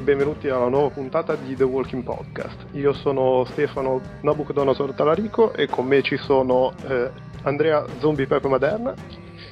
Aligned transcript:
benvenuti 0.00 0.48
alla 0.48 0.68
nuova 0.68 0.88
puntata 0.88 1.36
di 1.36 1.54
The 1.54 1.64
Walking 1.64 2.02
Podcast. 2.02 2.66
Io 2.72 2.92
sono 2.92 3.44
Stefano 3.44 4.00
Nabucodonosor 4.22 4.94
Talarico 4.94 5.52
e 5.52 5.66
con 5.66 5.86
me 5.86 6.02
ci 6.02 6.16
sono 6.16 6.72
eh, 6.88 7.10
Andrea 7.42 7.84
Zombie 7.98 8.26
Pepe 8.26 8.48
Maderna. 8.48 8.94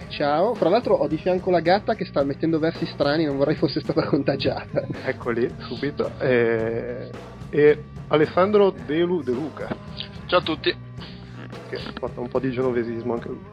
Ciao, 0.08 0.54
fra 0.54 0.70
l'altro 0.70 0.94
ho 0.94 1.06
di 1.06 1.18
fianco 1.18 1.50
la 1.50 1.60
gatta 1.60 1.94
che 1.94 2.06
sta 2.06 2.24
mettendo 2.24 2.58
versi 2.58 2.86
strani, 2.86 3.24
non 3.24 3.36
vorrei 3.36 3.56
fosse 3.56 3.80
stata 3.80 4.04
contagiata. 4.06 4.86
Eccoli, 5.04 5.52
subito. 5.58 6.10
E, 6.18 7.10
e 7.50 7.84
Alessandro 8.08 8.74
Delu 8.86 9.22
De 9.22 9.32
Luca. 9.32 9.68
Ciao 10.26 10.38
a 10.38 10.42
tutti 10.42 10.74
che 11.68 11.78
porta 11.98 12.20
un 12.20 12.28
po' 12.28 12.38
di 12.40 12.50
genovesismo 12.50 13.14
anche 13.14 13.28
lui. 13.28 13.44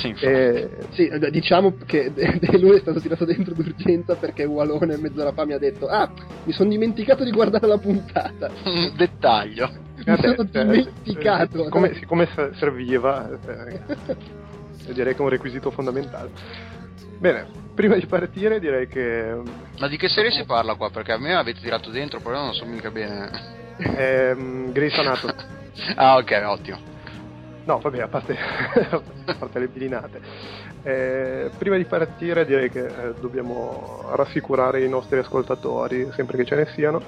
Sì, 0.00 0.14
eh, 0.20 0.68
sì, 0.90 1.10
diciamo 1.30 1.74
che 1.84 2.12
lui 2.58 2.76
è 2.76 2.80
stato 2.80 3.00
tirato 3.00 3.24
dentro 3.24 3.54
d'urgenza 3.54 4.14
perché 4.16 4.44
Walone 4.44 4.94
in 4.94 5.00
mezzo 5.00 5.20
alla 5.20 5.32
fa 5.32 5.44
mi 5.44 5.52
ha 5.52 5.58
detto 5.58 5.86
ah, 5.86 6.10
mi 6.44 6.52
sono 6.52 6.70
dimenticato 6.70 7.24
di 7.24 7.30
guardare 7.30 7.66
la 7.66 7.78
puntata. 7.78 8.50
Un 8.64 8.92
dettaglio. 8.96 9.70
Mi 9.96 10.04
Vabbè, 10.04 10.34
sono 10.34 10.48
eh, 10.50 10.64
dimenticato. 10.64 11.66
Eh, 11.66 11.68
come, 11.68 11.94
siccome 11.94 12.28
serviva, 12.56 13.30
eh, 13.30 13.80
direi 14.92 15.12
che 15.12 15.18
è 15.18 15.22
un 15.22 15.28
requisito 15.28 15.70
fondamentale. 15.70 16.30
Bene, 17.18 17.46
prima 17.74 17.96
di 17.96 18.06
partire 18.06 18.60
direi 18.60 18.86
che... 18.86 19.36
Ma 19.78 19.88
di 19.88 19.96
che 19.96 20.08
serie 20.08 20.30
si 20.30 20.44
parla 20.44 20.74
qua? 20.74 20.90
Perché 20.90 21.12
a 21.12 21.18
me 21.18 21.34
avete 21.34 21.60
tirato 21.60 21.90
dentro, 21.90 22.20
però 22.20 22.40
non 22.40 22.54
so 22.54 22.64
mica 22.64 22.90
bene. 22.90 23.30
Eh, 23.76 24.36
Grace 24.72 25.00
Anatomy. 25.00 25.32
ah 25.96 26.16
ok, 26.16 26.42
ottimo. 26.44 26.78
No, 27.68 27.80
vabbè, 27.80 28.00
a 28.00 28.08
parte, 28.08 28.34
a 29.26 29.34
parte 29.38 29.58
le 29.58 29.68
bilinate. 29.68 30.20
Eh, 30.82 31.50
prima 31.58 31.76
di 31.76 31.84
partire 31.84 32.46
direi 32.46 32.70
che 32.70 32.86
eh, 32.86 33.14
dobbiamo 33.20 34.04
rassicurare 34.14 34.82
i 34.82 34.88
nostri 34.88 35.18
ascoltatori, 35.18 36.08
sempre 36.12 36.38
che 36.38 36.46
ce 36.46 36.54
ne 36.54 36.66
siano, 36.72 37.02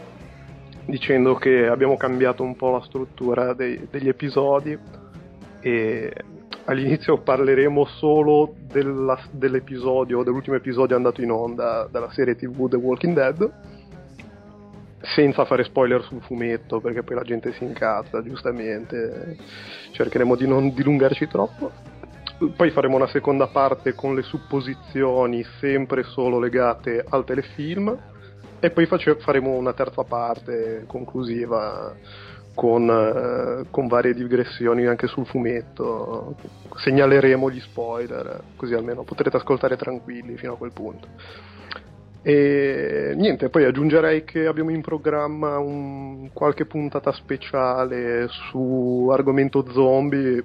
dicendo 0.84 1.36
che 1.36 1.66
abbiamo 1.66 1.96
cambiato 1.96 2.42
un 2.42 2.56
po' 2.56 2.72
la 2.72 2.82
struttura 2.82 3.54
dei, 3.54 3.88
degli 3.90 4.08
episodi 4.08 4.78
e 5.60 6.14
all'inizio 6.66 7.16
parleremo 7.16 7.86
solo 7.86 8.54
della, 8.70 9.18
dell'episodio, 9.30 10.22
dell'ultimo 10.22 10.56
episodio 10.56 10.94
andato 10.94 11.22
in 11.22 11.30
onda 11.30 11.88
della 11.90 12.10
serie 12.10 12.36
tv 12.36 12.68
The 12.68 12.76
Walking 12.76 13.14
Dead 13.14 13.52
senza 15.00 15.44
fare 15.44 15.64
spoiler 15.64 16.02
sul 16.02 16.20
fumetto 16.20 16.80
perché 16.80 17.02
poi 17.02 17.16
la 17.16 17.22
gente 17.22 17.52
si 17.52 17.64
incazza 17.64 18.22
giustamente. 18.22 19.36
Cercheremo 19.92 20.36
di 20.36 20.46
non 20.46 20.72
dilungarci 20.74 21.26
troppo. 21.26 21.70
Poi 22.56 22.70
faremo 22.70 22.96
una 22.96 23.08
seconda 23.08 23.48
parte 23.48 23.94
con 23.94 24.14
le 24.14 24.22
supposizioni 24.22 25.44
sempre 25.58 26.02
solo 26.04 26.38
legate 26.38 27.04
al 27.08 27.24
telefilm. 27.24 27.96
E 28.60 28.70
poi 28.70 28.86
face- 28.86 29.16
faremo 29.16 29.50
una 29.50 29.72
terza 29.72 30.04
parte 30.04 30.84
conclusiva 30.86 31.94
con, 32.54 32.90
eh, 32.90 33.66
con, 33.70 33.86
varie 33.86 34.12
digressioni 34.12 34.86
anche 34.86 35.06
sul 35.06 35.26
fumetto. 35.26 36.36
Segnaleremo 36.76 37.50
gli 37.50 37.60
spoiler 37.60 38.42
così 38.56 38.74
almeno 38.74 39.02
potrete 39.02 39.38
ascoltare 39.38 39.76
tranquilli 39.76 40.36
fino 40.36 40.54
a 40.54 40.56
quel 40.56 40.72
punto 40.72 41.08
e 42.22 43.14
niente, 43.16 43.48
poi 43.48 43.64
aggiungerei 43.64 44.24
che 44.24 44.46
abbiamo 44.46 44.70
in 44.70 44.82
programma 44.82 45.58
un, 45.58 46.30
qualche 46.34 46.66
puntata 46.66 47.12
speciale 47.12 48.28
su 48.28 49.08
argomento 49.10 49.64
zombie, 49.70 50.44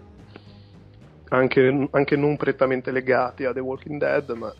anche, 1.29 1.87
anche, 1.91 2.15
non 2.15 2.37
prettamente 2.37 2.91
legati 2.91 3.43
a 3.43 3.51
The 3.51 3.59
Walking 3.59 3.99
Dead, 3.99 4.29
ma 4.31 4.53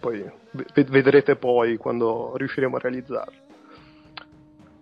poi 0.00 0.24
vedrete 0.72 1.36
poi 1.36 1.76
quando 1.76 2.32
riusciremo 2.36 2.76
a 2.76 2.80
realizzarlo. 2.80 3.44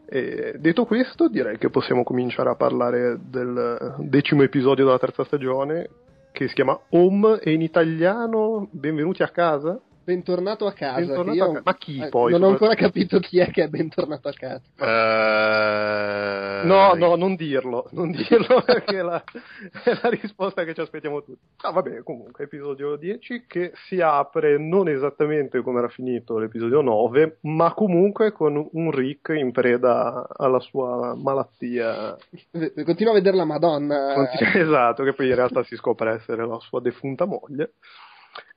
E 0.06 0.54
detto 0.58 0.84
questo, 0.84 1.28
direi 1.28 1.58
che 1.58 1.70
possiamo 1.70 2.04
cominciare 2.04 2.50
a 2.50 2.54
parlare 2.54 3.18
del 3.20 3.96
decimo 3.98 4.42
episodio 4.42 4.84
della 4.84 4.98
terza 4.98 5.24
stagione, 5.24 5.88
che 6.30 6.46
si 6.46 6.54
chiama 6.54 6.78
Home 6.90 7.40
e 7.40 7.52
in 7.52 7.62
italiano 7.62 8.68
Benvenuti 8.70 9.24
a 9.24 9.28
casa. 9.30 9.80
Bentornato 10.04 10.66
a 10.66 10.72
casa. 10.72 11.00
Bentornato 11.00 11.36
io, 11.36 11.44
a 11.44 11.52
ca- 11.54 11.62
ma 11.64 11.74
chi 11.76 11.98
eh, 11.98 12.08
poi? 12.10 12.32
Non 12.32 12.42
ho 12.42 12.48
ancora 12.48 12.74
capito 12.74 13.18
chi 13.20 13.38
è 13.38 13.50
che 13.50 13.62
è 13.62 13.68
bentornato 13.68 14.28
a 14.28 14.32
casa. 14.32 14.62
Uh... 14.76 16.66
No, 16.66 16.92
no, 16.92 17.16
non 17.16 17.34
dirlo, 17.36 17.88
non 17.92 18.10
dirlo 18.10 18.60
perché 18.66 19.00
la, 19.00 19.24
è 19.82 19.98
la 20.02 20.10
risposta 20.10 20.64
che 20.64 20.74
ci 20.74 20.82
aspettiamo 20.82 21.22
tutti. 21.22 21.40
Ah, 21.62 21.70
va 21.70 21.80
bene, 21.80 22.02
comunque, 22.02 22.44
episodio 22.44 22.96
10 22.96 23.44
che 23.46 23.72
si 23.86 24.02
apre 24.02 24.58
non 24.58 24.88
esattamente 24.88 25.62
come 25.62 25.78
era 25.78 25.88
finito 25.88 26.38
l'episodio 26.38 26.82
9, 26.82 27.38
ma 27.42 27.72
comunque 27.72 28.32
con 28.32 28.68
un 28.72 28.90
Rick 28.90 29.30
in 29.30 29.52
preda 29.52 30.26
alla 30.36 30.60
sua 30.60 31.14
malattia. 31.14 32.14
Continua 32.84 33.12
a 33.12 33.14
vedere 33.14 33.36
la 33.36 33.46
Madonna. 33.46 34.12
Continua, 34.12 34.52
esatto, 34.60 35.02
che 35.02 35.14
poi 35.14 35.28
in 35.28 35.34
realtà 35.34 35.62
si 35.64 35.76
scopre 35.76 36.12
essere 36.12 36.46
la 36.46 36.58
sua 36.60 36.82
defunta 36.82 37.24
moglie 37.24 37.72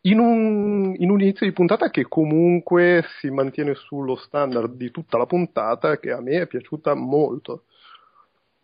in 0.01 0.19
un, 0.19 0.93
in 0.97 1.09
un, 1.09 1.21
inizio 1.21 1.45
di 1.45 1.51
puntata 1.51 1.89
che 1.89 2.03
comunque 2.07 3.03
si 3.19 3.29
mantiene 3.29 3.73
sullo 3.75 4.15
standard 4.15 4.75
di 4.75 4.91
tutta 4.91 5.17
la 5.17 5.25
puntata 5.25 5.97
che 5.97 6.11
a 6.11 6.21
me 6.21 6.41
è 6.41 6.47
piaciuta 6.47 6.93
molto. 6.93 7.63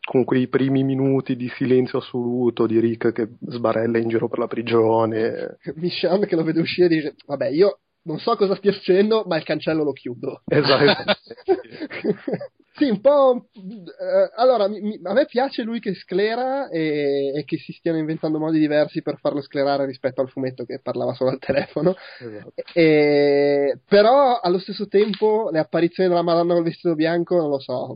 Con 0.06 0.26
quei 0.26 0.48
primi 0.48 0.84
minuti 0.84 1.38
di 1.38 1.48
silenzio 1.56 2.00
assoluto 2.00 2.66
di 2.66 2.78
Rick 2.80 3.14
che 3.14 3.30
sbarella 3.48 3.98
in 3.98 4.10
giro 4.10 4.28
per 4.28 4.40
la 4.40 4.48
prigione. 4.48 5.58
Michonne 5.76 6.26
che 6.26 6.36
lo 6.36 6.44
vede 6.44 6.60
uscire 6.60 6.88
e 6.88 6.90
dice 6.90 7.16
vabbè 7.26 7.48
io 7.48 7.80
non 8.04 8.20
so 8.20 8.36
cosa 8.36 8.56
stia 8.56 8.74
succedendo 8.74 9.24
ma 9.28 9.38
il 9.38 9.44
cancello 9.44 9.84
lo 9.84 9.94
chiudo 9.94 10.42
esatto 10.46 11.14
Sì, 12.76 12.90
un 12.90 13.02
po'. 13.02 13.50
Eh, 13.54 14.32
allora, 14.36 14.68
mi, 14.68 15.00
a 15.04 15.14
me 15.14 15.26
piace 15.26 15.62
lui 15.62 15.80
che 15.80 15.94
sclera 15.94 16.70
e, 16.70 17.32
e, 17.36 17.44
che 17.46 17.58
si 17.58 17.72
stiano 17.72 18.00
inventando 18.00 18.40
modi 18.40 18.58
diversi 18.58 19.04
per 19.04 19.20
farlo 19.20 19.42
sclerare 19.42 19.86
rispetto 19.86 20.22
al 20.22 20.30
fumetto 20.30 20.66
che 20.66 20.80
parlava 20.82 21.14
solo 21.14 21.30
al 21.30 21.38
telefono. 21.38 21.96
Esatto. 22.20 22.54
E, 22.74 23.78
però 23.88 24.40
allo 24.40 24.58
stesso 24.58 24.88
tempo 24.88 25.50
le 25.52 25.60
apparizioni 25.60 26.10
della 26.10 26.24
Madonna 26.24 26.56
col 26.56 26.64
vestito 26.64 26.96
bianco 26.96 27.36
non 27.36 27.50
lo 27.50 27.60
so. 27.60 27.96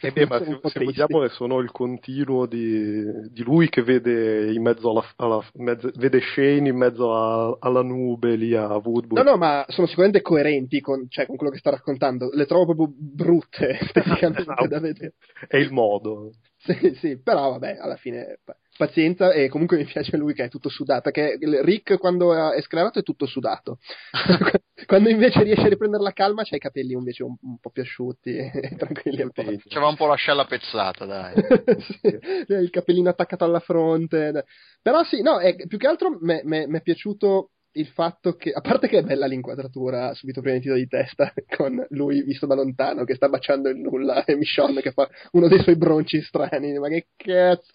E 0.00 0.08
eh 0.08 0.12
beh, 0.12 0.26
ma 0.26 0.38
se, 0.44 0.58
se 0.62 0.84
vogliamo 0.84 1.26
sono 1.28 1.60
il 1.60 1.70
continuo 1.70 2.44
di, 2.44 3.02
di, 3.30 3.42
lui 3.42 3.70
che 3.70 3.82
vede 3.82 4.52
in 4.52 4.60
mezzo 4.60 4.90
alla, 4.90 5.04
alla 5.16 5.42
mezzo, 5.54 5.90
vede 5.94 6.20
Shane 6.20 6.68
in 6.68 6.76
mezzo 6.76 7.14
a, 7.14 7.56
alla 7.60 7.82
nube 7.82 8.36
lì 8.36 8.54
a 8.54 8.66
Woodbury. 8.76 9.22
No, 9.22 9.30
no, 9.30 9.36
ma 9.38 9.64
sono 9.68 9.86
sicuramente 9.86 10.20
coerenti 10.20 10.80
con, 10.80 11.06
cioè, 11.08 11.24
con 11.24 11.36
quello 11.36 11.50
che 11.50 11.58
sta 11.58 11.70
raccontando. 11.70 12.28
Le 12.30 12.44
trovo 12.44 12.74
proprio 12.74 12.92
brutte 12.94 13.78
esteticamente 14.02 14.68
da 14.68 14.80
vedere. 14.80 15.14
È 15.46 15.56
il 15.56 15.72
modo. 15.72 16.32
Sì, 16.58 16.94
sì, 17.00 17.20
però 17.20 17.50
vabbè, 17.50 17.78
alla 17.80 17.96
fine 17.96 18.38
pazienza 18.76 19.32
e 19.32 19.48
comunque 19.48 19.76
mi 19.76 19.84
piace 19.84 20.16
lui 20.16 20.32
che 20.32 20.44
è 20.44 20.48
tutto 20.48 20.68
sudato, 20.68 21.10
perché 21.10 21.36
Rick 21.62 21.98
quando 21.98 22.52
è 22.52 22.60
sclerato 22.62 23.00
è 23.00 23.02
tutto 23.02 23.26
sudato. 23.26 23.78
quando 24.86 25.08
invece 25.08 25.42
riesce 25.42 25.66
a 25.66 25.68
riprendere 25.68 26.02
la 26.02 26.12
calma 26.12 26.44
c'ha 26.44 26.56
i 26.56 26.60
capelli 26.60 26.92
invece 26.92 27.24
un, 27.24 27.34
un 27.40 27.58
po' 27.58 27.70
più 27.70 27.82
asciutti 27.82 28.36
e 28.36 28.74
tranquilli. 28.76 29.28
C'aveva 29.32 29.88
un 29.88 29.96
po' 29.96 30.06
la 30.06 30.14
scella 30.14 30.44
pezzata, 30.44 31.04
dai. 31.04 31.34
sì, 32.00 32.18
il 32.46 32.70
capellino 32.70 33.10
attaccato 33.10 33.44
alla 33.44 33.60
fronte. 33.60 34.44
Però 34.80 35.02
sì, 35.04 35.20
no, 35.20 35.38
è, 35.38 35.54
più 35.66 35.78
che 35.78 35.86
altro 35.86 36.18
mi 36.20 36.40
è 36.40 36.82
piaciuto 36.82 37.51
il 37.74 37.86
fatto 37.88 38.34
che, 38.34 38.50
a 38.50 38.60
parte 38.60 38.88
che 38.88 38.98
è 38.98 39.02
bella 39.02 39.26
l'inquadratura 39.26 40.14
subito 40.14 40.40
prima 40.40 40.56
di 40.56 40.62
tiro 40.62 40.74
di 40.74 40.86
testa, 40.86 41.32
con 41.56 41.84
lui 41.90 42.22
visto 42.22 42.46
da 42.46 42.54
lontano 42.54 43.04
che 43.04 43.14
sta 43.14 43.28
baciando 43.28 43.68
il 43.68 43.78
nulla 43.78 44.24
e 44.24 44.36
Michonne 44.36 44.80
che 44.80 44.92
fa 44.92 45.08
uno 45.32 45.48
dei 45.48 45.60
suoi 45.60 45.76
bronci 45.76 46.20
strani, 46.22 46.78
ma 46.78 46.88
che 46.88 47.06
cazzo. 47.16 47.70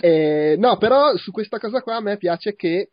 E, 0.00 0.56
no, 0.58 0.76
però 0.76 1.16
su 1.16 1.30
questa 1.30 1.58
cosa 1.58 1.82
qua 1.82 1.96
a 1.96 2.00
me 2.00 2.16
piace 2.16 2.54
che 2.54 2.90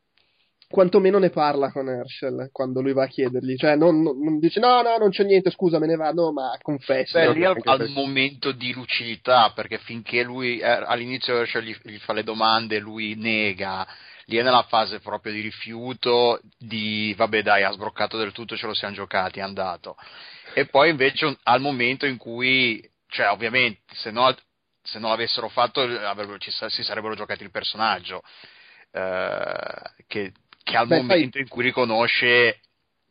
quantomeno 0.67 1.19
ne 1.19 1.29
parla 1.29 1.71
con 1.71 1.87
Herschel 1.87 2.49
quando 2.51 2.81
lui 2.81 2.93
va 2.93 3.03
a 3.03 3.07
chiedergli, 3.07 3.55
cioè 3.55 3.75
non, 3.75 4.01
non, 4.01 4.19
non 4.19 4.39
dice 4.39 4.59
no, 4.59 4.81
no, 4.81 4.97
non 4.97 5.09
c'è 5.09 5.23
niente, 5.23 5.51
scusa, 5.51 5.79
me 5.79 5.87
ne 5.87 5.95
vado, 5.95 6.31
ma 6.31 6.57
confesso. 6.61 7.17
Beh, 7.17 7.33
lì 7.33 7.45
al, 7.45 7.59
al 7.63 7.89
momento 7.89 8.51
di 8.51 8.73
lucidità, 8.73 9.51
perché 9.53 9.77
finché 9.77 10.23
lui 10.23 10.57
eh, 10.57 10.65
all'inizio 10.65 11.37
Herschel 11.37 11.63
gli, 11.63 11.75
gli 11.83 11.97
fa 11.97 12.13
le 12.13 12.23
domande, 12.23 12.79
lui 12.79 13.15
nega 13.15 13.85
lì 14.25 14.37
è 14.37 14.43
nella 14.43 14.63
fase 14.63 14.99
proprio 14.99 15.33
di 15.33 15.41
rifiuto, 15.41 16.39
di 16.57 17.13
vabbè 17.15 17.41
dai, 17.41 17.63
ha 17.63 17.71
sbroccato 17.71 18.17
del 18.17 18.31
tutto, 18.31 18.55
ce 18.55 18.65
lo 18.67 18.73
siamo 18.73 18.93
giocati, 18.93 19.39
è 19.39 19.43
andato. 19.43 19.95
E 20.53 20.65
poi 20.65 20.89
invece 20.89 21.37
al 21.43 21.61
momento 21.61 22.05
in 22.05 22.17
cui, 22.17 22.81
cioè 23.07 23.29
ovviamente, 23.29 23.81
se, 23.93 24.11
no, 24.11 24.35
se 24.81 24.99
non 24.99 25.09
l'avessero 25.09 25.49
fatto 25.49 25.87
ci, 26.39 26.51
si 26.51 26.83
sarebbero 26.83 27.15
giocati 27.15 27.43
il 27.43 27.51
personaggio, 27.51 28.23
eh, 28.91 29.81
che, 30.07 30.33
che, 30.63 30.77
al 30.77 30.87
Beh, 30.87 30.97
momento 30.97 31.31
fai... 31.31 31.41
in 31.41 31.47
cui 31.47 31.63
riconosce 31.63 32.61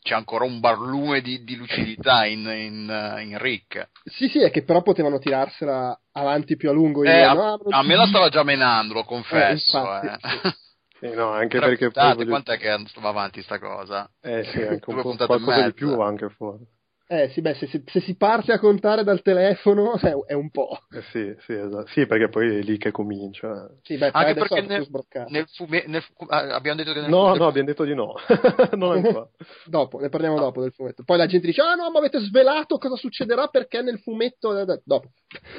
c'è 0.01 0.15
ancora 0.15 0.45
un 0.45 0.61
barlume 0.61 1.23
di, 1.23 1.45
di 1.45 1.57
lucidità 1.57 2.27
in, 2.27 2.41
in, 2.41 3.21
in, 3.23 3.39
Rick. 3.39 3.89
Sì, 4.05 4.29
sì, 4.29 4.43
è 4.43 4.51
che 4.51 4.63
però 4.63 4.83
potevano 4.83 5.19
tirarsela 5.19 5.99
avanti 6.13 6.57
più 6.57 6.69
a 6.69 6.73
lungo. 6.73 7.05
Eh, 7.05 7.23
a, 7.23 7.33
no, 7.33 7.59
a, 7.71 7.83
me 7.83 7.95
la 7.95 8.07
stava 8.07 8.29
già 8.29 8.43
menando, 8.43 8.93
lo 8.93 9.05
confesso. 9.05 9.79
Eh, 9.79 9.81
infatti, 9.81 10.07
eh. 10.07 10.39
Sì. 10.53 10.63
Sì, 11.05 11.15
no, 11.15 11.29
anche 11.29 11.59
Tre 11.59 11.69
perché 11.69 11.85
puntate, 11.85 12.15
voglio... 12.15 12.31
quant'è 12.31 12.57
che 12.57 12.75
va 13.01 13.09
avanti 13.11 13.43
sta 13.43 13.59
cosa? 13.59 14.11
Eh 14.23 14.45
sì, 14.45 14.63
anche 14.65 14.91
un 14.91 15.03
po' 15.03 15.15
qualcosa 15.27 15.67
di 15.67 15.75
più 15.75 15.95
va 15.95 16.07
anche 16.07 16.31
fuori. 16.31 16.65
Eh 17.07 17.29
sì, 17.29 17.43
beh, 17.43 17.53
se, 17.57 17.67
se, 17.67 17.83
se, 17.85 18.01
si 18.01 18.17
parte 18.17 18.53
a 18.53 18.59
contare 18.59 19.05
dal 19.05 19.21
telefono 19.21 19.93
è, 20.01 20.15
è 20.27 20.33
un 20.33 20.49
po'. 20.49 20.79
Eh 20.91 21.03
sì, 21.13 21.37
sì, 21.41 21.53
esatto. 21.53 21.87
sì, 21.89 22.07
perché 22.07 22.31
poi 22.31 22.57
è 22.57 22.63
lì 22.63 22.79
che 22.79 22.91
comincia. 22.91 23.69
Sì, 23.83 23.99
beh, 23.99 24.09
Anche 24.13 24.33
perché 24.33 24.63
nel, 24.63 24.89
nel, 25.29 25.47
fume, 25.55 25.85
nel 25.87 26.03
ah, 26.29 26.55
abbiamo 26.55 26.79
detto 26.79 26.95
che 26.95 27.01
nel 27.03 27.11
No, 27.11 27.35
no, 27.35 27.47
abbiamo 27.47 27.69
detto 27.69 27.85
di 27.85 27.95
no. 27.95 28.15
non 28.77 28.93
ancora. 28.93 29.29
dopo, 29.67 30.01
ne 30.01 30.09
parliamo 30.09 30.39
ah. 30.39 30.41
dopo 30.41 30.63
del 30.63 30.73
fumetto. 30.73 31.03
Poi 31.05 31.19
la 31.19 31.27
gente 31.27 31.47
dice, 31.47 31.61
ah 31.61 31.75
no, 31.75 31.91
ma 31.91 31.99
avete 31.99 32.21
svelato 32.21 32.79
cosa 32.79 32.97
succederà 32.97 33.49
perché 33.49 33.83
nel 33.83 33.99
fumetto... 33.99 34.65
Dopo. 34.83 35.11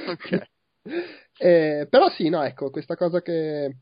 Ok. 0.07 0.41
eh, 1.38 1.86
però 1.88 2.09
sì, 2.09 2.30
no, 2.30 2.41
ecco, 2.41 2.71
questa 2.71 2.95
cosa 2.95 3.21
che 3.21 3.75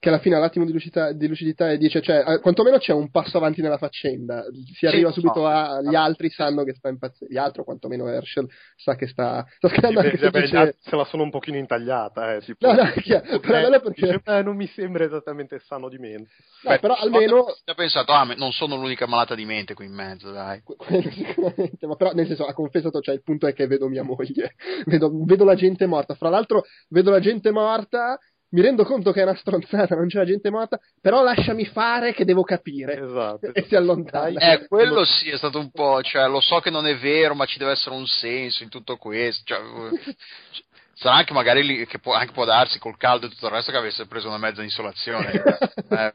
che 0.00 0.08
alla 0.08 0.20
fine 0.20 0.36
ha 0.36 0.38
l'attimo 0.38 0.64
di 0.64 0.72
lucidità, 0.72 1.10
di 1.10 1.26
lucidità, 1.26 1.72
e 1.72 1.76
dice, 1.76 2.00
cioè, 2.00 2.24
eh, 2.24 2.40
quantomeno 2.40 2.78
c'è 2.78 2.92
un 2.92 3.10
passo 3.10 3.36
avanti 3.36 3.60
nella 3.60 3.78
faccenda. 3.78 4.44
Si 4.72 4.86
arriva 4.86 5.08
sì, 5.08 5.20
subito 5.20 5.40
no, 5.40 5.46
a. 5.48 5.82
Gli 5.82 5.96
altri 5.96 6.30
sanno 6.30 6.62
che 6.62 6.74
sta 6.74 6.88
impazzendo. 6.88 7.34
Gli 7.34 7.36
altri, 7.36 7.64
quantomeno 7.64 8.06
Herschel, 8.06 8.48
sa 8.76 8.94
che 8.94 9.08
sta. 9.08 9.44
sta 9.56 9.68
scherzando 9.68 9.98
anche 9.98 10.16
se, 10.16 10.30
dice... 10.30 10.76
se 10.78 10.94
la 10.94 11.04
sono 11.04 11.24
un 11.24 11.30
pochino 11.30 11.56
intagliata, 11.56 12.34
eh. 12.34 12.40
Tipo, 12.42 12.72
no, 12.72 12.80
no, 12.80 12.92
chiaro, 13.02 13.40
però 13.40 13.58
eh, 13.58 13.80
perché... 13.80 14.06
dice, 14.06 14.20
eh, 14.24 14.42
non 14.42 14.54
mi 14.54 14.68
sembra 14.68 15.04
esattamente 15.04 15.58
sano 15.58 15.88
di 15.88 15.98
mente. 15.98 16.30
No, 16.62 16.70
Beh, 16.70 16.78
però 16.78 16.94
almeno. 16.94 17.46
Ha 17.64 17.74
pensato, 17.74 18.12
ah, 18.12 18.22
non 18.36 18.52
sono 18.52 18.76
l'unica 18.76 19.06
malata 19.06 19.34
di 19.34 19.44
mente 19.44 19.74
qui 19.74 19.86
in 19.86 19.94
mezzo, 19.94 20.30
dai. 20.30 20.62
Quello 20.62 21.10
sicuramente, 21.10 21.86
ma 21.88 21.96
però, 21.96 22.12
nel 22.12 22.28
senso, 22.28 22.46
ha 22.46 22.54
confessato, 22.54 23.00
cioè, 23.00 23.16
il 23.16 23.22
punto 23.24 23.48
è 23.48 23.52
che 23.52 23.66
vedo 23.66 23.88
mia 23.88 24.04
moglie, 24.04 24.54
vedo, 24.86 25.10
vedo 25.24 25.44
la 25.44 25.56
gente 25.56 25.86
morta. 25.86 26.14
Fra 26.14 26.28
l'altro, 26.28 26.62
vedo 26.88 27.10
la 27.10 27.20
gente 27.20 27.50
morta 27.50 28.16
mi 28.50 28.60
rendo 28.62 28.84
conto 28.84 29.12
che 29.12 29.20
è 29.20 29.24
una 29.24 29.36
stronzata, 29.36 29.94
non 29.94 30.08
c'è 30.08 30.18
la 30.18 30.24
gente 30.24 30.50
morta, 30.50 30.78
però 31.00 31.22
lasciami 31.22 31.66
fare 31.66 32.14
che 32.14 32.24
devo 32.24 32.42
capire. 32.42 32.98
Esatto. 32.98 33.52
e 33.52 33.64
si 33.68 33.76
allontana. 33.76 34.40
Eh, 34.40 34.66
quello 34.66 35.04
sì, 35.04 35.30
è 35.30 35.36
stato 35.36 35.58
un 35.58 35.70
po', 35.70 36.02
cioè, 36.02 36.28
lo 36.28 36.40
so 36.40 36.60
che 36.60 36.70
non 36.70 36.86
è 36.86 36.96
vero, 36.96 37.34
ma 37.34 37.44
ci 37.44 37.58
deve 37.58 37.72
essere 37.72 37.94
un 37.94 38.06
senso 38.06 38.62
in 38.62 38.68
tutto 38.68 38.96
questo. 38.96 39.42
Cioè, 39.44 39.60
sarà 40.94 41.16
anche 41.16 41.32
magari 41.32 41.64
lì, 41.64 41.86
che 41.86 41.98
può, 41.98 42.14
anche 42.14 42.32
può 42.32 42.44
darsi 42.44 42.78
col 42.78 42.96
caldo 42.96 43.26
e 43.26 43.28
tutto 43.28 43.46
il 43.46 43.52
resto 43.52 43.70
che 43.70 43.78
avesse 43.78 44.06
preso 44.06 44.28
una 44.28 44.38
mezza 44.38 44.62
insolazione. 44.62 45.32
eh, 45.90 46.12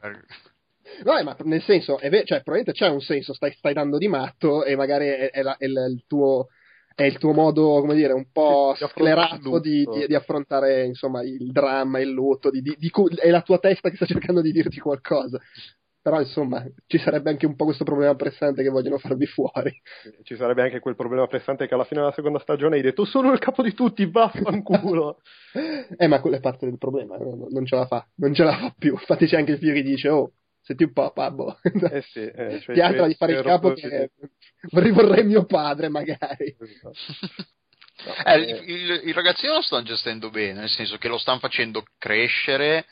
No, 1.02 1.20
ma 1.24 1.36
nel 1.44 1.62
senso, 1.62 1.98
è 1.98 2.08
ver- 2.08 2.24
cioè, 2.24 2.42
probabilmente 2.42 2.72
c'è 2.72 2.88
un 2.88 3.00
senso, 3.00 3.34
stai, 3.34 3.52
stai 3.54 3.72
dando 3.72 3.98
di 3.98 4.06
matto 4.06 4.64
e 4.64 4.76
magari 4.76 5.08
è, 5.08 5.30
è, 5.30 5.42
la, 5.42 5.56
è 5.56 5.64
il 5.64 6.04
tuo 6.06 6.48
è 6.94 7.02
il 7.02 7.18
tuo 7.18 7.32
modo, 7.32 7.80
come 7.80 7.94
dire, 7.94 8.12
un 8.12 8.26
po' 8.30 8.74
sì, 8.76 8.86
sclerato 8.88 9.58
di, 9.58 9.84
di, 9.84 10.06
di, 10.06 10.14
affrontare 10.14 10.84
insomma, 10.84 11.22
il 11.22 11.50
dramma, 11.50 12.00
il 12.00 12.10
lutto, 12.10 12.50
di, 12.50 12.62
è 13.16 13.30
la 13.30 13.42
tua 13.42 13.58
testa 13.58 13.90
che 13.90 13.96
sta 13.96 14.06
cercando 14.06 14.40
di 14.40 14.52
dirti 14.52 14.78
qualcosa. 14.78 15.40
Però 16.00 16.20
insomma 16.20 16.62
ci 16.86 16.98
sarebbe 16.98 17.30
anche 17.30 17.46
un 17.46 17.56
po' 17.56 17.64
questo 17.64 17.82
problema 17.82 18.14
pressante 18.14 18.62
che 18.62 18.68
vogliono 18.68 18.98
farvi 18.98 19.24
fuori. 19.24 19.72
Ci 20.22 20.36
sarebbe 20.36 20.60
anche 20.60 20.78
quel 20.78 20.96
problema 20.96 21.26
pressante 21.26 21.66
che 21.66 21.72
alla 21.72 21.84
fine 21.84 22.00
della 22.00 22.12
seconda 22.12 22.38
stagione 22.40 22.76
hai 22.76 22.82
detto 22.82 23.06
sono 23.06 23.32
il 23.32 23.38
capo 23.38 23.62
di 23.62 23.72
tutti, 23.72 24.04
vaffanculo. 24.04 25.22
eh 25.96 26.06
ma 26.06 26.20
quella 26.20 26.36
è 26.36 26.40
parte 26.40 26.66
del 26.66 26.76
problema, 26.76 27.16
non 27.16 27.64
ce 27.64 27.74
la 27.74 27.86
fa, 27.86 28.06
non 28.16 28.34
ce 28.34 28.44
la 28.44 28.54
fa 28.54 28.74
più. 28.78 28.92
Infatti 28.92 29.24
c'è 29.24 29.38
anche 29.38 29.52
il 29.52 29.58
figlio 29.58 29.72
che 29.72 29.82
dice 29.82 30.10
oh 30.10 30.32
senti 30.64 30.84
un 30.84 30.92
po' 30.92 31.12
Pabbo 31.12 31.58
eh 31.62 32.02
sì, 32.10 32.20
eh, 32.20 32.60
cioè, 32.60 32.74
piantra 32.74 33.06
di 33.06 33.14
fare 33.14 33.34
il 33.34 33.42
capo 33.42 33.72
che 33.74 34.10
vorrei, 34.70 34.90
vorrei 34.90 35.24
mio 35.24 35.44
padre 35.44 35.88
magari. 35.88 36.56
Esatto. 36.58 36.94
no, 38.06 38.24
eh, 38.24 38.38
il, 38.38 38.70
il, 38.70 39.00
il, 39.04 39.14
ragazzino 39.14 39.54
lo 39.54 39.62
stanno 39.62 39.82
gestendo 39.82 40.30
bene 40.30 40.60
nel 40.60 40.70
senso 40.70 40.96
che 40.96 41.08
lo 41.08 41.18
stanno 41.18 41.38
facendo 41.38 41.84
crescere 41.98 42.86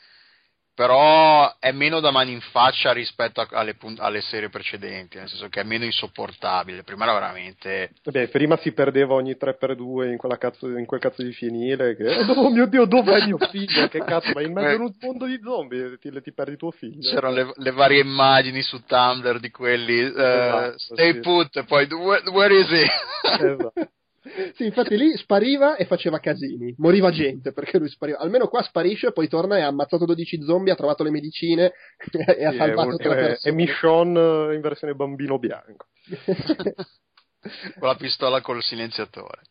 però 0.75 1.55
è 1.59 1.71
meno 1.71 1.99
da 1.99 2.09
mani 2.09 2.31
in 2.31 2.41
faccia 2.41 2.91
rispetto 2.91 3.45
alle, 3.51 3.75
alle, 3.97 4.21
serie 4.21 4.49
precedenti, 4.49 5.17
nel 5.17 5.27
senso 5.27 5.47
che 5.47 5.61
è 5.61 5.63
meno 5.63 5.85
insopportabile. 5.85 6.83
Prima 6.83 7.03
era 7.03 7.13
veramente. 7.13 7.91
Beh, 8.03 8.29
prima 8.29 8.57
si 8.57 8.71
perdeva 8.71 9.13
ogni 9.13 9.37
3x2 9.39 10.09
in, 10.09 10.17
cazzo, 10.39 10.67
in 10.69 10.85
quel 10.85 10.99
cazzo 10.99 11.21
di 11.21 11.31
finire. 11.31 11.95
Che... 11.95 12.31
Oh 12.43 12.49
mio 12.49 12.65
dio, 12.65 12.85
dov'è 12.85 13.25
mio 13.25 13.37
figlio? 13.37 13.87
Che 13.87 13.99
cazzo, 13.99 14.31
ma 14.33 14.41
in 14.41 14.53
mezzo 14.53 14.81
a 14.81 14.85
un 14.85 14.93
mondo 14.99 15.25
di 15.25 15.39
zombie 15.41 15.97
ti, 15.99 16.11
ti 16.21 16.33
perdi 16.33 16.57
tuo 16.57 16.71
figlio. 16.71 17.09
C'erano 17.09 17.33
le, 17.33 17.51
le, 17.55 17.71
varie 17.71 18.01
immagini 18.01 18.61
su 18.63 18.83
Tumblr 18.83 19.39
di 19.39 19.51
quelli. 19.51 20.01
Uh, 20.01 20.07
esatto, 20.07 20.77
stay 20.79 21.13
sì. 21.13 21.19
put, 21.19 21.63
poi 21.65 21.85
where, 21.85 22.29
where 22.31 22.57
is 22.57 22.69
he? 22.69 22.87
Esatto. 23.21 23.73
Sì, 24.55 24.65
infatti 24.65 24.95
lì 24.97 25.15
spariva 25.17 25.75
e 25.75 25.85
faceva 25.85 26.19
casini, 26.19 26.73
moriva 26.77 27.11
gente 27.11 27.51
perché 27.51 27.77
lui 27.77 27.89
spariva. 27.89 28.19
Almeno 28.19 28.47
qua 28.47 28.61
sparisce, 28.61 29.11
poi 29.11 29.27
torna 29.27 29.57
e 29.57 29.61
ha 29.61 29.67
ammazzato 29.67 30.05
12 30.05 30.43
zombie, 30.43 30.71
ha 30.71 30.75
trovato 30.75 31.03
le 31.03 31.11
medicine 31.11 31.65
e 32.25 32.33
sì, 32.35 32.43
ha 32.43 32.53
salvato 32.53 32.95
tre 32.97 33.15
persone. 33.15 33.53
È 33.53 33.55
Michonne 33.55 34.51
eh, 34.51 34.55
in 34.55 34.61
versione 34.61 34.93
bambino 34.93 35.39
bianco. 35.39 35.87
con 37.77 37.87
la 37.87 37.95
pistola 37.95 38.41
col 38.41 38.63
silenziatore 38.63 39.41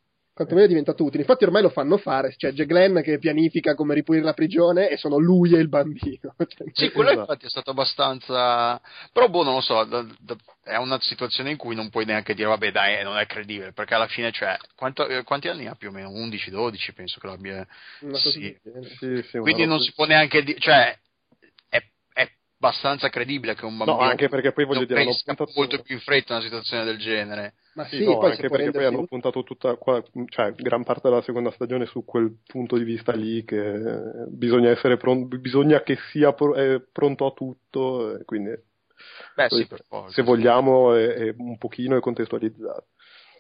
quantomeno 0.42 0.66
è 0.66 0.68
diventato 0.68 1.04
utile. 1.04 1.22
Infatti 1.22 1.44
ormai 1.44 1.62
lo 1.62 1.70
fanno 1.70 1.96
fare, 1.96 2.34
cioè 2.36 2.52
c'è 2.52 2.66
Glenn 2.66 3.00
che 3.00 3.18
pianifica 3.18 3.74
come 3.74 3.94
ripulire 3.94 4.24
la 4.24 4.34
prigione 4.34 4.88
e 4.88 4.96
sono 4.96 5.18
lui 5.18 5.54
e 5.54 5.58
il 5.58 5.68
bambino. 5.68 6.34
sì, 6.72 6.90
quello 6.90 7.10
esatto. 7.10 7.20
infatti 7.20 7.46
è 7.46 7.48
stato 7.48 7.70
abbastanza... 7.70 8.80
però 9.12 9.28
boh, 9.28 9.44
non 9.44 9.54
lo 9.54 9.60
so, 9.60 9.84
da, 9.84 10.06
da, 10.18 10.36
è 10.62 10.76
una 10.76 10.98
situazione 11.00 11.50
in 11.50 11.56
cui 11.56 11.74
non 11.74 11.90
puoi 11.90 12.04
neanche 12.04 12.34
dire 12.34 12.48
vabbè 12.48 12.70
dai, 12.70 13.02
non 13.02 13.18
è 13.18 13.26
credibile, 13.26 13.72
perché 13.72 13.94
alla 13.94 14.06
fine 14.06 14.30
cioè, 14.32 14.56
quanto, 14.74 15.06
eh, 15.06 15.22
quanti 15.22 15.48
anni 15.48 15.66
ha 15.66 15.74
più 15.74 15.88
o 15.88 15.92
meno? 15.92 16.10
11-12 16.10 16.94
penso 16.94 17.20
che 17.20 17.26
l'abbia... 17.26 17.66
Sì. 18.14 18.56
Sì, 18.98 19.22
sì, 19.22 19.38
Quindi 19.38 19.66
non 19.66 19.80
si 19.80 19.92
può 19.92 20.04
neanche 20.04 20.42
dire... 20.42 20.58
Cioè, 20.58 20.98
abbastanza 22.62 23.08
credibile 23.08 23.56
che 23.56 23.64
un 23.64 23.76
bambino 23.76 23.98
no, 23.98 24.08
anche 24.08 24.28
perché 24.28 24.52
poi 24.52 24.64
voglio 24.64 24.84
dire 24.84 25.00
hanno 25.00 25.10
puntato 25.24 25.52
molto 25.56 25.82
più 25.82 25.96
in 25.96 26.00
fretta 26.00 26.34
una 26.34 26.42
situazione 26.42 26.84
del 26.84 26.96
genere. 26.98 27.54
Ma 27.74 27.84
sì, 27.86 27.96
sì 27.96 28.04
no, 28.04 28.20
anche 28.20 28.48
perché 28.48 28.70
poi 28.70 28.84
hanno 28.84 29.04
puntato 29.06 29.42
tutta 29.42 29.74
qua, 29.74 30.00
cioè 30.28 30.52
gran 30.52 30.84
parte 30.84 31.08
della 31.08 31.22
seconda 31.22 31.50
stagione 31.50 31.86
su 31.86 32.04
quel 32.04 32.36
punto 32.46 32.76
di 32.76 32.84
vista 32.84 33.12
lì 33.12 33.44
che 33.44 34.26
bisogna 34.28 34.70
essere 34.70 34.96
pronto 34.96 35.36
bisogna 35.38 35.82
che 35.82 35.98
sia 36.10 36.32
pr- 36.32 36.56
eh, 36.56 36.86
pronto 36.92 37.26
a 37.26 37.32
tutto 37.32 38.20
quindi 38.24 38.50
Beh, 39.34 39.48
sì, 39.48 39.66
se 40.10 40.22
vogliamo 40.22 40.94
è, 40.94 41.08
è 41.08 41.34
un 41.38 41.58
pochino 41.58 41.96
è 41.96 42.00
contestualizzato 42.00 42.86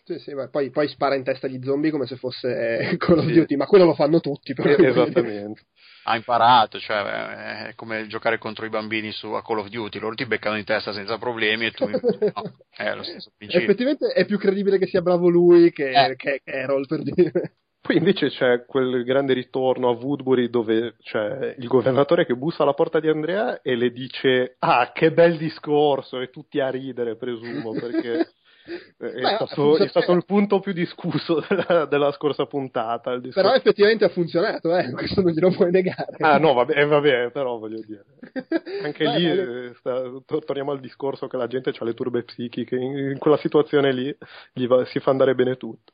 sì, 0.04 0.18
sì, 0.18 0.32
poi, 0.50 0.70
poi, 0.70 0.88
spara 0.88 1.14
in 1.14 1.24
testa 1.24 1.46
agli 1.46 1.62
zombie 1.62 1.90
come 1.90 2.06
se 2.06 2.16
fosse 2.16 2.96
Call 2.98 3.18
of 3.18 3.26
Duty, 3.26 3.56
ma 3.56 3.66
quello 3.66 3.84
lo 3.84 3.94
fanno 3.94 4.20
tutti. 4.20 4.54
Però. 4.54 4.68
Esattamente 4.68 5.66
ha 6.04 6.16
imparato, 6.16 6.78
cioè 6.80 7.68
è 7.68 7.74
come 7.74 8.06
giocare 8.06 8.38
contro 8.38 8.66
i 8.66 8.70
bambini 8.70 9.12
su 9.12 9.28
a 9.28 9.42
Call 9.42 9.58
of 9.58 9.68
Duty, 9.68 9.98
loro 9.98 10.14
ti 10.14 10.26
beccano 10.26 10.56
in 10.56 10.64
testa 10.64 10.92
senza 10.92 11.18
problemi 11.18 11.66
e 11.66 11.70
tu 11.70 11.86
no, 11.88 12.54
è 12.76 12.94
lo 12.94 13.02
stesso 13.02 13.30
principio. 13.36 13.64
Effettivamente 13.64 14.06
è 14.08 14.24
più 14.24 14.38
credibile 14.38 14.78
che 14.78 14.86
sia 14.86 15.02
bravo 15.02 15.28
lui 15.28 15.70
che, 15.70 15.90
eh. 15.90 16.16
che 16.16 16.40
Carol 16.44 16.86
per 16.86 17.02
dire. 17.02 17.56
Poi 17.82 17.96
invece 17.96 18.28
c'è 18.28 18.64
quel 18.64 19.02
grande 19.02 19.32
ritorno 19.32 19.88
a 19.88 19.92
Woodbury 19.92 20.48
dove 20.48 20.94
c'è 21.02 21.56
il 21.58 21.66
governatore 21.66 22.24
che 22.24 22.36
bussa 22.36 22.62
alla 22.62 22.74
porta 22.74 23.00
di 23.00 23.08
Andrea 23.08 23.60
e 23.60 23.74
le 23.74 23.90
dice 23.90 24.54
ah 24.60 24.92
che 24.92 25.10
bel 25.10 25.36
discorso 25.36 26.20
e 26.20 26.30
tutti 26.30 26.60
a 26.60 26.70
ridere 26.70 27.16
presumo 27.16 27.72
perché 27.72 28.34
è, 28.64 29.20
Beh, 29.20 29.34
stato, 29.34 29.76
è, 29.76 29.88
stato, 29.88 30.12
il 30.12 30.24
punto 30.24 30.60
più 30.60 30.72
discusso 30.72 31.42
della, 31.48 31.86
della 31.86 32.12
scorsa 32.12 32.46
puntata. 32.46 33.18
Però 33.18 33.52
effettivamente 33.54 34.04
ha 34.04 34.08
funzionato, 34.08 34.76
eh? 34.76 34.90
questo 34.94 35.20
non 35.20 35.32
glielo 35.32 35.50
puoi 35.50 35.70
negare. 35.70 36.16
Ah 36.18 36.38
no, 36.38 36.52
vabbè, 36.52 36.78
eh, 36.78 36.86
vabbè 36.86 37.30
però 37.30 37.58
voglio 37.58 37.80
dire. 37.84 38.04
Anche 38.82 39.04
Beh, 39.04 39.18
lì 39.18 39.26
eh, 39.26 39.74
sta, 39.78 40.02
torniamo 40.44 40.70
al 40.70 40.80
discorso 40.80 41.26
che 41.26 41.36
la 41.36 41.46
gente 41.46 41.72
ha 41.76 41.84
le 41.84 41.94
turbe 41.94 42.22
psichiche, 42.22 42.76
in, 42.76 42.96
in 42.96 43.18
quella 43.18 43.38
situazione 43.38 43.92
lì 43.92 44.66
va, 44.66 44.84
si 44.86 45.00
fa 45.00 45.10
andare 45.10 45.34
bene 45.34 45.56
tutto. 45.56 45.92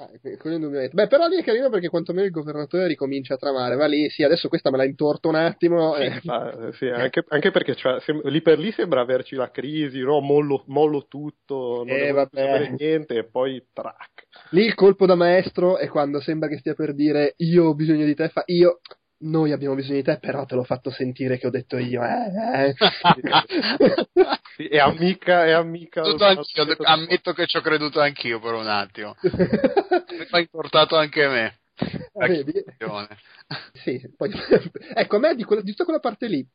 Ah, 0.00 0.08
Beh, 0.92 1.06
però 1.08 1.26
lì 1.26 1.38
è 1.38 1.42
carino 1.42 1.70
perché 1.70 1.88
quantomeno 1.88 2.24
il 2.24 2.30
governatore 2.30 2.86
ricomincia 2.86 3.34
a 3.34 3.36
tramare. 3.36 3.74
Va 3.74 3.86
lì, 3.86 4.08
sì, 4.10 4.22
adesso 4.22 4.48
questa 4.48 4.70
me 4.70 4.76
la 4.76 4.84
intorto 4.84 5.28
un 5.28 5.34
attimo. 5.34 5.96
Sì, 5.96 6.02
eh. 6.02 6.20
ma, 6.22 6.70
sì, 6.72 6.86
anche, 6.86 7.24
anche, 7.28 7.50
perché 7.50 7.74
cioè, 7.74 8.00
sem- 8.00 8.24
lì 8.28 8.40
per 8.40 8.60
lì 8.60 8.70
sembra 8.70 9.00
averci 9.00 9.34
la 9.34 9.50
crisi, 9.50 9.98
no? 9.98 10.20
mollo, 10.20 10.62
mollo 10.66 11.06
tutto, 11.08 11.82
non 11.84 11.96
eh, 11.96 12.12
sapere 12.14 12.70
niente 12.78 13.16
e 13.16 13.24
poi 13.24 13.60
track. 13.72 14.26
Lì 14.50 14.66
il 14.66 14.74
colpo 14.74 15.04
da 15.04 15.16
maestro 15.16 15.78
è 15.78 15.88
quando 15.88 16.20
sembra 16.20 16.48
che 16.48 16.58
stia 16.58 16.74
per 16.74 16.94
dire 16.94 17.34
io 17.38 17.64
ho 17.64 17.74
bisogno 17.74 18.04
di 18.04 18.14
te, 18.14 18.28
fa 18.28 18.44
io 18.46 18.80
noi 19.20 19.52
abbiamo 19.52 19.74
bisogno 19.74 19.96
di 19.96 20.02
te, 20.02 20.18
però 20.18 20.44
te 20.44 20.54
l'ho 20.54 20.64
fatto 20.64 20.90
sentire 20.90 21.38
che 21.38 21.46
ho 21.46 21.50
detto 21.50 21.78
io. 21.78 22.02
Eh, 22.02 22.68
eh. 22.68 22.74
sì, 24.56 24.66
è 24.66 24.78
amica, 24.78 25.44
è 25.44 25.52
amica. 25.52 26.02
Anch'io, 26.02 26.76
ammetto 26.82 27.32
che 27.32 27.46
ci 27.46 27.56
ho 27.56 27.60
creduto 27.60 28.00
anch'io 28.00 28.40
per 28.40 28.54
un 28.54 28.68
attimo. 28.68 29.16
Mi 29.22 30.26
ha 30.30 30.38
importato 30.38 30.96
anche 30.96 31.26
me. 31.26 31.58
Ah, 33.46 33.70
sì, 33.72 34.00
poi, 34.16 34.30
ecco, 34.94 35.16
a 35.16 35.18
me 35.18 35.34
di, 35.34 35.44
quella, 35.44 35.62
di 35.62 35.70
tutta 35.70 35.84
quella 35.84 36.00
parte 36.00 36.26
lì 36.26 36.46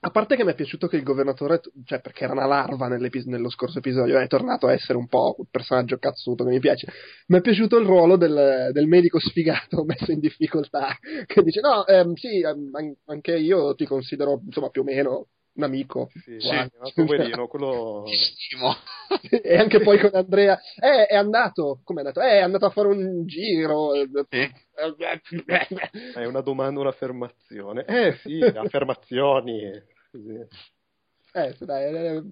a 0.00 0.10
parte 0.10 0.36
che 0.36 0.44
mi 0.44 0.52
è 0.52 0.54
piaciuto 0.54 0.88
che 0.88 0.96
il 0.96 1.02
governatore, 1.02 1.60
cioè 1.84 2.00
perché 2.00 2.24
era 2.24 2.32
una 2.32 2.46
larva 2.46 2.86
nello 2.88 3.50
scorso 3.50 3.78
episodio, 3.78 4.18
è 4.18 4.26
tornato 4.26 4.66
a 4.66 4.72
essere 4.72 4.98
un 4.98 5.08
po' 5.08 5.34
un 5.38 5.46
personaggio 5.50 5.98
cazzuto 5.98 6.44
che 6.44 6.50
mi 6.50 6.60
piace. 6.60 6.88
Mi 7.28 7.38
è 7.38 7.40
piaciuto 7.40 7.78
il 7.78 7.86
ruolo 7.86 8.16
del, 8.16 8.70
del 8.72 8.86
medico 8.86 9.18
sfigato 9.18 9.82
messo 9.86 10.12
in 10.12 10.20
difficoltà, 10.20 10.96
che 11.26 11.42
dice: 11.42 11.60
No, 11.60 11.86
ehm, 11.86 12.14
sì, 12.14 12.40
ehm, 12.40 12.70
anche 13.06 13.36
io 13.36 13.74
ti 13.74 13.86
considero 13.86 14.40
insomma 14.44 14.68
più 14.68 14.82
o 14.82 14.84
meno 14.84 15.28
un 15.56 15.62
amico. 15.62 16.10
Sì, 16.24 16.36
Sì. 16.38 16.48
è 16.48 16.60
un 16.78 16.92
poverino, 16.94 17.46
quello... 17.48 18.04
E 19.30 19.56
anche 19.56 19.80
poi 19.80 19.98
con 20.00 20.10
Andrea, 20.14 20.58
eh, 20.80 21.06
è 21.06 21.14
andato, 21.14 21.80
come 21.84 22.02
è 22.02 22.06
andato? 22.06 22.26
Eh, 22.26 22.32
è 22.38 22.40
andato 22.40 22.66
a 22.66 22.70
fare 22.70 22.88
un 22.88 23.24
giro. 23.26 23.92
Sì. 24.28 24.50
È 26.14 26.24
una 26.26 26.40
domanda, 26.40 26.80
un'affermazione. 26.80 27.84
Eh 27.84 28.16
sì, 28.22 28.40
affermazioni. 28.42 29.70
Così. 30.10 30.46
Eh, 31.32 31.54
dai, 31.60 31.94
eh, 31.94 32.22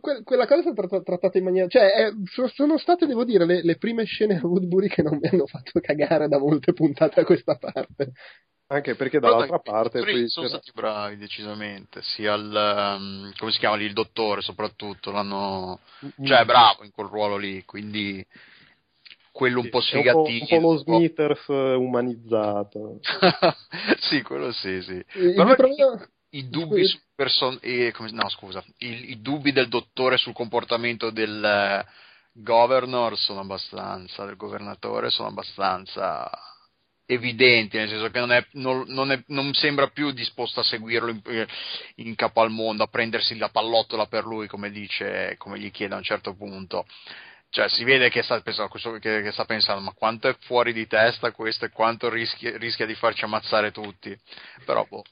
que- 0.00 0.22
quella 0.24 0.46
cosa 0.46 0.60
è 0.60 0.62
stata 0.62 0.86
tratt- 0.86 1.04
trattata 1.04 1.38
in 1.38 1.44
maniera. 1.44 1.68
Cioè, 1.68 1.84
eh, 1.84 2.12
so- 2.24 2.48
sono 2.48 2.76
state, 2.76 3.06
devo 3.06 3.24
dire, 3.24 3.44
le, 3.46 3.62
le 3.62 3.76
prime 3.76 4.04
scene 4.04 4.36
a 4.36 4.46
Woodbury 4.46 4.88
che 4.88 5.02
non 5.02 5.18
mi 5.20 5.28
hanno 5.28 5.46
fatto 5.46 5.78
cagare 5.80 6.28
da 6.28 6.38
molte 6.38 6.72
puntate 6.72 7.20
a 7.20 7.24
questa 7.24 7.56
parte. 7.56 8.12
Anche 8.70 8.96
perché 8.96 9.18
dall'altra 9.18 9.60
parte 9.60 9.98
i 10.00 10.02
poi 10.02 10.28
sono 10.28 10.46
stati 10.46 10.72
bravi 10.74 11.16
decisamente, 11.16 12.02
sia 12.02 12.34
il 12.34 12.52
um, 12.98 13.32
come 13.38 13.50
si 13.50 13.58
chiama 13.58 13.76
lì, 13.76 13.84
il 13.86 13.94
dottore 13.94 14.42
soprattutto, 14.42 15.10
l'hanno 15.10 15.80
cioè 16.22 16.40
è 16.40 16.44
bravo 16.44 16.84
in 16.84 16.90
quel 16.90 17.06
ruolo 17.08 17.38
lì, 17.38 17.64
quindi 17.64 18.22
quello 19.32 19.60
un 19.60 19.64
Sì, 19.64 19.70
po' 19.70 19.78
un 19.78 19.82
po', 19.82 19.88
sfigatino. 19.88 20.38
un 20.42 20.48
po' 20.48 20.60
lo 20.60 20.68
un 20.70 20.84
po'- 20.84 20.96
Smithers 20.96 21.48
eh, 21.48 21.74
umanizzato. 21.74 23.00
sì, 24.00 24.20
quello 24.20 24.52
sì, 24.52 24.82
sì. 24.82 25.02
Il 25.14 25.32
Però 25.34 25.54
problema- 25.54 26.08
I 26.30 26.48
dubbi 26.50 26.84
sul 26.84 27.00
person- 27.14 27.58
eh, 27.62 27.90
come- 27.92 28.10
no, 28.10 28.28
scusa, 28.28 28.62
i, 28.78 29.12
i 29.12 29.20
dubbi 29.22 29.50
del 29.52 29.68
dottore 29.68 30.18
sul 30.18 30.34
comportamento 30.34 31.08
del 31.10 31.42
eh, 31.42 31.86
governor 32.32 33.16
sono 33.16 33.40
abbastanza, 33.40 34.26
del 34.26 34.36
governatore 34.36 35.08
sono 35.08 35.28
abbastanza 35.28 36.28
evidenti, 37.10 37.78
nel 37.78 37.88
senso 37.88 38.10
che 38.10 38.18
non, 38.18 38.32
è, 38.32 38.46
non, 38.52 38.84
non, 38.88 39.10
è, 39.10 39.22
non 39.28 39.54
sembra 39.54 39.88
più 39.88 40.10
disposto 40.10 40.60
a 40.60 40.62
seguirlo 40.62 41.08
in, 41.08 41.20
eh, 41.24 41.46
in 41.96 42.14
capo 42.14 42.42
al 42.42 42.50
mondo, 42.50 42.82
a 42.82 42.88
prendersi 42.88 43.36
la 43.38 43.48
pallottola 43.48 44.06
per 44.06 44.24
lui, 44.24 44.46
come 44.46 44.70
dice, 44.70 45.34
come 45.38 45.58
gli 45.58 45.70
chiede 45.70 45.94
a 45.94 45.96
un 45.96 46.02
certo 46.02 46.34
punto. 46.34 46.86
Cioè, 47.50 47.66
si 47.70 47.82
vede 47.82 48.10
che 48.10 48.22
sta, 48.22 48.38
pensando, 48.42 48.98
che, 48.98 49.22
che 49.22 49.32
sta 49.32 49.46
pensando, 49.46 49.80
ma 49.80 49.92
quanto 49.92 50.28
è 50.28 50.36
fuori 50.40 50.74
di 50.74 50.86
testa 50.86 51.32
questo 51.32 51.64
e 51.64 51.70
quanto 51.70 52.10
rischia, 52.10 52.58
rischia 52.58 52.84
di 52.84 52.94
farci 52.94 53.24
ammazzare 53.24 53.72
tutti. 53.72 54.14
Però, 54.66 54.84
boh, 54.86 55.02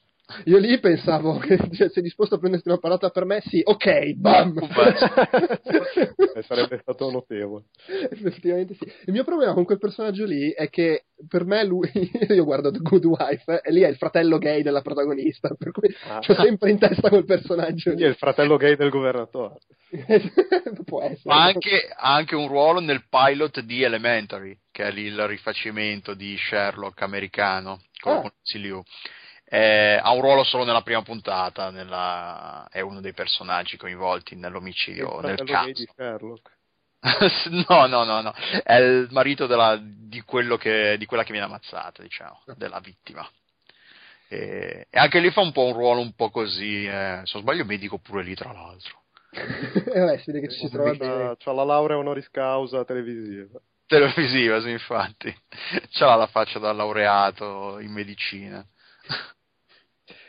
Io 0.45 0.57
lì 0.57 0.77
pensavo 0.79 1.37
che 1.37 1.57
cioè, 1.71 1.89
sei 1.89 2.03
disposto 2.03 2.35
a 2.35 2.37
prenderti 2.37 2.67
una 2.67 2.79
parola 2.79 3.09
per 3.09 3.23
me? 3.25 3.41
Sì, 3.45 3.61
ok, 3.63 4.11
bam! 4.15 4.59
Eh, 6.37 6.43
sarebbe 6.43 6.77
stato 6.81 7.09
notevole. 7.09 7.63
Effettivamente 8.11 8.75
sì. 8.75 8.83
Il 9.05 9.13
mio 9.13 9.23
problema 9.23 9.53
con 9.53 9.65
quel 9.65 9.79
personaggio 9.79 10.25
lì 10.25 10.51
è 10.51 10.69
che 10.69 11.05
per 11.27 11.45
me 11.45 11.63
lui, 11.65 11.89
io 12.29 12.43
guardo 12.43 12.69
The 12.69 12.77
Good 12.79 13.05
Wife 13.05 13.61
e 13.63 13.71
lì 13.71 13.81
è 13.81 13.87
il 13.87 13.95
fratello 13.95 14.37
gay 14.37 14.61
della 14.61 14.81
protagonista, 14.81 15.55
per 15.57 15.71
cui 15.71 15.91
Ah. 16.07 16.19
ho 16.19 16.33
sempre 16.35 16.69
in 16.69 16.77
testa 16.77 17.09
quel 17.09 17.25
personaggio 17.25 17.83
Quindi 17.85 18.03
è 18.03 18.05
lì. 18.05 18.11
il 18.11 18.17
fratello 18.17 18.57
gay 18.57 18.75
del 18.75 18.89
governatore. 18.91 19.55
Può 20.85 21.01
essere. 21.01 21.21
Ma 21.23 21.43
anche, 21.45 21.89
ha 21.95 22.13
anche 22.13 22.35
un 22.35 22.47
ruolo 22.47 22.79
nel 22.81 23.05
pilot 23.09 23.61
di 23.61 23.81
Elementary, 23.81 24.55
che 24.71 24.83
è 24.83 24.91
lì 24.91 25.03
il 25.05 25.25
rifacimento 25.27 26.13
di 26.13 26.37
Sherlock 26.37 27.01
americano, 27.01 27.71
Ah. 27.71 28.19
con 28.19 28.31
Lucy 28.37 28.59
Liu. 28.59 28.83
Eh, 29.49 29.97
ha 30.01 30.11
un 30.11 30.19
ruolo 30.21 30.43
solo 30.43 30.65
nella 30.65 30.81
prima 30.81 31.01
puntata, 31.03 31.69
nella- 31.69 32.67
è 32.69 32.81
uno 32.81 32.99
dei 32.99 33.13
personaggi 33.13 33.77
coinvolti 33.77 34.35
nell'omicidio, 34.35 35.21
nel 35.21 35.41
caso. 35.43 35.71
di 35.71 35.89
Sherlock. 35.95 36.55
no, 37.69 37.85
no, 37.85 38.03
no, 38.03 38.21
no, 38.21 38.33
è 38.63 38.75
il 38.75 39.07
marito 39.11 39.47
della- 39.47 39.79
di, 39.81 40.21
quello 40.21 40.57
che, 40.57 40.97
di 40.97 41.05
quella 41.05 41.23
che 41.23 41.31
viene 41.31 41.45
ammazzata, 41.45 42.01
diciamo, 42.01 42.41
Ah. 42.47 42.53
della 42.57 42.79
vittima. 42.79 43.25
E, 44.27 44.87
e 44.89 44.99
anche 44.99 45.19
lì 45.19 45.31
fa 45.31 45.39
un 45.39 45.53
po' 45.53 45.63
un 45.65 45.73
ruolo 45.73 46.01
un 46.01 46.13
po' 46.13 46.29
così, 46.29 46.85
eh, 46.85 47.21
se 47.23 47.31
non 47.33 47.43
sbaglio 47.43 47.63
medico 47.63 47.99
pure 47.99 48.23
lì 48.23 48.35
tra 48.35 48.51
l'altro. 48.51 49.03
Eh, 49.93 49.99
vabbè, 49.99 50.17
si 50.17 50.31
vede 50.31 50.47
che 50.47 50.53
ci 50.53 50.59
si 50.59 50.69
trova 50.69 50.93
bene. 50.93 51.13
C'ha, 51.27 51.35
c'ha 51.37 51.51
la 51.53 51.63
laurea 51.63 51.97
honoris 51.97 52.29
causa 52.29 52.83
televisiva. 52.83 53.59
Televisiva, 53.85 54.59
sì, 54.59 54.71
infatti. 54.71 55.33
C'ha 55.91 56.15
la 56.15 56.27
faccia 56.27 56.59
da 56.59 56.73
laureato 56.73 57.79
in 57.79 57.91
medicina. 57.93 58.65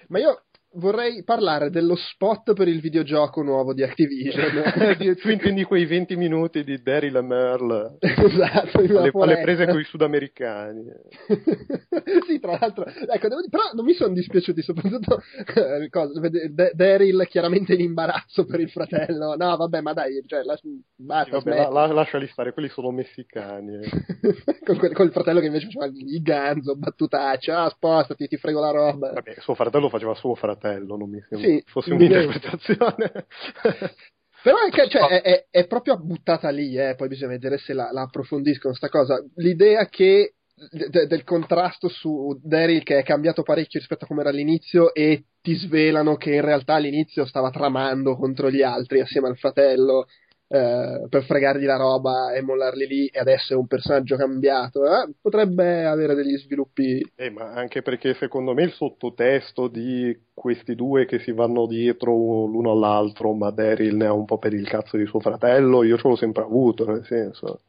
Ma 0.08 0.18
io 0.18 0.42
vorrei 0.72 1.25
parlare 1.25 1.70
dello 1.70 1.96
spot 1.96 2.52
per 2.52 2.68
il 2.68 2.80
videogioco 2.80 3.42
nuovo 3.42 3.72
di 3.72 3.82
Activision. 3.82 4.62
tu 5.20 5.30
intendi 5.30 5.64
quei 5.64 5.87
20 5.87 6.16
minuti 6.16 6.62
di 6.64 6.80
Daryl 6.82 7.16
e 7.16 7.22
Merle 7.22 7.96
esatto, 8.00 8.78
alle, 8.78 9.10
alle 9.12 9.40
prese 9.40 9.66
con 9.66 9.80
i 9.80 9.84
sudamericani. 9.84 10.84
sì, 12.26 12.38
tra 12.38 12.58
l'altro, 12.60 12.84
ecco, 12.87 13.28
devo 13.28 13.40
però 13.48 13.70
non 13.75 13.84
mi 13.84 13.94
sono 13.94 14.12
dispiaciuti, 14.12 14.62
soprattutto 14.62 15.20
eh, 15.54 15.88
cosa, 15.90 16.20
vede- 16.20 16.52
D- 16.52 16.72
Daryl 16.75 17.26
chiaramente 17.28 17.75
in 17.75 17.80
imbarazzo 17.80 18.44
per 18.44 18.60
il 18.60 18.70
fratello. 18.70 19.34
No, 19.37 19.56
vabbè, 19.56 19.80
ma 19.80 19.92
dai, 19.92 20.22
cioè, 20.26 20.42
la, 20.42 20.58
basta, 20.96 21.38
Sì, 21.38 21.44
vabbè, 21.44 21.56
la- 21.56 21.68
la- 21.68 21.92
lasciali 21.92 22.26
stare, 22.28 22.52
quelli 22.52 22.68
sono 22.68 22.90
messicani. 22.90 23.75
eh. 23.76 23.88
con, 24.64 24.76
quel- 24.76 24.92
con 24.92 25.06
il 25.06 25.12
fratello 25.12 25.40
che 25.40 25.46
invece 25.46 25.66
faceva 25.66 25.87
il 25.87 26.22
ganzo, 26.22 26.76
battutaccia, 26.76 27.62
ah, 27.64 27.68
spostati, 27.70 28.28
ti 28.28 28.37
frego 28.37 28.60
la 28.60 28.70
roba. 28.70 29.12
Vabbè, 29.12 29.37
suo 29.38 29.54
fratello 29.54 29.88
faceva 29.88 30.14
suo 30.14 30.34
fratello, 30.34 30.57
non 30.62 31.08
mi 31.10 31.20
sembra 31.28 31.48
Sì, 31.48 31.62
fosse 31.66 31.92
un'interpretazione. 31.94 33.26
Però 34.42 34.56
è, 34.58 34.70
che, 34.70 34.88
cioè, 34.88 35.08
è, 35.08 35.22
è- 35.22 35.46
è 35.50 35.66
proprio 35.66 35.98
buttata 35.98 36.48
lì, 36.50 36.76
eh, 36.76 36.94
poi 36.96 37.08
bisogna 37.08 37.30
vedere 37.32 37.58
se 37.58 37.72
la, 37.72 37.90
la 37.92 38.02
approfondiscono 38.02 38.72
sta 38.74 38.88
cosa. 38.88 39.22
L'idea 39.36 39.86
che 39.86 40.34
de- 40.70 41.06
del 41.06 41.24
contrasto 41.24 41.88
su 41.88 42.38
Daryl 42.42 42.82
che 42.82 42.98
è 42.98 43.02
cambiato 43.02 43.42
parecchio 43.42 43.78
rispetto 43.78 44.04
a 44.04 44.06
come 44.06 44.20
era 44.20 44.30
all'inizio 44.30 44.92
e 44.94 45.24
ti 45.40 45.54
svelano 45.54 46.16
che 46.16 46.34
in 46.34 46.40
realtà 46.40 46.74
all'inizio 46.74 47.24
stava 47.26 47.50
tramando 47.50 48.16
contro 48.16 48.50
gli 48.50 48.62
altri 48.62 49.00
assieme 49.00 49.28
al 49.28 49.36
fratello 49.38 50.06
eh, 50.48 51.06
per 51.08 51.24
fregargli 51.24 51.64
la 51.64 51.76
roba 51.76 52.32
e 52.32 52.40
mollarli 52.40 52.86
lì 52.86 53.06
e 53.06 53.18
adesso 53.18 53.52
è 53.52 53.56
un 53.56 53.66
personaggio 53.66 54.16
cambiato 54.16 54.84
eh, 54.84 55.12
potrebbe 55.20 55.84
avere 55.84 56.14
degli 56.14 56.36
sviluppi 56.38 57.04
Eh, 57.14 57.30
ma 57.30 57.52
anche 57.52 57.82
perché 57.82 58.14
secondo 58.14 58.54
me 58.54 58.62
il 58.62 58.72
sottotesto 58.72 59.68
di 59.68 60.16
questi 60.32 60.74
due 60.74 61.04
che 61.04 61.18
si 61.18 61.32
vanno 61.32 61.66
dietro 61.66 62.12
l'uno 62.12 62.70
all'altro, 62.70 63.34
ma 63.34 63.50
Daryl 63.50 63.96
ne 63.96 64.06
ha 64.06 64.12
un 64.12 64.24
po' 64.24 64.38
per 64.38 64.54
il 64.54 64.66
cazzo 64.68 64.96
di 64.96 65.04
suo 65.04 65.20
fratello, 65.20 65.82
io 65.82 65.98
ce 65.98 66.08
l'ho 66.08 66.16
sempre 66.16 66.44
avuto, 66.44 66.86
nel 66.86 67.04
senso. 67.04 67.62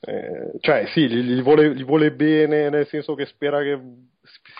Eh, 0.00 0.58
cioè, 0.58 0.86
sì, 0.92 1.08
gli, 1.08 1.20
gli 1.20 1.42
vuole, 1.42 1.74
gli 1.74 1.84
vuole 1.84 2.12
bene, 2.12 2.68
nel 2.68 2.86
senso 2.88 3.14
che 3.14 3.26
spera 3.26 3.62
che 3.62 3.80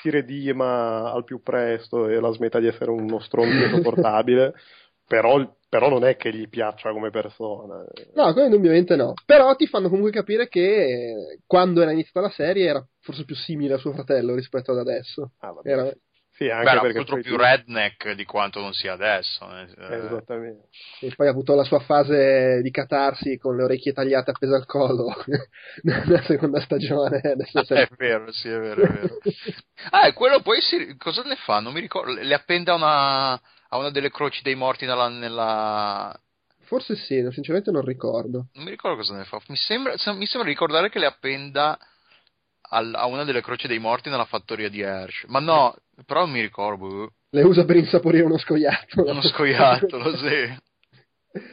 si 0.01 0.11
redima 0.11 1.13
al 1.13 1.25
più 1.25 1.43
presto 1.43 2.09
e 2.09 2.21
la 2.21 2.33
smetta 2.33 2.61
di 2.61 2.69
essere 2.69 2.91
uno 2.91 3.19
stronzo 3.19 3.51
insopportabile, 3.65 4.55
però, 5.13 5.57
però 5.69 5.91
non 5.91 6.05
è 6.05 6.17
che 6.17 6.33
gli 6.35 6.49
piaccia 6.49 6.91
come 6.91 7.11
persona. 7.11 7.85
No, 8.15 8.33
quello 8.33 8.47
indubbiamente 8.49 8.97
no. 8.97 9.13
Però 9.27 9.55
ti 9.57 9.67
fanno 9.67 9.89
comunque 9.91 10.11
capire 10.11 10.49
che 10.49 10.61
eh, 10.61 11.39
quando 11.47 11.83
era 11.83 11.93
iniziata 11.93 12.21
la 12.29 12.33
serie 12.33 12.67
era 12.67 12.87
forse 13.01 13.27
più 13.27 13.35
simile 13.35 13.75
a 13.75 13.79
suo 13.79 13.93
fratello 13.93 14.35
rispetto 14.35 14.73
ad 14.73 14.79
adesso. 14.79 15.33
Ah, 15.41 15.53
vabbè. 15.53 15.69
Era- 15.69 15.93
Sì, 16.31 16.49
anche 16.49 16.65
Beh, 16.65 16.71
era 16.71 16.81
perché 16.81 16.97
molto 16.97 17.13
poi 17.13 17.23
più 17.23 17.37
redneck 17.37 18.13
di 18.13 18.25
quanto 18.25 18.61
non 18.61 18.73
sia 18.73 18.95
adesso. 18.95 19.45
eh. 19.55 19.67
Eh, 19.77 19.97
esattamente. 20.07 20.69
E 21.03 21.13
poi 21.15 21.27
ha 21.27 21.31
avuto 21.31 21.55
la 21.55 21.65
sua 21.65 21.81
fase 21.81 22.63
di 22.63 22.71
catarsi 22.71 23.37
con 23.37 23.55
le 23.55 23.65
orecchie 23.65 23.93
tagliate 23.93 24.31
appese 24.31 24.55
al 24.55 24.65
collo 24.65 25.15
nella 25.83 26.23
seconda 26.23 26.59
stagione. 26.63 27.21
Adesso 27.23 27.59
Ah, 27.61 27.65
sei- 27.65 27.83
è 27.83 27.89
vero, 27.99 28.33
sì, 28.33 28.49
è 28.49 28.59
vero, 28.59 28.83
è 28.83 28.89
vero. 28.93 29.19
Ah, 29.91 30.07
e 30.07 30.15
quello 30.15 30.41
poi 30.41 30.61
si- 30.63 30.97
cosa 30.97 31.23
ne 31.23 31.37
fa? 31.37 31.61
Non 31.61 31.75
mi 31.75 31.81
ricordo. 31.81 32.13
Le 32.15 32.33
appende 32.35 32.71
a 32.71 32.75
una, 32.77 33.41
a 33.73 33.79
una 33.79 33.91
delle 33.91 34.11
croci 34.11 34.43
dei 34.43 34.55
morti 34.55 34.85
nella, 34.85 35.09
nella- 35.09 36.21
Forse 36.65 36.95
sì, 36.95 37.27
sinceramente 37.31 37.71
non 37.71 37.83
ricordo. 37.85 38.49
Non 38.53 38.65
mi 38.65 38.71
ricordo 38.71 38.97
cosa 38.99 39.17
ne 39.17 39.25
fa. 39.25 39.41
Mi 39.49 39.57
sembra, 39.57 39.97
se- 39.97 40.13
mi 40.13 40.27
sembra 40.27 40.49
ricordare 40.51 40.91
che 40.91 40.99
le 40.99 41.07
appenda 41.07 41.79
al- 42.69 42.95
a 42.95 43.07
una 43.07 43.25
delle 43.25 43.41
croci 43.41 43.67
dei 43.67 43.79
morti 43.79 44.11
nella 44.11 44.27
fattoria 44.27 44.69
di 44.69 44.81
Hersh. 44.83 45.25
Ma 45.29 45.41
no, 45.41 45.75
però 46.05 46.21
non 46.21 46.31
mi 46.33 46.41
ricordo. 46.43 46.87
boh. 46.87 47.13
Le 47.31 47.43
usa 47.45 47.65
per 47.65 47.77
insaporire 47.77 48.25
uno 48.25 48.37
scoiattolo. 48.39 49.11
Uno 49.11 49.23
scoiattolo, 49.23 50.17
sì. 50.19 50.61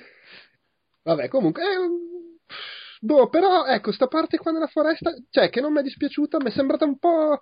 Vabbè, 1.03 1.27
comunque. 1.29 1.63
eh, 1.63 2.47
boh, 2.99 3.29
però 3.29 3.65
ecco, 3.65 3.93
sta 3.93 4.07
parte 4.07 4.37
qua 4.37 4.51
nella 4.51 4.67
foresta, 4.67 5.11
cioè, 5.29 5.49
che 5.49 5.61
non 5.61 5.71
mi 5.71 5.79
è 5.79 5.83
dispiaciuta, 5.83 6.37
mi 6.41 6.49
è 6.49 6.51
sembrata 6.51 6.83
un 6.83 6.97
po'. 6.99 7.39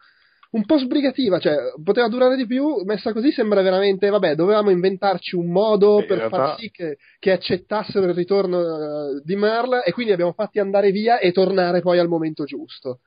Un 0.50 0.66
po' 0.66 0.78
sbrigativa, 0.78 1.40
cioè 1.40 1.56
poteva 1.84 2.08
durare 2.08 2.36
di 2.36 2.46
più, 2.46 2.84
messa 2.86 3.12
così 3.12 3.32
sembra 3.32 3.62
veramente, 3.62 4.10
vabbè, 4.10 4.36
dovevamo 4.36 4.70
inventarci 4.70 5.36
un 5.36 5.52
modo 5.52 6.00
In 6.00 6.06
per 6.08 6.18
realtà- 6.18 6.38
far 6.38 6.60
sì 6.60 6.70
che, 6.72 6.98
che 7.20 7.32
accettassero 7.32 8.06
il 8.06 8.14
ritorno 8.14 8.60
eh, 8.62 9.22
di 9.24 9.36
Merle 9.36 9.84
e 9.84 9.92
quindi 9.92 10.14
abbiamo 10.14 10.32
fatti 10.32 10.60
andare 10.60 10.92
via 10.92 11.20
e 11.20 11.32
tornare 11.32 11.82
poi 11.82 12.00
al 12.00 12.08
momento 12.08 12.46
giusto. 12.46 13.00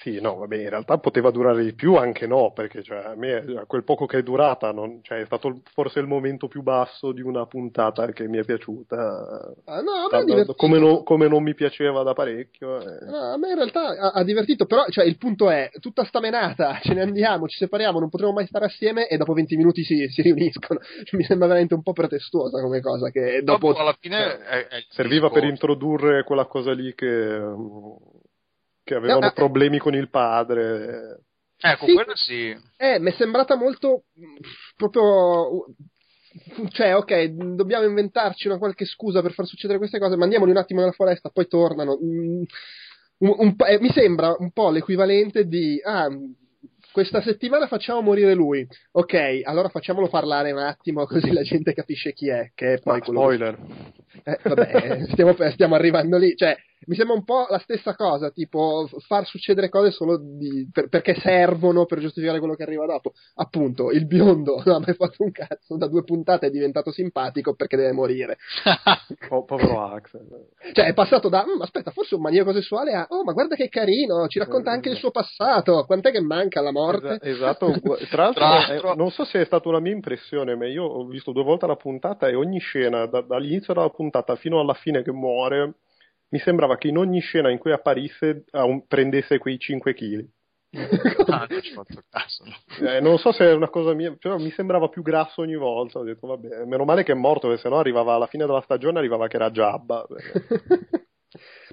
Sì, 0.00 0.20
no, 0.20 0.36
vabbè, 0.36 0.56
in 0.56 0.68
realtà 0.68 0.98
poteva 0.98 1.32
durare 1.32 1.64
di 1.64 1.74
più, 1.74 1.96
anche 1.96 2.28
no, 2.28 2.52
perché 2.52 2.84
cioè, 2.84 2.98
a 2.98 3.14
me 3.16 3.34
a 3.34 3.64
quel 3.66 3.82
poco 3.82 4.06
che 4.06 4.18
è 4.18 4.22
durata 4.22 4.70
non, 4.70 5.00
cioè, 5.02 5.18
è 5.18 5.24
stato 5.24 5.60
forse 5.72 5.98
il 5.98 6.06
momento 6.06 6.46
più 6.46 6.62
basso 6.62 7.10
di 7.10 7.20
una 7.20 7.46
puntata 7.46 8.06
che 8.12 8.28
mi 8.28 8.38
è 8.38 8.44
piaciuta. 8.44 9.54
Ah, 9.64 9.80
no, 9.80 10.06
a 10.08 10.24
me 10.24 10.44
da, 10.44 10.54
come, 10.54 10.78
no, 10.78 11.02
come, 11.02 11.26
non 11.26 11.42
mi 11.42 11.52
piaceva 11.54 12.04
da 12.04 12.12
parecchio. 12.12 12.80
Eh. 12.80 13.06
No, 13.06 13.32
a 13.32 13.36
me 13.38 13.48
in 13.48 13.56
realtà 13.56 13.88
ha, 13.88 14.10
ha, 14.10 14.22
divertito, 14.22 14.66
però 14.66 14.84
cioè, 14.88 15.04
il 15.04 15.18
punto 15.18 15.50
è, 15.50 15.68
tutta 15.80 16.04
sta 16.04 16.20
menata, 16.20 16.78
ce 16.80 16.94
ne 16.94 17.02
andiamo, 17.02 17.48
ci 17.48 17.56
separiamo, 17.56 17.98
non 17.98 18.08
potremo 18.08 18.32
mai 18.32 18.46
stare 18.46 18.66
assieme 18.66 19.08
e 19.08 19.16
dopo 19.16 19.32
20 19.32 19.56
minuti 19.56 19.82
si, 19.82 20.06
si 20.10 20.22
riuniscono. 20.22 20.78
mi 21.10 21.24
sembra 21.24 21.48
veramente 21.48 21.74
un 21.74 21.82
po' 21.82 21.92
pretestuosa 21.92 22.60
come 22.60 22.80
cosa. 22.80 23.10
Che 23.10 23.42
dopo, 23.42 23.68
dopo 23.68 23.80
alla 23.80 23.96
fine 23.98 24.16
cioè, 24.16 24.38
è, 24.38 24.66
è 24.68 24.84
serviva 24.90 25.28
per 25.28 25.42
introdurre 25.42 26.22
quella 26.22 26.46
cosa 26.46 26.72
lì 26.72 26.94
che 26.94 27.36
che 28.88 28.94
avevano 28.94 29.20
no, 29.20 29.26
ah, 29.26 29.32
problemi 29.32 29.78
con 29.78 29.94
il 29.94 30.08
padre. 30.08 31.20
Ecco, 31.60 31.84
sì, 31.84 31.92
quello 31.92 32.16
sì. 32.16 32.56
Eh, 32.76 32.98
mi 32.98 33.10
è 33.10 33.14
sembrata 33.14 33.54
molto 33.54 34.04
proprio 34.76 35.66
cioè, 36.70 36.94
ok, 36.94 37.24
dobbiamo 37.54 37.86
inventarci 37.86 38.46
una 38.46 38.58
qualche 38.58 38.86
scusa 38.86 39.20
per 39.20 39.32
far 39.32 39.46
succedere 39.46 39.78
queste 39.78 39.98
cose, 39.98 40.16
mandiamoli 40.16 40.52
un 40.52 40.56
attimo 40.56 40.80
nella 40.80 40.92
foresta, 40.92 41.28
poi 41.30 41.46
tornano. 41.46 41.98
Mm, 42.02 42.42
un, 43.18 43.34
un, 43.36 43.54
eh, 43.66 43.78
mi 43.80 43.90
sembra 43.90 44.34
un 44.38 44.52
po' 44.52 44.70
l'equivalente 44.70 45.46
di 45.46 45.80
ah, 45.84 46.08
questa 46.92 47.20
settimana 47.20 47.66
facciamo 47.66 48.00
morire 48.00 48.34
lui. 48.34 48.66
Ok, 48.92 49.40
allora 49.44 49.68
facciamolo 49.68 50.08
parlare 50.08 50.52
un 50.52 50.58
attimo 50.58 51.04
così 51.06 51.32
la 51.32 51.42
gente 51.42 51.74
capisce 51.74 52.12
chi 52.12 52.28
è. 52.28 52.52
Che 52.54 52.74
è 52.74 52.78
poi 52.80 52.98
Ma, 52.98 53.04
spoiler. 53.04 53.58
Eh, 54.22 54.38
vabbè, 54.42 55.06
stiamo, 55.10 55.36
stiamo, 55.50 55.74
arrivando 55.74 56.16
lì. 56.16 56.34
Cioè, 56.36 56.56
mi 56.86 56.94
sembra 56.94 57.14
un 57.14 57.24
po' 57.24 57.46
la 57.48 57.58
stessa 57.58 57.94
cosa, 57.94 58.30
tipo 58.30 58.88
far 59.06 59.26
succedere 59.26 59.68
cose 59.68 59.90
solo 59.90 60.18
di, 60.18 60.68
per, 60.72 60.88
perché 60.88 61.14
servono 61.14 61.86
per 61.86 62.00
giustificare 62.00 62.38
quello 62.38 62.54
che 62.54 62.62
arriva 62.62 62.86
dopo. 62.86 63.12
Appunto, 63.36 63.90
il 63.90 64.06
biondo 64.06 64.62
non 64.64 64.76
ha 64.76 64.84
mai 64.84 64.94
fatto 64.94 65.22
un 65.22 65.32
cazzo, 65.32 65.76
da 65.76 65.88
due 65.88 66.04
puntate 66.04 66.46
è 66.46 66.50
diventato 66.50 66.90
simpatico 66.92 67.54
perché 67.54 67.76
deve 67.76 67.92
morire. 67.92 68.38
oh, 69.30 69.44
povero 69.44 69.82
Axel. 69.92 70.26
Cioè, 70.72 70.86
è 70.86 70.94
passato 70.94 71.28
da, 71.28 71.44
mm, 71.44 71.60
aspetta, 71.60 71.90
forse 71.90 72.14
un 72.14 72.22
maniaco 72.22 72.52
sessuale 72.52 72.92
a, 72.92 73.06
oh, 73.08 73.24
ma 73.24 73.32
guarda 73.32 73.54
che 73.54 73.68
carino, 73.68 74.26
ci 74.28 74.38
racconta 74.38 74.70
anche 74.70 74.88
il 74.88 74.96
suo 74.96 75.10
passato, 75.10 75.84
quant'è 75.84 76.10
che 76.10 76.20
manca 76.20 76.60
la 76.60 76.72
morte? 76.72 77.18
esatto, 77.22 77.72
tra 78.10 78.24
l'altro, 78.24 78.32
tra 78.32 78.48
l'altro... 78.48 78.92
Eh, 78.92 78.96
non 78.96 79.10
so 79.10 79.24
se 79.24 79.40
è 79.40 79.44
stata 79.44 79.68
una 79.68 79.80
mia 79.80 79.92
impressione, 79.92 80.56
ma 80.56 80.66
io 80.66 80.84
ho 80.84 81.06
visto 81.06 81.32
due 81.32 81.42
volte 81.42 81.66
la 81.66 81.76
puntata 81.76 82.28
e 82.28 82.34
ogni 82.34 82.58
scena, 82.58 83.06
da, 83.06 83.20
dall'inizio 83.20 83.74
della 83.74 83.90
puntata 83.90 84.36
fino 84.36 84.60
alla 84.60 84.74
fine 84.74 85.02
che 85.02 85.12
muore, 85.12 85.74
mi 86.30 86.38
sembrava 86.38 86.76
che 86.76 86.88
in 86.88 86.98
ogni 86.98 87.20
scena 87.20 87.50
in 87.50 87.58
cui 87.58 87.72
apparisse 87.72 88.44
un, 88.52 88.86
prendesse 88.86 89.38
quei 89.38 89.58
5 89.58 89.94
kg. 89.94 90.26
ah, 91.28 91.46
non 91.48 91.62
ci 91.62 91.72
faccio 91.72 92.02
caso. 92.10 92.44
No. 92.44 92.88
Eh, 92.88 93.00
non 93.00 93.18
so 93.18 93.32
se 93.32 93.44
è 93.44 93.52
una 93.54 93.70
cosa 93.70 93.94
mia, 93.94 94.14
però 94.18 94.36
mi 94.36 94.50
sembrava 94.50 94.88
più 94.88 95.02
grasso 95.02 95.40
ogni 95.40 95.56
volta. 95.56 95.98
Ho 95.98 96.04
detto, 96.04 96.26
vabbè, 96.26 96.64
meno 96.64 96.84
male 96.84 97.04
che 97.04 97.12
è 97.12 97.14
morto, 97.14 97.48
perché 97.48 97.62
sennò 97.62 97.78
arrivava 97.78 98.14
alla 98.14 98.26
fine 98.26 98.44
della 98.44 98.60
stagione, 98.60 98.98
arrivava 98.98 99.28
che 99.28 99.36
era 99.36 99.50
Giabba. 99.50 100.06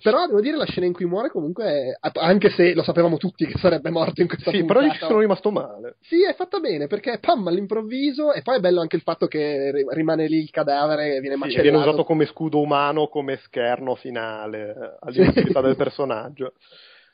Però 0.02 0.26
devo 0.26 0.42
dire 0.42 0.58
la 0.58 0.66
scena 0.66 0.86
in 0.86 0.94
cui 0.94 1.06
muore 1.06 1.30
comunque, 1.30 1.98
anche 2.00 2.50
se 2.50 2.74
lo 2.74 2.84
sapevamo 2.84 3.18
tutti 3.18 3.46
che 3.46 3.58
sarebbe 3.58 3.90
morto 3.90 4.22
in 4.22 4.28
questa 4.28 4.52
sì, 4.52 4.60
puntata. 4.60 4.80
Sì, 4.80 4.86
però 4.88 4.94
ci 4.94 5.06
sono 5.06 5.20
rimasto 5.20 5.52
male. 5.52 5.96
Sì, 6.02 6.26
è 6.26 6.34
fatta 6.34 6.60
bene, 6.60 6.88
perché 6.88 7.20
pam 7.20 7.48
all'improvviso, 7.48 8.34
e 8.34 8.42
poi 8.42 8.58
è 8.58 8.60
bello 8.60 8.82
anche 8.82 8.98
il 8.98 9.02
fatto 9.02 9.28
che 9.28 9.72
rimane 9.90 10.28
lì 10.28 10.40
il 10.40 10.50
cadavere 10.50 11.16
e 11.16 11.20
viene 11.22 11.36
macellato. 11.36 11.64
Sì, 11.64 11.70
viene 11.70 11.78
usato 11.78 12.04
come 12.04 12.26
scudo 12.26 12.60
umano, 12.60 13.08
come 13.08 13.38
scherno 13.38 13.96
finale 13.96 14.70
eh, 14.70 14.98
all'identità 15.08 15.62
del 15.62 15.76
personaggio. 15.76 16.54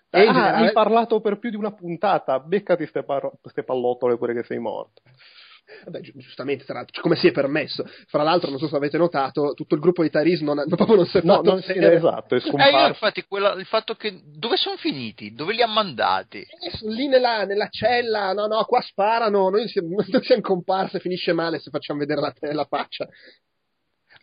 E 0.09 0.19
ah, 0.19 0.33
generale... 0.33 0.67
hai 0.67 0.73
parlato 0.73 1.21
per 1.21 1.39
più 1.39 1.50
di 1.50 1.55
una 1.55 1.71
puntata, 1.73 2.39
beccati 2.39 2.85
ste, 2.87 3.03
par- 3.03 3.31
ste 3.44 3.63
pallottole 3.63 4.17
pure 4.17 4.33
che 4.33 4.44
sei 4.44 4.59
morto. 4.59 5.01
Vabbè, 5.86 6.01
giustamente, 6.01 6.66
tra 6.66 6.75
l'altro, 6.75 7.01
come 7.01 7.16
si 7.16 7.27
è 7.27 7.31
permesso. 7.31 7.84
Fra 8.07 8.24
l'altro, 8.24 8.50
non 8.50 8.60
so 8.60 8.68
se 8.68 8.75
avete 8.75 8.98
notato, 8.98 9.53
tutto 9.53 9.75
il 9.75 9.81
gruppo 9.81 10.03
di 10.03 10.10
Taris 10.10 10.42
non, 10.42 10.64
proprio 10.70 10.96
non 10.96 11.05
si 11.05 11.18
è 11.18 11.22
no, 11.24 11.36
fatto 11.36 11.50
non 11.51 11.62
si 11.62 11.72
è, 11.72 11.86
esatto, 11.86 12.36
è 12.36 12.40
scomparso. 12.40 12.77
Eh, 12.77 12.79
io 12.79 12.88
infatti, 12.88 13.24
quella, 13.27 13.53
il 13.53 13.66
fatto 13.66 13.96
che 13.96 14.22
dove 14.25 14.57
sono 14.57 14.77
finiti? 14.77 15.34
Dove 15.34 15.53
li 15.53 15.62
ha 15.62 15.68
mandati? 15.68 16.40
Eh, 16.40 16.77
sono 16.77 16.94
lì 16.94 17.07
nella, 17.07 17.46
nella, 17.46 17.68
cella, 17.70 18.34
no, 18.34 18.48
no, 18.48 18.64
qua 18.66 18.81
sparano, 18.81 19.50
noi 19.50 19.68
siamo, 19.68 19.90
noi 20.07 20.24
siamo 20.24 20.42
comparse, 20.42 21.00
finisce 21.00 21.34
male 21.34 21.60
se 21.60 21.70
facciamo 21.70 22.00
vedere 22.00 22.22
la, 22.22 22.34
la 22.53 22.66
faccia. 22.66 23.07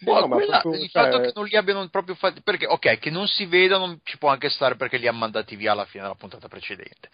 Boh, 0.00 0.20
no, 0.20 0.28
quella, 0.28 0.60
proprio, 0.60 0.80
il 0.80 0.88
cioè... 0.90 1.02
fatto 1.02 1.20
che 1.20 1.32
non 1.34 1.44
li 1.46 1.56
abbiano 1.56 1.88
proprio 1.88 2.14
fatti 2.14 2.40
perché 2.40 2.66
ok 2.66 2.98
che 2.98 3.10
non 3.10 3.26
si 3.26 3.46
vedano 3.46 3.98
ci 4.04 4.16
può 4.16 4.28
anche 4.28 4.48
stare 4.48 4.76
perché 4.76 4.96
li 4.96 5.08
ha 5.08 5.12
mandati 5.12 5.56
via 5.56 5.72
alla 5.72 5.86
fine 5.86 6.04
della 6.04 6.14
puntata 6.14 6.46
precedente 6.46 7.08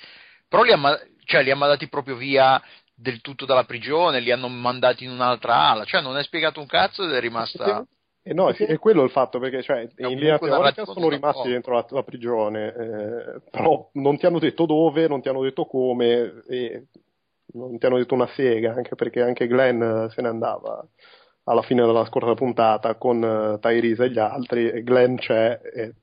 però 0.55 0.63
li 0.63 0.73
ha, 0.73 1.01
cioè, 1.25 1.43
li 1.43 1.51
ha 1.51 1.57
mandati 1.57 1.89
proprio 1.89 2.17
via 2.17 2.63
del 2.95 3.21
tutto 3.21 3.45
dalla 3.45 3.65
prigione, 3.65 4.21
li 4.21 4.31
hanno 4.31 4.49
mandati 4.49 5.05
in 5.05 5.11
un'altra 5.11 5.71
ala, 5.71 5.85
cioè 5.85 6.01
non 6.01 6.17
è 6.17 6.23
spiegato 6.23 6.61
un 6.61 6.67
cazzo 6.67 7.05
ed 7.05 7.13
è 7.13 7.21
rimasta... 7.21 7.85
Eh 8.27 8.33
no, 8.33 8.49
è 8.49 8.79
quello 8.79 9.03
il 9.03 9.11
fatto, 9.11 9.39
perché 9.39 9.63
cioè, 9.63 9.87
in 9.97 10.19
linea 10.19 10.39
teorica 10.39 10.87
sono 10.87 11.11
rimasti 11.11 11.51
dentro 11.51 11.75
la, 11.75 11.85
la 11.91 12.03
prigione, 12.03 12.69
eh, 12.69 13.41
però 13.51 13.91
non 13.95 14.17
ti 14.17 14.25
hanno 14.25 14.39
detto 14.39 14.65
dove, 14.65 15.09
non 15.09 15.21
ti 15.21 15.29
hanno 15.29 15.43
detto 15.43 15.67
come, 15.67 16.43
e 16.49 16.87
non 17.53 17.77
ti 17.77 17.85
hanno 17.85 17.99
detto 17.99 18.15
una 18.15 18.29
sega, 18.29 18.73
anche 18.73 18.95
perché 18.95 19.21
anche 19.21 19.47
Glenn 19.47 20.07
se 20.07 20.23
ne 20.23 20.29
andava 20.29 20.83
alla 21.45 21.61
fine 21.61 21.85
della 21.85 22.07
scorsa 22.07 22.33
puntata 22.33 22.95
con 22.95 23.23
uh, 23.23 23.59
Tyrese 23.59 24.05
e 24.05 24.11
gli 24.11 24.19
altri, 24.19 24.71
e 24.71 24.83
Glenn 24.83 25.17
c'è 25.17 25.61
e 25.63 25.95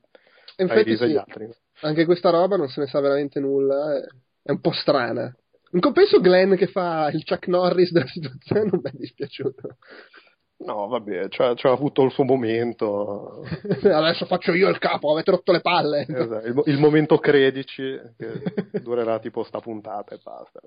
Tyrese 0.56 0.98
sì, 0.98 1.04
e 1.04 1.08
gli 1.08 1.18
altri. 1.18 1.50
Anche 1.82 2.06
questa 2.06 2.30
roba 2.30 2.56
non 2.56 2.68
se 2.68 2.82
ne 2.82 2.86
sa 2.86 3.00
veramente 3.00 3.40
nulla, 3.40 3.98
è, 3.98 4.06
è 4.44 4.52
un 4.52 4.62
po' 4.62 4.74
strana. 4.74 5.36
In 5.74 5.80
compenso 5.80 6.20
Glenn 6.20 6.56
che 6.56 6.68
fa 6.68 7.10
il 7.14 7.24
Chuck 7.24 7.48
Norris 7.48 7.92
della 7.92 8.08
situazione 8.08 8.70
non 8.70 8.82
mi 8.84 8.90
è 8.90 8.94
dispiaciuto. 8.94 9.78
No, 10.66 10.88
vabbè, 10.88 11.28
c'ha, 11.30 11.54
c'ha 11.56 11.72
avuto 11.72 12.04
il 12.04 12.12
suo 12.12 12.24
momento. 12.24 13.44
Adesso 13.82 14.26
faccio 14.26 14.54
io 14.54 14.70
il 14.70 14.78
capo, 14.78 15.12
avete 15.12 15.32
rotto 15.32 15.52
le 15.52 15.62
palle. 15.62 16.06
Esatto, 16.08 16.46
il, 16.46 16.62
il, 16.66 16.78
momento 16.78 17.18
credici, 17.18 18.00
che 18.18 18.80
durerà 18.82 19.20
tipo 19.20 19.44
sta 19.44 19.60
puntata 19.60 20.14
e 20.14 20.20
basta. 20.24 20.60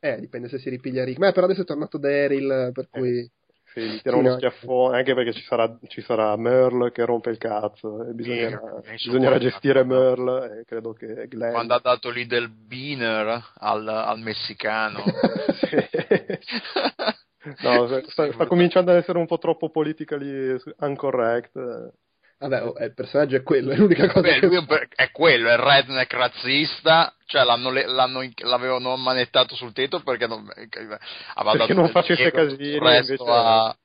Eh, 0.00 0.20
dipende 0.20 0.48
se 0.48 0.58
si 0.58 0.68
ripiglia 0.68 1.04
Rick. 1.04 1.18
Ma 1.18 1.32
però 1.32 1.46
adesso 1.46 1.62
è 1.62 1.64
tornato 1.64 1.96
Daryl, 1.98 2.70
per 2.72 2.88
eh. 2.90 3.30
Sì, 3.78 3.88
gli 3.88 4.00
tira 4.00 4.16
uno 4.16 4.34
schiaffone, 4.34 4.96
anche 4.98 5.14
perché 5.14 5.32
ci 5.32 5.42
sarà, 5.42 5.78
ci 5.86 6.00
sarà 6.00 6.36
Merle 6.36 6.90
che 6.90 7.04
rompe 7.04 7.30
il 7.30 7.38
cazzo 7.38 8.04
e 8.04 8.12
bisognerà, 8.12 8.60
eh, 8.84 8.92
bisognerà 8.92 9.38
gestire 9.38 9.84
Merle 9.84 10.60
e 10.60 10.64
credo 10.64 10.92
che 10.92 11.28
Glenn... 11.28 11.52
Quando 11.52 11.74
ha 11.74 11.80
dato 11.80 12.10
lì 12.10 12.26
del 12.26 12.48
beaner 12.48 13.52
al, 13.54 13.86
al 13.86 14.18
messicano. 14.18 15.04
no, 17.62 18.02
sta, 18.08 18.32
sta, 18.32 18.46
cominciando 18.46 18.90
ad 18.90 18.96
essere 18.96 19.18
un 19.18 19.26
po' 19.26 19.38
troppo 19.38 19.70
politically 19.70 20.56
incorrect. 20.80 21.56
Vabbè, 22.38 22.62
oh, 22.62 22.74
il 22.78 22.94
personaggio 22.94 23.36
è 23.36 23.42
quello, 23.42 23.72
è 23.72 23.76
l'unica 23.76 24.06
cosa 24.06 24.20
Beh, 24.20 24.38
che... 24.38 24.46
Lui 24.46 24.64
è 24.94 25.10
quello, 25.10 25.48
è 25.48 25.52
il 25.54 25.58
redneck 25.58 26.12
razzista, 26.12 27.12
cioè 27.26 27.42
l'hanno, 27.42 27.70
l'hanno, 27.70 28.20
l'avevano 28.42 28.96
manettato 28.96 29.56
sul 29.56 29.72
tetto 29.72 30.00
perché 30.00 30.28
non, 30.28 30.48
aveva 31.34 31.56
perché 31.56 31.74
non 31.74 31.88
facesse 31.88 32.30
casini, 32.30 32.76
invece... 32.76 33.16
A, 33.26 33.76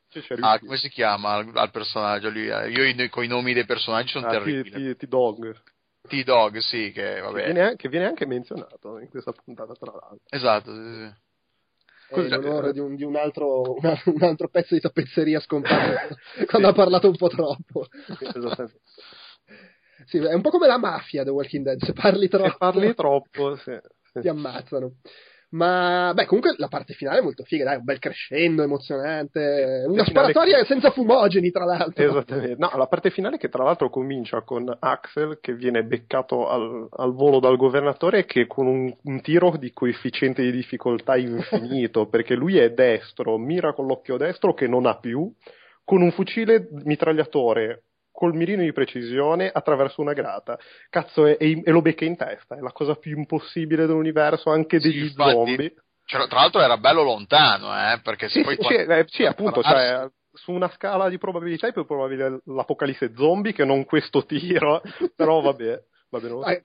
a, 0.41 0.59
come 0.59 0.77
si 0.77 0.89
chiama 0.89 1.31
al, 1.31 1.49
al 1.55 1.71
personaggio? 1.71 2.29
Lui, 2.29 2.47
eh, 2.47 2.69
io 2.69 3.09
con 3.09 3.23
i 3.23 3.27
nomi 3.27 3.53
dei 3.53 3.65
personaggi 3.65 4.09
sono 4.09 4.27
ah, 4.27 4.29
terribili. 4.29 4.95
T-Dog. 4.95 5.59
T-Dog, 6.07 6.57
sì, 6.59 6.91
che 6.93 7.21
vabbè. 7.21 7.45
Che 7.45 7.51
viene, 7.51 7.75
che 7.75 7.89
viene, 7.89 8.05
anche 8.05 8.27
menzionato 8.27 8.99
in 8.99 9.09
questa 9.09 9.31
puntata, 9.31 9.73
tra 9.73 9.91
l'altro. 9.91 10.19
Esatto, 10.29 10.71
sì, 10.71 10.81
sì 10.81 11.22
in 12.21 12.34
onore 12.34 12.71
di, 12.73 12.80
un, 12.80 12.95
di 12.95 13.04
un, 13.04 13.15
altro, 13.15 13.73
un, 13.73 13.97
un, 14.06 14.23
altro, 14.23 14.47
pezzo 14.49 14.73
di 14.73 14.82
tappezzeria 14.82 15.39
scomparso 15.39 16.15
quando 16.47 16.67
ha 16.67 16.73
parlato 16.73 17.08
un 17.08 17.15
po' 17.15 17.30
troppo. 17.30 17.88
sì, 20.06 20.17
è 20.17 20.34
un 20.34 20.41
po' 20.41 20.49
come 20.49 20.67
la 20.67 20.78
mafia 20.78 21.23
The 21.23 21.30
Walking 21.30 21.63
Dead, 21.65 21.82
se 21.82 21.93
parli 21.93 22.28
troppo, 22.28 22.49
se 22.49 22.56
parli 22.58 22.93
troppo 22.93 23.56
sì, 23.56 23.78
sì. 24.12 24.19
ti 24.21 24.28
ammazzano. 24.28 24.95
Ma 25.53 26.13
beh, 26.15 26.25
comunque 26.25 26.55
la 26.57 26.67
parte 26.67 26.93
finale 26.93 27.19
è 27.19 27.21
molto 27.21 27.43
figa, 27.43 27.63
dai, 27.63 27.77
un 27.77 27.83
bel 27.83 27.99
crescendo, 27.99 28.63
emozionante, 28.63 29.83
una 29.87 30.03
sparatoria 30.03 30.57
che... 30.57 30.65
senza 30.65 30.89
fumogeni, 30.89 31.51
tra 31.51 31.63
l'altro. 31.63 32.03
Esattamente. 32.03 32.55
No, 32.57 32.71
la 32.75 32.87
parte 32.87 33.11
finale 33.11 33.37
che 33.37 33.49
tra 33.49 33.63
l'altro 33.63 33.91
comincia 33.91 34.41
con 34.41 34.75
Axel 34.79 35.37
che 35.41 35.53
viene 35.53 35.83
beccato 35.83 36.49
al, 36.49 36.87
al 36.89 37.13
volo 37.13 37.39
dal 37.39 37.55
governatore 37.57 38.25
che 38.25 38.47
con 38.47 38.65
un, 38.65 38.91
un, 39.03 39.21
tiro 39.21 39.55
di 39.57 39.71
coefficiente 39.71 40.41
di 40.41 40.51
difficoltà 40.51 41.17
infinito, 41.17 42.07
perché 42.09 42.33
lui 42.33 42.57
è 42.57 42.71
destro, 42.71 43.37
mira 43.37 43.73
con 43.73 43.85
l'occhio 43.85 44.17
destro 44.17 44.55
che 44.55 44.67
non 44.67 44.87
ha 44.87 44.97
più, 44.97 45.31
con 45.83 46.01
un 46.01 46.11
fucile 46.11 46.67
mitragliatore 46.83 47.83
col 48.13 48.36
mirino 48.36 48.62
di 48.62 48.71
precisione 48.71 49.49
attraverso 49.52 49.99
una 49.99 50.13
grata. 50.13 50.58
Cazzo, 50.89 51.26
e, 51.26 51.38
e, 51.39 51.71
lo 51.71 51.82
becca 51.82 52.06
in 52.06 52.15
testa, 52.15 52.56
è 52.56 52.60
la 52.60 52.71
cosa 52.71 52.95
più 52.95 53.17
impossibile 53.17 53.88
dell'universo, 53.88 54.52
anche 54.52 54.80
degli 54.80 55.08
sì, 55.08 55.13
zombie. 55.13 55.73
Cioè, 56.06 56.28
tra 56.28 56.39
l'altro 56.39 56.62
era 56.62 56.78
bello 56.78 57.02
lontano, 57.02 57.73
eh, 57.73 57.99
perché 58.02 58.30
se 58.30 58.39
sì, 58.39 58.43
poi... 58.43 58.58
Sì, 58.62 58.73
eh, 58.76 59.06
sì 59.08 59.26
appunto, 59.26 59.63
cioè, 59.63 60.08
su 60.32 60.52
una 60.52 60.69
scala 60.69 61.10
di 61.10 61.17
probabilità 61.17 61.67
è 61.67 61.73
più 61.73 61.86
probabile 61.86 62.41
l'apocalisse 62.45 63.13
zombie 63.15 63.54
che 63.54 63.65
non 63.65 63.84
questo 63.84 64.26
tiro, 64.26 64.82
però 65.15 65.41
vabbè. 65.41 65.82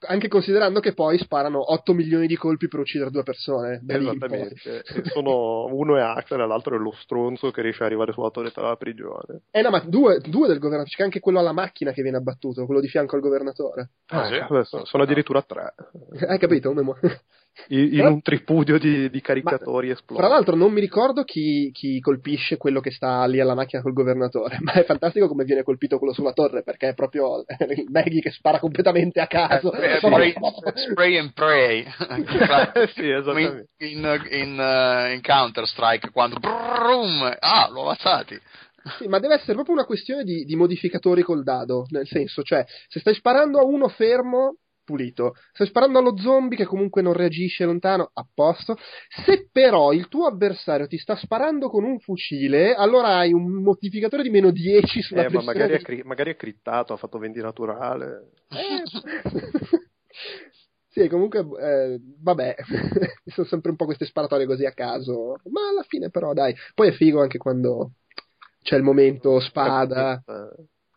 Anche 0.07 0.29
considerando 0.29 0.81
che 0.81 0.95
poi 0.95 1.19
sparano 1.19 1.73
8 1.73 1.93
milioni 1.93 2.27
di 2.27 2.37
colpi 2.37 2.69
per 2.69 2.81
uccidere 2.81 3.11
due 3.11 3.23
persone. 3.23 3.83
Esattamente. 3.87 4.83
Sono, 5.05 5.67
uno 5.67 5.97
è 5.97 6.01
Axel 6.01 6.41
e 6.41 6.47
l'altro 6.47 6.77
è 6.77 6.79
lo 6.79 6.95
stronzo 7.01 7.51
che 7.51 7.63
riesce 7.63 7.83
ad 7.83 7.89
arrivare 7.89 8.13
sulla 8.13 8.31
torretta 8.31 8.61
della 8.61 8.77
prigione. 8.77 9.43
Eh 9.51 9.63
no, 9.63 9.71
ma 9.71 9.81
due, 9.81 10.21
due 10.21 10.49
del 10.49 10.59
governatore. 10.59 10.95
C'è 10.95 11.03
anche 11.03 11.21
quello 11.21 11.39
alla 11.39 11.53
macchina 11.53 11.93
che 11.93 12.03
viene 12.03 12.19
abbattuto, 12.19 12.65
quello 12.65 12.81
di 12.81 12.89
fianco 12.89 13.17
al 13.17 13.23
governatore. 13.23 13.91
Ah, 14.09 14.27
sì? 14.27 14.39
Vabbè, 14.39 14.65
sono, 14.65 14.85
sono 14.85 15.03
addirittura 15.03 15.43
tre. 15.43 15.75
Hai 16.27 16.39
capito? 16.39 16.73
Memo? 16.73 16.97
In, 17.69 17.95
in 17.95 18.07
un 18.07 18.23
tripudio 18.23 18.79
di, 18.79 19.11
di 19.11 19.21
caricatori 19.21 19.91
esplosi. 19.91 20.21
Tra 20.21 20.31
l'altro 20.31 20.57
non 20.57 20.73
mi 20.73 20.81
ricordo 20.81 21.25
chi, 21.25 21.71
chi, 21.73 22.01
colpisce 22.01 22.57
quello 22.57 22.81
che 22.81 22.91
sta 22.91 23.25
lì 23.27 23.41
alla 23.41 23.55
macchina 23.55 23.83
col 23.83 23.93
governatore, 23.93 24.59
ma 24.63 24.73
è 24.73 24.85
fantastico 24.85 25.29
come 25.29 25.45
viene 25.45 25.63
colpito 25.63 25.99
quello 25.99 26.13
sulla 26.13 26.33
torre, 26.33 26.63
perché 26.63 26.89
è 26.89 26.95
proprio 26.95 27.45
Maggie 27.91 28.21
che 28.21 28.31
spara 28.31 28.59
completamente 28.59 29.21
a 29.21 29.27
caso. 29.27 29.73
Eh, 29.73 29.99
spray, 29.99 30.35
spray, 30.91 31.17
and 31.19 31.33
pray. 31.33 31.85
sì, 32.95 33.09
esattamente. 33.09 33.69
In, 33.79 34.21
in, 34.31 34.59
uh, 34.59 35.13
in 35.13 35.21
Counter-Strike, 35.21 36.11
quando 36.11 36.37
brum, 36.39 37.37
ah, 37.39 37.69
l'ho 37.71 37.83
ammazzati. 37.83 38.39
Sì, 38.97 39.07
ma 39.07 39.19
deve 39.19 39.35
essere 39.35 39.55
proprio 39.55 39.75
una 39.75 39.85
questione 39.85 40.25
di, 40.25 40.45
di 40.45 40.57
modificatori 40.57 41.23
col 41.23 41.43
dado, 41.43 41.87
nel 41.91 42.07
senso, 42.07 42.43
cioè, 42.43 42.65
se 42.89 43.01
stai 43.01 43.15
sparando 43.15 43.59
a 43.59 43.65
uno 43.65 43.89
fermo, 43.89 44.57
pulito. 44.89 45.35
Stai 45.53 45.67
sparando 45.67 45.99
allo 45.99 46.17
zombie 46.17 46.57
che 46.57 46.65
comunque 46.65 47.03
non 47.03 47.13
reagisce 47.13 47.67
lontano, 47.67 48.11
a 48.15 48.27
posto. 48.33 48.79
Se 49.25 49.51
però 49.53 49.93
il 49.93 50.09
tuo 50.09 50.27
avversario 50.27 50.87
ti 50.87 50.97
sta 50.97 51.15
sparando 51.17 51.69
con 51.69 51.85
un 51.85 51.99
fucile, 51.99 52.73
allora 52.75 53.19
hai 53.19 53.35
un 53.35 53.63
modificatore 53.63 54.23
di 54.23 54.31
meno 54.31 54.51
10 54.51 55.03
sulla 55.03 55.27
eh, 55.27 55.29
ma 55.29 55.43
magari, 55.43 55.75
è 55.75 55.83
cri- 55.83 56.03
magari 56.05 56.31
è 56.33 56.37
crittato, 56.37 56.95
ha 56.95 56.97
fatto 56.97 57.19
vendi 57.19 57.41
naturale. 57.41 58.31
Eh. 58.49 58.83
Sì, 60.91 61.07
comunque, 61.07 61.41
eh, 61.61 62.01
vabbè, 62.23 62.57
sono 63.27 63.47
sempre 63.47 63.71
un 63.71 63.77
po' 63.77 63.85
queste 63.85 64.07
sparatorie 64.07 64.47
così 64.47 64.65
a 64.65 64.73
caso, 64.73 65.37
ma 65.51 65.69
alla 65.69 65.85
fine 65.87 66.11
però 66.11 66.33
dai, 66.33 66.57
poi 66.75 66.89
è 66.89 66.93
figo 66.93 67.21
anche 67.21 67.39
quando 67.39 67.93
c'è 68.63 68.75
il 68.75 68.83
momento 68.83 69.39
spada. 69.39 70.21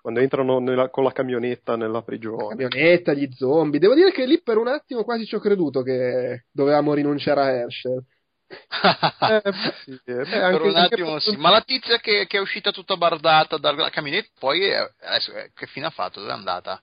Quando 0.02 0.20
entrano 0.20 0.60
nella, 0.60 0.90
con 0.90 1.04
la 1.04 1.12
camionetta 1.12 1.76
nella 1.76 2.02
prigione. 2.02 2.56
La 2.56 2.68
camionetta, 2.68 3.14
gli 3.14 3.30
zombie. 3.34 3.80
Devo 3.80 3.94
dire 3.94 4.12
che 4.12 4.26
lì 4.26 4.42
per 4.42 4.58
un 4.58 4.68
attimo 4.68 5.04
quasi 5.04 5.26
ci 5.26 5.36
ho 5.36 5.40
creduto 5.40 5.84
che 5.84 6.46
dovevamo 6.52 6.94
rinunciare 6.94 7.42
a 7.42 7.52
Herschel. 7.52 8.04
eh, 8.52 9.42
sì, 9.86 9.92
eh, 10.06 10.14
beh, 10.14 10.26
per 10.26 10.62
un 10.62 10.76
attimo 10.76 11.20
sì. 11.20 11.38
Ma 11.38 11.52
la 11.52 11.62
tizia 11.62 12.00
che, 12.00 12.26
che, 12.28 12.38
è 12.38 12.42
uscita 12.42 12.72
tutta 12.72 12.98
bardata 12.98 13.58
dalla 13.58 13.90
camionetta, 13.90 14.30
poi 14.40 14.66
è, 14.66 14.78
adesso, 15.02 15.32
che 15.54 15.68
fine 15.68 15.86
ha 15.86 15.92
fatto? 15.92 16.20
Dove 16.20 16.32
è 16.32 16.36
andata? 16.36 16.82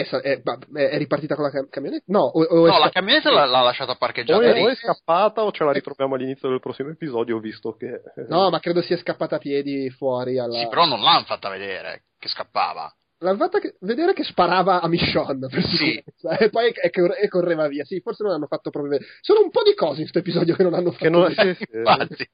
È, 0.00 0.08
è, 0.08 0.42
è, 0.72 0.98
ripartita 0.98 1.34
con 1.34 1.44
la 1.44 1.66
camionetta? 1.68 2.04
No, 2.08 2.20
o, 2.20 2.42
o 2.42 2.66
no 2.66 2.78
la 2.78 2.90
camionetta 2.90 3.30
l'ha, 3.30 3.44
l'ha, 3.44 3.62
lasciata 3.62 3.94
parcheggiata. 3.94 4.38
O 4.38 4.42
è, 4.42 4.62
o 4.62 4.68
è 4.68 4.74
scappata 4.74 5.42
o 5.42 5.52
ce 5.52 5.64
la 5.64 5.72
ritroviamo 5.72 6.14
all'inizio 6.14 6.48
del 6.48 6.60
prossimo 6.60 6.90
episodio, 6.90 7.38
visto 7.38 7.76
che... 7.76 8.00
No, 8.28 8.50
ma 8.50 8.60
credo 8.60 8.82
sia 8.82 8.96
scappata 8.96 9.36
a 9.36 9.38
piedi 9.38 9.90
fuori 9.90 10.38
alla... 10.38 10.58
Sì, 10.58 10.68
però 10.68 10.86
non 10.86 11.00
l'hanno 11.00 11.24
fatta 11.24 11.48
vedere 11.48 12.04
che 12.18 12.28
scappava. 12.28 12.92
L'hanno 13.24 13.38
fatta 13.38 13.58
che, 13.58 13.76
vedere 13.80 14.12
che 14.12 14.22
sparava 14.22 14.82
a 14.82 14.88
Michonne 14.88 15.48
per 15.48 15.64
sì. 15.64 15.94
e 16.38 16.50
poi 16.50 16.68
e, 16.68 16.90
e, 16.92 17.28
correva 17.28 17.66
via. 17.68 17.82
Sì, 17.84 18.00
forse 18.00 18.22
non 18.22 18.32
hanno 18.32 18.46
fatto 18.46 18.68
proprio 18.68 18.92
vedere. 18.92 19.10
Sono 19.22 19.40
un 19.40 19.50
po' 19.50 19.62
di 19.62 19.74
cose 19.74 20.02
in 20.02 20.10
questo 20.10 20.18
episodio 20.18 20.54
che 20.54 20.62
non 20.62 20.74
hanno 20.74 20.90
fatto 20.90 21.04
che 21.04 21.10
non, 21.10 21.28
vedere. 21.28 21.54
Sì, 21.54 21.66
Infatti. 21.72 22.28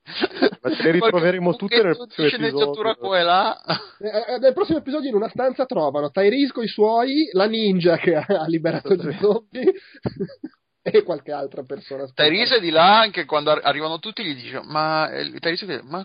Ma 0.60 0.74
ce 0.74 0.82
le 0.82 0.90
ritroveremo 0.90 1.54
tutte 1.54 1.80
nel 1.80 1.94
prossimo 1.96 2.46
episodio. 2.46 2.96
qua 2.96 3.18
e 3.18 3.22
là. 3.22 3.60
Eh, 4.00 4.34
eh, 4.34 4.38
nel 4.38 4.52
prossimo 4.52 4.78
episodio 4.78 5.08
in 5.08 5.14
una 5.14 5.28
stanza 5.28 5.64
trovano 5.64 6.10
Tyrese 6.10 6.52
con 6.52 6.64
i 6.64 6.68
suoi, 6.68 7.28
la 7.32 7.46
ninja 7.46 7.96
che 7.96 8.16
ha 8.16 8.44
liberato 8.48 8.94
gli 8.94 9.16
zombie. 9.20 9.72
e 10.82 11.02
qualche 11.02 11.30
altra 11.30 11.62
persona. 11.62 12.10
Tyrese 12.12 12.56
è 12.56 12.60
di 12.60 12.70
là 12.70 12.98
anche 12.98 13.26
quando 13.26 13.50
arrivano 13.50 13.98
tutti 13.98 14.24
gli 14.24 14.34
dice 14.34 14.60
ma 14.64 15.10
eh, 15.10 15.38
Tyrese 15.38 15.82
ma 15.84 16.04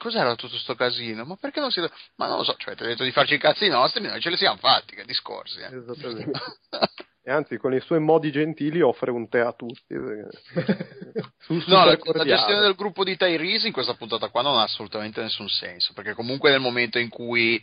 cos'era 0.00 0.34
tutto 0.34 0.56
sto 0.56 0.74
casino? 0.74 1.24
Ma 1.24 1.36
perché 1.36 1.60
non 1.60 1.70
si. 1.70 1.80
Ma 2.16 2.26
non 2.26 2.38
lo 2.38 2.44
so, 2.44 2.54
cioè, 2.56 2.74
ti 2.74 2.82
ho 2.82 2.86
detto 2.86 3.04
di 3.04 3.12
farci 3.12 3.34
i 3.34 3.38
cazzi 3.38 3.68
nostri, 3.68 4.02
noi 4.02 4.20
ce 4.20 4.30
li 4.30 4.36
siamo 4.36 4.56
fatti, 4.56 4.96
che 4.96 5.04
discorsi. 5.04 5.60
Eh. 5.60 5.76
Esattamente. 5.76 6.40
e 7.22 7.30
anzi, 7.30 7.58
con 7.58 7.74
i 7.74 7.80
suoi 7.80 8.00
modi 8.00 8.32
gentili 8.32 8.80
offre 8.80 9.10
un 9.10 9.28
tè 9.28 9.40
a 9.40 9.52
tutti. 9.52 9.94
Su, 11.38 11.62
no, 11.66 11.84
la, 11.84 11.98
la, 12.00 12.24
gestione 12.24 12.60
del 12.60 12.74
gruppo 12.74 13.04
di 13.04 13.16
Tyrese 13.16 13.66
in 13.66 13.72
questa 13.72 13.94
puntata 13.94 14.28
qua 14.28 14.42
non 14.42 14.58
ha 14.58 14.62
assolutamente 14.62 15.20
nessun 15.20 15.48
senso, 15.48 15.92
perché 15.92 16.14
comunque 16.14 16.50
nel 16.50 16.60
momento 16.60 16.98
in 16.98 17.10
cui. 17.10 17.62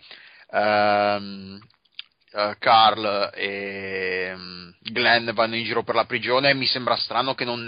Um, 0.49 1.59
uh, 2.31 2.55
Carl 2.57 3.31
e 3.33 4.31
um, 4.33 4.73
Glenn 4.79 5.31
vanno 5.31 5.55
in 5.55 5.65
giro 5.65 5.83
per 5.83 5.95
la 5.95 6.05
prigione 6.05 6.53
mi 6.53 6.65
sembra 6.65 6.95
strano 6.95 7.35
che 7.35 7.43
non, 7.43 7.67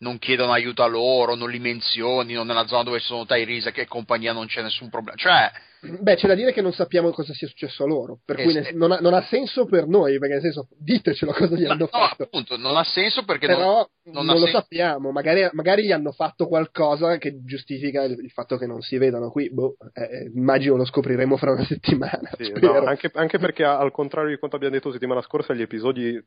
non 0.00 0.18
chiedono 0.18 0.52
aiuto 0.52 0.82
a 0.82 0.86
loro, 0.86 1.34
non 1.34 1.50
li 1.50 1.58
menzionino 1.58 2.42
nella 2.42 2.66
zona 2.66 2.82
dove 2.82 3.00
sono 3.00 3.26
Tyrese 3.26 3.72
e 3.72 3.86
compagnia 3.86 4.32
non 4.32 4.46
c'è 4.46 4.62
nessun 4.62 4.88
problema. 4.88 5.16
Cioè, 5.16 5.50
Beh, 5.82 6.16
c'è 6.16 6.26
da 6.26 6.34
dire 6.34 6.52
che 6.52 6.60
non 6.60 6.72
sappiamo 6.72 7.10
cosa 7.10 7.32
sia 7.32 7.48
successo 7.48 7.84
a 7.84 7.86
loro, 7.86 8.18
per 8.22 8.42
cui 8.42 8.52
ne, 8.52 8.70
non, 8.74 8.92
ha, 8.92 8.98
non, 8.98 9.14
ha, 9.14 9.22
senso 9.22 9.64
per 9.64 9.86
noi, 9.86 10.18
perché 10.18 10.34
nel 10.34 10.42
senso, 10.42 10.68
ditecelo 10.78 11.32
cosa 11.32 11.56
gli 11.56 11.64
hanno 11.64 11.78
no, 11.78 11.86
fatto. 11.86 12.24
appunto, 12.24 12.58
non 12.58 12.76
ha 12.76 12.84
senso 12.84 13.24
perché 13.24 13.46
Però 13.46 13.88
non, 14.04 14.26
non 14.26 14.38
lo 14.38 14.44
sen- 14.44 14.52
sappiamo, 14.52 15.10
magari, 15.10 15.48
magari, 15.52 15.86
gli 15.86 15.92
hanno 15.92 16.12
fatto 16.12 16.48
qualcosa 16.48 17.16
che 17.16 17.42
giustifica 17.42 18.02
il, 18.02 18.12
il 18.22 18.30
fatto 18.30 18.58
che 18.58 18.66
non 18.66 18.82
si 18.82 18.98
vedano 18.98 19.30
qui, 19.30 19.50
boh, 19.50 19.76
eh, 19.94 20.30
immagino 20.34 20.76
lo 20.76 20.84
scopriremo 20.84 21.38
fra 21.38 21.52
una 21.52 21.64
settimana. 21.64 22.30
Sì, 22.36 22.52
no, 22.60 22.84
anche, 22.84 23.10
anche, 23.14 23.38
perché 23.38 23.64
al 23.64 23.90
contrario 23.90 24.28
di 24.28 24.36
quanto 24.36 24.56
abbiamo 24.56 24.74
detto 24.74 24.92
settimana 24.92 25.22
scorsa, 25.22 25.54
gli 25.54 25.62
episodi 25.62 26.22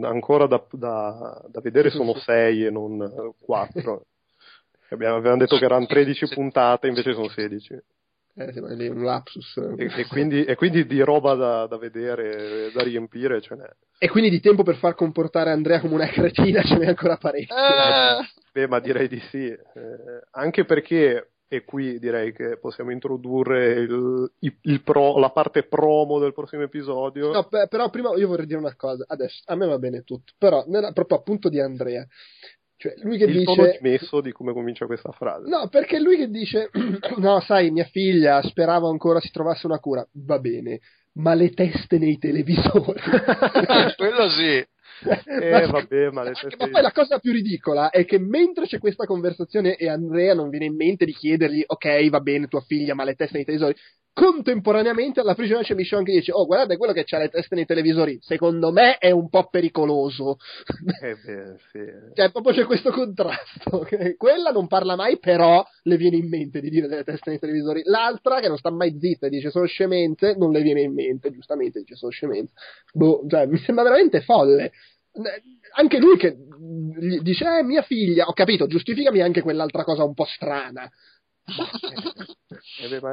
ancora 0.00 0.46
da, 0.46 0.64
da, 0.70 1.44
da 1.46 1.60
vedere 1.60 1.90
sono 1.90 2.14
sei 2.14 2.64
e 2.64 2.70
non 2.70 3.34
quattro. 3.38 4.06
Avevamo 4.90 5.36
detto 5.36 5.58
che 5.58 5.66
erano 5.66 5.84
13 5.84 6.28
puntate, 6.28 6.86
invece 6.86 7.12
sono 7.12 7.28
16. 7.28 7.78
Eh, 8.38 8.52
sembra 8.52 8.72
lì 8.72 8.86
un 8.86 9.02
lapsus. 9.02 9.56
E, 9.76 9.90
e, 9.96 10.06
quindi, 10.06 10.44
e, 10.44 10.54
quindi, 10.54 10.86
di 10.86 11.00
roba 11.00 11.34
da, 11.34 11.66
da, 11.66 11.76
vedere, 11.76 12.70
da 12.72 12.84
riempire 12.84 13.40
ce 13.40 13.56
n'è. 13.56 13.68
E 13.98 14.08
quindi 14.08 14.30
di 14.30 14.38
tempo 14.38 14.62
per 14.62 14.76
far 14.76 14.94
comportare 14.94 15.50
Andrea 15.50 15.80
come 15.80 15.94
una 15.94 16.06
cretina 16.06 16.62
ce 16.62 16.76
n'è 16.76 16.86
ancora 16.86 17.16
parecchio. 17.16 17.56
Eh. 17.56 18.28
Beh, 18.52 18.68
ma 18.68 18.78
direi 18.78 19.08
di 19.08 19.18
sì. 19.30 19.46
Eh, 19.46 19.58
anche 20.30 20.64
perché, 20.64 21.30
e 21.48 21.64
qui 21.64 21.98
direi 21.98 22.32
che 22.32 22.58
possiamo 22.58 22.92
introdurre 22.92 23.72
il, 23.72 24.30
il, 24.38 24.56
il 24.62 24.82
pro, 24.82 25.18
la 25.18 25.30
parte 25.30 25.64
promo 25.64 26.20
del 26.20 26.32
prossimo 26.32 26.62
episodio. 26.62 27.32
No, 27.32 27.48
però 27.48 27.90
prima 27.90 28.14
io 28.14 28.28
vorrei 28.28 28.46
dire 28.46 28.60
una 28.60 28.76
cosa. 28.76 29.04
Adesso, 29.08 29.42
a 29.46 29.56
me 29.56 29.66
va 29.66 29.78
bene 29.78 30.04
tutto, 30.04 30.32
però 30.38 30.62
nella, 30.68 30.92
proprio 30.92 31.18
appunto 31.18 31.48
di 31.48 31.58
Andrea. 31.58 32.06
Cioè, 32.78 32.94
lui 33.02 33.18
che 33.18 33.24
il 33.24 33.32
dice... 33.32 33.44
tono 33.44 33.72
smesso 33.76 34.20
di 34.20 34.30
come 34.30 34.52
comincia 34.52 34.86
questa 34.86 35.10
frase. 35.10 35.48
No, 35.48 35.66
perché 35.68 35.98
lui 35.98 36.16
che 36.16 36.28
dice, 36.28 36.70
no, 37.18 37.40
sai, 37.40 37.72
mia 37.72 37.84
figlia 37.84 38.40
sperava 38.42 38.88
ancora 38.88 39.20
si 39.20 39.32
trovasse 39.32 39.66
una 39.66 39.80
cura. 39.80 40.06
Va 40.12 40.38
bene, 40.38 40.78
ma 41.14 41.34
le 41.34 41.50
teste 41.50 41.98
nei 41.98 42.18
televisori. 42.18 43.00
Quello 43.96 44.28
sì. 44.30 44.64
Eh, 45.00 45.50
ma, 45.50 45.66
vabbè, 45.66 46.10
ma, 46.10 46.24
ma, 46.24 46.68
poi 46.70 46.82
la 46.82 46.92
cosa 46.92 47.18
più 47.18 47.32
ridicola 47.32 47.90
è 47.90 48.04
che 48.04 48.18
mentre 48.18 48.66
c'è 48.66 48.78
questa 48.78 49.06
conversazione 49.06 49.76
e 49.76 49.88
Andrea 49.88 50.34
non 50.34 50.48
viene 50.48 50.64
in 50.64 50.74
mente 50.74 51.04
di 51.04 51.12
chiedergli 51.12 51.62
ok 51.64 52.08
va 52.08 52.18
bene 52.18 52.48
tua 52.48 52.62
figlia 52.62 52.94
ma 52.94 53.04
le 53.04 53.14
teste 53.14 53.36
nei 53.36 53.44
televisori 53.44 53.76
contemporaneamente 54.18 55.20
alla 55.20 55.36
prigione 55.36 55.62
c'è 55.62 55.74
Michonne 55.74 56.02
che 56.02 56.10
dice 56.10 56.32
oh 56.32 56.44
guardate 56.44 56.76
quello 56.76 56.92
che 56.92 57.04
c'ha 57.04 57.18
le 57.18 57.28
teste 57.28 57.54
nei 57.54 57.66
televisori 57.66 58.18
secondo 58.20 58.72
me 58.72 58.98
è 58.98 59.12
un 59.12 59.28
po' 59.28 59.48
pericoloso. 59.48 60.38
Eh 61.00 61.14
beh, 61.14 61.56
sì. 61.70 61.78
cioè 62.14 62.32
proprio 62.32 62.52
c'è 62.52 62.64
questo 62.64 62.90
contrasto 62.90 63.86
quella 64.16 64.50
non 64.50 64.66
parla 64.66 64.96
mai 64.96 65.20
però 65.20 65.64
le 65.82 65.96
viene 65.96 66.16
in 66.16 66.28
mente 66.28 66.60
di 66.60 66.68
dire 66.68 66.88
delle 66.88 67.04
teste 67.04 67.30
nei 67.30 67.38
televisori. 67.38 67.82
L'altra 67.84 68.40
che 68.40 68.48
non 68.48 68.58
sta 68.58 68.72
mai 68.72 68.98
zitta 68.98 69.26
e 69.26 69.30
dice 69.30 69.50
sono 69.50 69.66
scemenze 69.66 70.34
non 70.36 70.50
le 70.50 70.62
viene 70.62 70.80
in 70.80 70.94
mente 70.94 71.30
giustamente 71.30 71.78
dice 71.78 71.94
sono 71.94 72.10
scemenze. 72.10 72.52
Boh, 72.92 73.24
cioè, 73.28 73.46
mi 73.46 73.58
sembra 73.58 73.84
veramente 73.84 74.20
folle. 74.22 74.72
Anche 75.74 75.98
lui 75.98 76.16
che 76.16 76.36
dice 77.22 77.58
eh 77.58 77.62
mia 77.62 77.82
figlia 77.82 78.26
ho 78.26 78.32
capito 78.32 78.66
giustificami 78.66 79.20
anche 79.20 79.42
quell'altra 79.42 79.84
cosa 79.84 80.02
un 80.02 80.14
po' 80.14 80.26
strana 80.26 80.90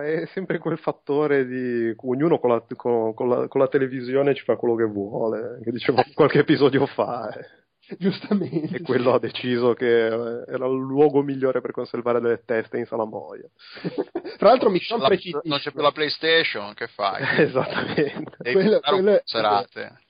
è 0.02 0.26
sempre 0.34 0.58
quel 0.58 0.78
fattore 0.78 1.46
di 1.46 1.94
ognuno 2.04 2.40
con 2.40 2.50
la, 2.50 2.66
con, 2.76 3.14
con, 3.14 3.30
la, 3.30 3.48
con 3.48 3.62
la, 3.62 3.68
televisione 3.68 4.36
ci 4.36 4.44
fa 4.44 4.56
quello 4.56 4.76
che 4.76 4.86
vuole, 4.86 5.60
che 5.64 5.72
dicevo 5.72 6.04
qualche 6.14 6.40
episodio 6.40 6.86
fa. 6.86 7.30
Eh. 7.30 7.64
Giustamente. 8.00 8.78
E 8.78 8.82
quello 8.82 9.14
ha 9.14 9.20
deciso 9.20 9.74
che 9.74 9.86
era 9.86 10.66
il 10.66 10.80
luogo 10.80 11.22
migliore 11.22 11.62
per 11.62 11.72
conservare 11.72 12.20
delle 12.20 12.42
teste 12.44 12.78
in 12.78 12.86
salamoia. 12.86 13.48
Tra 14.38 14.50
l'altro 14.50 14.70
mi 14.70 14.80
sono 14.80 15.06
preciso. 15.06 15.42
Non 15.44 15.60
c'è 15.60 15.72
più 15.72 15.82
la 15.82 15.92
PlayStation, 15.92 16.74
che 16.74 16.88
fai? 16.88 17.22
Esattamente. 17.44 18.38
Devi 18.38 18.56
quello, 18.56 18.80
quello, 18.80 19.22
serate. 19.24 20.05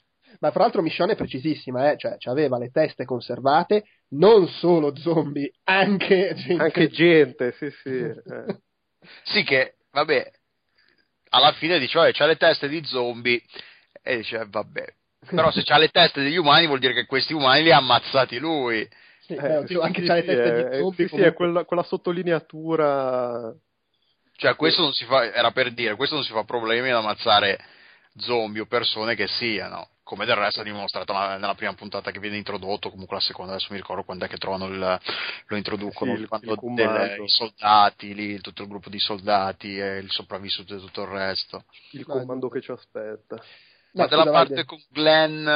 Ma 0.46 0.52
fra 0.52 0.62
l'altro 0.62 0.84
Michonne 0.84 1.14
è 1.14 1.16
precisissima, 1.16 1.92
eh? 1.92 1.98
cioè 1.98 2.18
aveva 2.26 2.60
le 2.60 2.70
teste 2.70 3.04
conservate, 3.04 3.86
non 4.10 4.48
solo 4.48 4.96
zombie, 4.96 5.52
anche 5.64 6.36
gente. 6.36 6.64
Anche 6.64 6.90
gente, 6.90 7.52
sì, 7.54 7.72
sì. 7.82 7.90
Eh. 7.90 8.60
sì, 9.26 9.44
che, 9.44 9.78
vabbè, 9.92 10.32
alla 11.30 11.52
fine 11.54 11.80
dice, 11.80 12.12
c'ha 12.12 12.26
le 12.28 12.36
teste 12.36 12.68
di 12.68 12.84
zombie, 12.86 13.42
e 14.04 14.18
dice, 14.18 14.46
vabbè, 14.48 14.86
Però 15.32 15.50
se 15.50 15.64
c'ha 15.64 15.80
le 15.80 15.90
teste 15.90 16.22
degli 16.22 16.38
umani 16.38 16.68
vuol 16.68 16.78
dire 16.78 16.94
che 16.94 17.08
questi 17.08 17.34
umani 17.34 17.64
li 17.64 17.72
ha 17.72 17.78
ammazzati 17.78 18.38
lui. 18.38 18.88
Sì, 19.22 19.34
eh, 19.34 19.64
beh, 19.64 19.82
anche 19.82 20.02
sì, 20.02 20.08
c'ha 20.08 20.14
le 20.14 20.24
teste 20.26 20.56
sì, 20.56 20.70
di 20.70 20.78
zombie. 20.78 21.08
Sì, 21.08 21.16
sì, 21.16 21.22
è 21.22 21.34
quella, 21.34 21.66
quella 21.66 21.84
sottolineatura 21.84 23.52
cioè, 24.38 24.56
questo 24.56 24.82
non 24.82 24.92
si 24.92 25.06
fa, 25.06 25.34
era 25.34 25.52
per 25.52 25.74
dire, 25.74 25.96
questo 25.96 26.16
non 26.16 26.24
si 26.26 26.34
fa 26.34 26.44
problemi 26.44 26.90
ad 26.90 26.98
ammazzare 26.98 27.58
zombie 28.18 28.62
o 28.62 28.66
persone 28.66 29.16
che 29.16 29.28
siano, 29.28 29.90
come 30.04 30.26
del 30.26 30.36
resto 30.36 30.62
è 30.62 30.64
dimostrato 30.64 31.14
nella 31.14 31.56
prima 31.56 31.74
puntata 31.74 32.12
che 32.12 32.20
viene 32.20 32.38
introdotto, 32.38 32.92
comunque 32.92 33.16
la 33.16 33.22
seconda, 33.22 33.54
adesso 33.54 33.70
mi 33.72 33.78
ricordo 33.78 34.04
quando 34.04 34.26
è 34.26 34.28
che 34.28 34.38
trovano 34.38 34.68
il, 34.68 35.00
lo 35.48 35.58
introducono, 35.58 36.16
sì, 36.16 36.26
quando 36.26 36.56
del, 36.62 37.24
i 37.24 37.28
soldati, 37.28 38.14
lì, 38.14 38.40
tutto 38.40 38.62
il 38.62 38.68
gruppo 38.68 38.90
di 38.90 39.00
soldati, 39.00 39.80
e 39.80 39.98
il 39.98 40.12
sopravvissuto 40.12 40.76
e 40.76 40.80
tutto 40.80 41.02
il 41.02 41.08
resto. 41.08 41.64
Il 41.92 42.06
comando 42.06 42.50
che 42.50 42.62
ci 42.62 42.72
aspetta. 42.72 43.42
Ma 43.94 44.08
della 44.08 44.30
parte 44.30 44.66
con 44.66 44.80
Glenn 44.90 45.48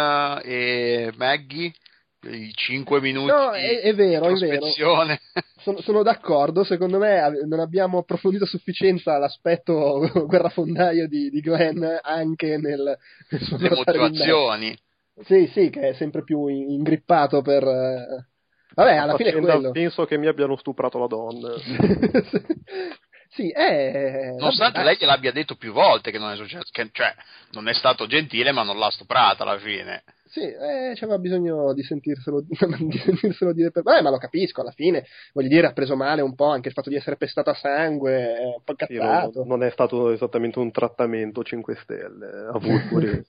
e 0.43 1.13
Maggie? 1.15 1.73
I 2.23 2.51
5 2.53 2.99
minuti 2.99 3.31
no, 3.31 3.51
è, 3.51 3.79
è 3.81 3.93
vero, 3.95 4.27
è 4.27 4.33
vero. 4.33 4.67
Sono, 5.59 5.81
sono, 5.81 6.03
d'accordo, 6.03 6.63
secondo 6.63 6.99
me 6.99 7.43
non 7.45 7.59
abbiamo 7.59 7.97
approfondito 7.97 8.45
a 8.45 8.47
sufficienza 8.47 9.17
l'aspetto 9.17 10.09
guerrafondaio 10.25 11.05
di, 11.09 11.29
di 11.29 11.41
Glenn 11.41 11.83
anche 12.01 12.57
nel, 12.57 12.97
nel 13.29 13.41
suo 13.41 13.57
Le 13.57 13.69
motivazioni. 13.69 14.77
Sì, 15.25 15.47
sì, 15.53 15.69
che 15.69 15.89
è 15.89 15.93
sempre 15.93 16.23
più 16.23 16.47
ingrippato 16.47 17.41
per... 17.41 17.63
Eh, 17.63 18.25
vabbè, 18.73 18.95
alla 18.95 19.15
fine 19.15 19.31
è 19.31 19.37
quello. 19.37 19.71
Penso 19.71 20.05
che 20.05 20.17
mi 20.17 20.27
abbiano 20.27 20.55
stuprato 20.55 20.97
la 20.97 21.07
donna. 21.07 21.49
Sì, 23.31 23.51
è... 23.51 24.33
Nonostante 24.37 24.81
lei 24.81 24.97
gliel'abbia 24.97 25.31
detto 25.31 25.55
più 25.55 25.71
volte 25.71 26.09
che 26.09 26.17
non 26.17 26.31
è 26.31 26.35
successo, 26.35 26.67
che, 26.71 26.89
cioè 26.91 27.13
non 27.51 27.67
è 27.67 27.73
stato 27.73 28.07
gentile 28.07 28.51
ma 28.51 28.63
non 28.63 28.79
l'ha 28.79 28.89
stuprata 28.89 29.43
alla 29.43 29.59
fine. 29.59 30.03
Sì, 30.29 30.41
eh, 30.41 30.93
c'aveva 30.93 31.17
bisogno 31.17 31.73
di 31.73 31.81
sentirselo, 31.81 32.41
di 32.45 32.55
sentirselo 32.55 33.51
dire 33.51 33.71
per... 33.71 33.81
Vabbè, 33.81 34.03
ma 34.03 34.11
lo 34.11 34.17
capisco, 34.17 34.61
alla 34.61 34.71
fine, 34.71 35.05
voglio 35.33 35.47
dire, 35.47 35.67
ha 35.67 35.73
preso 35.73 35.95
male 35.95 36.21
un 36.21 36.35
po' 36.35 36.49
anche 36.49 36.67
il 36.67 36.73
fatto 36.75 36.89
di 36.89 36.95
essere 36.95 37.17
pestato 37.17 37.49
a 37.49 37.55
sangue, 37.55 38.35
è 38.35 38.43
un 38.43 38.61
po' 38.63 38.75
cazzato. 38.75 39.41
Sì, 39.41 39.47
non, 39.47 39.63
è 39.63 39.71
stato 39.71 40.11
esattamente 40.11 40.59
un 40.59 40.69
trattamento 40.71 41.43
5 41.43 41.75
stelle 41.81 42.27
a 42.27 42.59
Woodbury. 42.61 43.23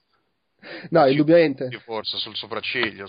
no, 0.91 1.07
indubbiamente. 1.07 1.71
Forse 1.85 2.19
sul 2.19 2.37
sopracciglio, 2.37 3.07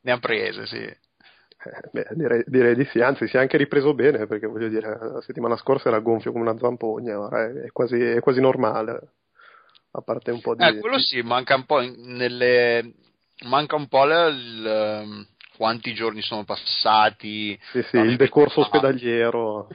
ne 0.00 0.12
ha 0.12 0.18
prese, 0.18 0.66
sì. 0.66 0.78
Eh, 0.78 1.88
beh, 1.92 2.06
direi, 2.14 2.42
direi, 2.44 2.74
di 2.74 2.84
sì, 2.86 3.00
anzi 3.00 3.28
si 3.28 3.36
è 3.36 3.40
anche 3.40 3.56
ripreso 3.56 3.94
bene 3.94 4.26
perché 4.26 4.48
voglio 4.48 4.68
dire, 4.68 4.96
la 5.00 5.20
settimana 5.20 5.56
scorsa 5.56 5.88
era 5.88 6.00
gonfio 6.00 6.32
come 6.32 6.48
una 6.48 6.58
zampogna, 6.58 7.20
ora 7.20 7.44
è, 7.44 7.52
è, 7.52 7.70
quasi, 7.70 8.00
è 8.00 8.20
quasi 8.20 8.40
normale 8.40 9.12
a 9.92 10.02
parte 10.02 10.30
un 10.30 10.40
po' 10.40 10.54
di... 10.54 10.64
Eh, 10.64 10.78
quello 10.78 10.98
sì, 10.98 11.20
manca 11.22 11.54
un 11.54 11.64
po' 11.64 11.80
nelle... 11.80 12.92
manca 13.44 13.76
un 13.76 13.88
po' 13.88 14.04
il, 14.04 14.66
ehm, 14.66 15.26
quanti 15.56 15.92
giorni 15.94 16.22
sono 16.22 16.44
passati. 16.44 17.58
Sì, 17.72 17.82
sì, 17.82 17.96
il 17.96 18.16
decorso 18.16 18.60
ospedaliero. 18.60 19.68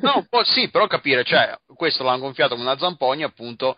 no, 0.00 0.12
un 0.16 0.26
po' 0.28 0.44
sì, 0.46 0.70
però 0.70 0.86
capire, 0.86 1.24
cioè, 1.24 1.58
questo 1.74 2.04
l'hanno 2.04 2.20
gonfiato 2.20 2.54
come 2.54 2.66
una 2.66 2.78
zampogna, 2.78 3.26
appunto, 3.26 3.76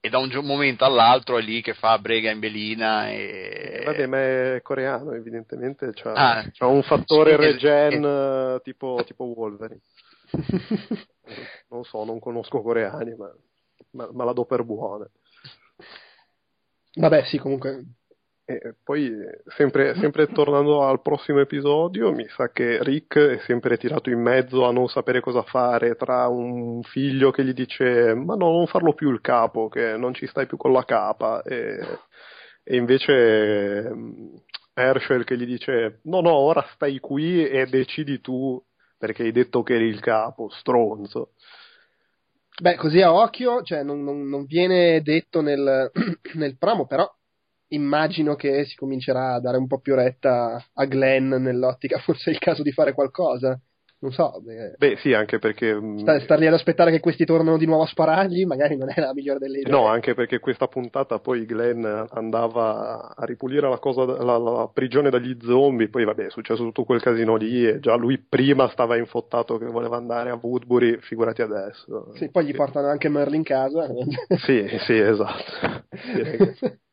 e 0.00 0.08
da 0.08 0.18
un 0.18 0.30
momento 0.42 0.84
all'altro 0.84 1.36
è 1.38 1.42
lì 1.42 1.60
che 1.60 1.74
fa 1.74 1.98
brega 1.98 2.30
in 2.30 2.38
belina 2.38 3.10
e... 3.10 3.80
Eh, 3.80 3.84
vabbè, 3.84 4.06
ma 4.06 4.18
è 4.18 4.60
coreano, 4.62 5.12
evidentemente, 5.12 5.92
c'ha, 5.92 6.12
ah, 6.12 6.50
c'ha 6.50 6.66
un 6.66 6.82
fattore 6.82 7.32
sì, 7.32 7.36
regen 7.36 8.04
eh, 8.04 8.60
tipo, 8.62 9.02
tipo 9.04 9.24
Wolverine. 9.24 9.80
non 11.68 11.84
so, 11.84 12.04
non 12.04 12.18
conosco 12.18 12.62
coreani, 12.62 13.14
ma 13.16 13.30
ma, 13.92 14.08
ma 14.12 14.24
la 14.24 14.32
do 14.32 14.44
per 14.44 14.64
buona. 14.64 15.08
Vabbè, 16.94 17.24
sì, 17.24 17.38
comunque. 17.38 17.84
E 18.44 18.74
poi, 18.82 19.12
sempre, 19.56 19.94
sempre, 19.94 20.26
tornando 20.26 20.82
al 20.82 21.00
prossimo 21.02 21.38
episodio, 21.38 22.10
mi 22.12 22.26
sa 22.28 22.50
che 22.50 22.82
Rick 22.82 23.16
è 23.16 23.38
sempre 23.46 23.76
tirato 23.76 24.10
in 24.10 24.20
mezzo 24.20 24.66
a 24.66 24.72
non 24.72 24.88
sapere 24.88 25.20
cosa 25.20 25.42
fare 25.42 25.94
tra 25.94 26.26
un 26.26 26.82
figlio 26.82 27.30
che 27.30 27.44
gli 27.44 27.52
dice 27.52 28.12
ma 28.14 28.34
no, 28.34 28.50
non 28.50 28.66
farlo 28.66 28.92
più 28.92 29.12
il 29.12 29.20
capo, 29.20 29.68
che 29.68 29.96
non 29.96 30.14
ci 30.14 30.26
stai 30.26 30.46
più 30.46 30.56
con 30.56 30.72
la 30.72 30.84
capa, 30.84 31.42
e, 31.42 31.78
e 32.64 32.76
invece 32.76 33.88
mm, 33.88 34.34
Herschel 34.74 35.22
che 35.22 35.36
gli 35.36 35.46
dice 35.46 36.00
no, 36.04 36.20
no, 36.20 36.32
ora 36.32 36.66
stai 36.74 36.98
qui 36.98 37.46
e 37.46 37.66
decidi 37.66 38.20
tu 38.20 38.60
perché 38.98 39.22
hai 39.22 39.32
detto 39.32 39.62
che 39.62 39.74
eri 39.74 39.86
il 39.86 40.00
capo, 40.00 40.48
stronzo. 40.50 41.34
Beh, 42.60 42.76
così 42.76 43.00
a 43.00 43.14
occhio, 43.14 43.62
cioè 43.62 43.82
non, 43.82 44.02
non, 44.04 44.28
non 44.28 44.44
viene 44.44 45.00
detto 45.00 45.40
nel, 45.40 45.90
nel, 46.34 46.58
promo, 46.58 46.86
però 46.86 47.10
immagino 47.68 48.34
che 48.34 48.66
si 48.66 48.74
comincerà 48.76 49.32
a 49.32 49.40
dare 49.40 49.56
un 49.56 49.66
po' 49.66 49.80
più 49.80 49.94
retta 49.94 50.62
a 50.74 50.84
Glenn 50.84 51.32
nell'ottica, 51.36 51.98
forse 52.00 52.30
è 52.30 52.34
il 52.34 52.38
caso 52.38 52.62
di 52.62 52.70
fare 52.72 52.92
qualcosa 52.92 53.58
non 54.00 54.12
so. 54.12 54.40
Beh, 54.42 54.74
beh 54.78 54.96
sì, 54.96 55.12
anche 55.12 55.38
perché. 55.38 55.74
Mm, 55.74 55.98
sta, 55.98 56.18
star 56.20 56.38
lì 56.38 56.46
ad 56.46 56.54
aspettare 56.54 56.90
che 56.90 57.00
questi 57.00 57.24
tornano 57.24 57.58
di 57.58 57.66
nuovo 57.66 57.82
a 57.82 57.86
sparargli, 57.86 58.44
magari 58.44 58.76
non 58.76 58.90
è 58.90 58.98
la 58.98 59.12
migliore 59.12 59.38
delle 59.38 59.58
idee. 59.60 59.70
No, 59.70 59.86
anche 59.86 60.14
perché 60.14 60.38
questa 60.38 60.68
puntata 60.68 61.18
poi 61.18 61.44
Glenn 61.44 61.84
andava 61.84 63.14
a 63.14 63.24
ripulire 63.24 63.68
la, 63.68 63.78
cosa, 63.78 64.04
la, 64.04 64.38
la 64.38 64.70
prigione 64.72 65.10
dagli 65.10 65.36
zombie, 65.40 65.88
poi 65.88 66.04
vabbè, 66.04 66.26
è 66.26 66.30
successo 66.30 66.62
tutto 66.62 66.84
quel 66.84 67.02
casino 67.02 67.36
lì 67.36 67.66
e 67.66 67.78
già 67.80 67.94
lui 67.94 68.18
prima 68.18 68.68
stava 68.70 68.96
infottato 68.96 69.58
che 69.58 69.66
voleva 69.66 69.96
andare 69.96 70.30
a 70.30 70.38
Woodbury, 70.40 70.98
figurati 71.00 71.42
adesso. 71.42 72.12
Sì, 72.14 72.30
poi 72.30 72.46
gli 72.46 72.54
portano 72.54 72.88
anche 72.88 73.08
Merlin 73.08 73.36
in 73.36 73.42
casa. 73.42 73.86
sì, 74.44 74.66
sì, 74.86 74.96
esatto. 74.98 75.84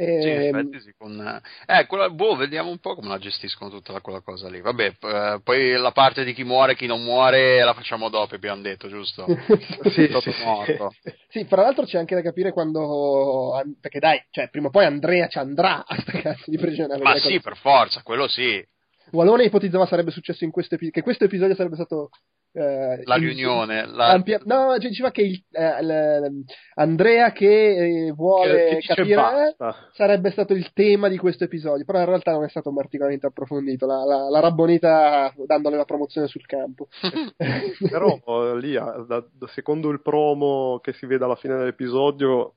Direi 0.00 0.18
che... 0.18 0.18
E... 0.18 0.20
Sì, 0.22 0.28
in 0.28 0.40
ehm, 0.42 0.56
effetti 0.56 0.80
sì, 0.80 0.94
con... 0.96 1.40
eh, 1.66 1.86
quella, 1.86 2.08
boh, 2.08 2.36
vediamo 2.36 2.70
un 2.70 2.78
po' 2.78 2.94
come 2.94 3.08
la 3.08 3.18
gestiscono 3.18 3.70
tutta 3.70 4.00
quella 4.00 4.20
cosa 4.20 4.48
lì. 4.48 4.60
Vabbè, 4.60 4.96
eh, 5.00 5.40
poi 5.42 5.72
la 5.72 5.92
parte 5.92 6.24
di 6.24 6.32
chi 6.32 6.44
muore 6.44 6.72
e 6.72 6.76
chi 6.76 6.86
non 6.86 7.02
muore 7.02 7.62
la 7.62 7.74
facciamo 7.74 8.08
dopo, 8.08 8.34
abbiamo 8.34 8.62
detto, 8.62 8.88
giusto? 8.88 9.26
sì, 9.90 10.08
sì, 10.20 10.44
morto. 10.44 10.92
sì, 11.28 11.44
fra 11.44 11.62
l'altro 11.62 11.84
c'è 11.84 11.98
anche 11.98 12.14
da 12.14 12.22
capire 12.22 12.52
quando... 12.52 13.62
Perché 13.80 13.98
dai, 13.98 14.22
cioè, 14.30 14.48
prima 14.48 14.68
o 14.68 14.70
poi 14.70 14.86
Andrea 14.86 15.28
ci 15.28 15.38
andrà 15.38 15.84
a 15.86 15.96
sta 16.00 16.12
cazzo 16.12 16.50
di 16.50 16.56
prigione. 16.56 16.96
Ma 16.98 17.14
sì, 17.16 17.34
cosa... 17.34 17.40
per 17.40 17.56
forza, 17.56 18.02
quello 18.02 18.28
sì. 18.28 18.64
Walone 19.12 19.44
ipotizzava 19.44 19.86
sarebbe 19.86 20.10
successo 20.10 20.44
in 20.44 20.50
questo 20.50 20.74
episodio, 20.74 21.00
che 21.00 21.04
questo 21.04 21.24
episodio 21.24 21.54
sarebbe 21.54 21.74
stato 21.74 22.10
eh, 22.52 23.02
la 23.04 23.14
riunione. 23.14 23.86
La... 23.86 24.08
Ampia... 24.08 24.40
No, 24.44 24.76
diceva 24.78 25.10
che 25.10 25.22
il, 25.22 25.44
eh, 25.52 25.82
l... 25.82 26.44
Andrea 26.74 27.30
che 27.32 28.06
eh, 28.06 28.12
vuole 28.12 28.78
che 28.78 28.94
capire 28.94 29.54
sarebbe 29.92 30.30
stato 30.30 30.52
il 30.52 30.72
tema 30.72 31.08
di 31.08 31.16
questo 31.16 31.44
episodio, 31.44 31.84
però 31.84 32.00
in 32.00 32.06
realtà 32.06 32.32
non 32.32 32.44
è 32.44 32.48
stato 32.48 32.72
particolarmente 32.72 33.26
approfondito. 33.26 33.86
La, 33.86 34.04
la, 34.04 34.28
la 34.28 34.40
rabbonita 34.40 35.32
dandole 35.46 35.76
la 35.76 35.84
promozione 35.84 36.26
sul 36.26 36.46
campo. 36.46 36.88
però 37.88 38.54
lì, 38.54 38.72
da, 38.72 39.24
secondo 39.52 39.90
il 39.90 40.02
promo 40.02 40.80
che 40.82 40.92
si 40.92 41.06
vede 41.06 41.24
alla 41.24 41.36
fine 41.36 41.56
dell'episodio, 41.56 42.54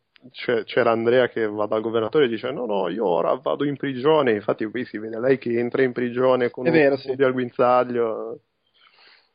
c'era 0.66 0.92
Andrea 0.92 1.28
che 1.28 1.48
va 1.48 1.66
dal 1.66 1.82
governatore 1.82 2.26
e 2.26 2.28
dice 2.30 2.50
no 2.50 2.66
no 2.66 2.88
io 2.88 3.06
ora 3.06 3.34
vado 3.36 3.66
in 3.66 3.76
prigione 3.76 4.32
infatti 4.32 4.64
qui 4.64 4.86
si 4.86 4.98
vede 4.98 5.20
lei 5.20 5.38
che 5.38 5.60
entra 5.60 5.84
in 5.84 5.92
prigione 5.92 6.50
con 6.50 6.66
è 6.66 6.70
un 6.70 6.76
vero, 6.76 6.96
sì. 6.96 7.12
al 7.12 7.34
guinzaglio 7.34 8.40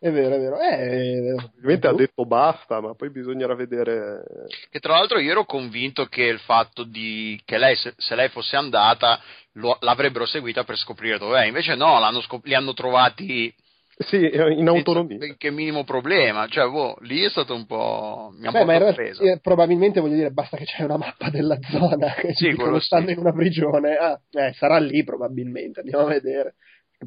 è 0.01 0.11
vero, 0.13 0.37
è 0.37 0.39
vero. 0.39 0.61
Eh, 0.61 1.33
Ovviamente 1.33 1.89
ha 1.89 1.93
detto 1.93 2.25
basta, 2.25 2.81
ma 2.81 2.95
poi 2.95 3.11
bisognerà 3.11 3.55
vedere. 3.55 4.23
Che 4.71 4.79
tra 4.79 4.93
l'altro 4.93 5.19
io 5.19 5.33
ero 5.33 5.45
convinto 5.45 6.07
che 6.07 6.23
il 6.23 6.39
fatto 6.39 6.85
di 6.85 7.41
che 7.45 7.59
lei, 7.59 7.75
se, 7.75 7.95
se 7.97 8.15
lei 8.15 8.29
fosse 8.29 8.55
andata, 8.55 9.21
lo, 9.55 9.77
l'avrebbero 9.81 10.25
seguita 10.25 10.63
per 10.63 10.77
scoprire 10.77 11.19
dov'è. 11.19 11.47
Invece 11.47 11.75
no, 11.75 11.99
scop- 12.23 12.47
li 12.47 12.55
hanno 12.55 12.75
trovati. 12.75 13.53
Sì, 14.01 14.31
in 14.33 14.69
autonomia. 14.69 15.35
Che 15.37 15.51
minimo 15.51 15.83
problema, 15.83 16.47
cioè, 16.47 16.69
boh, 16.71 16.97
lì 17.01 17.25
è 17.25 17.31
stato 17.31 17.53
un 17.57 17.67
po'. 17.67 18.33
Mi 18.39 18.47
ha 18.47 18.53
Beh, 18.53 18.61
un 18.63 18.79
po' 18.79 18.93
preso. 18.95 19.25
Eh, 19.25 19.41
probabilmente 19.41 19.99
voglio 19.99 20.15
dire, 20.15 20.31
basta 20.31 20.57
che 20.57 20.65
c'è 20.65 20.85
una 20.85 20.99
mappa 20.99 21.29
della 21.31 21.59
zona 21.69 22.15
che 22.15 22.33
sì, 22.35 22.51
dicono 22.51 22.79
stanno 22.79 23.07
sì. 23.07 23.15
in 23.15 23.19
una 23.19 23.33
prigione. 23.33 23.97
Ah, 23.97 24.21
eh, 24.31 24.53
sarà 24.53 24.79
lì 24.79 25.03
probabilmente, 25.03 25.81
andiamo 25.81 26.05
a 26.05 26.09
vedere 26.11 26.55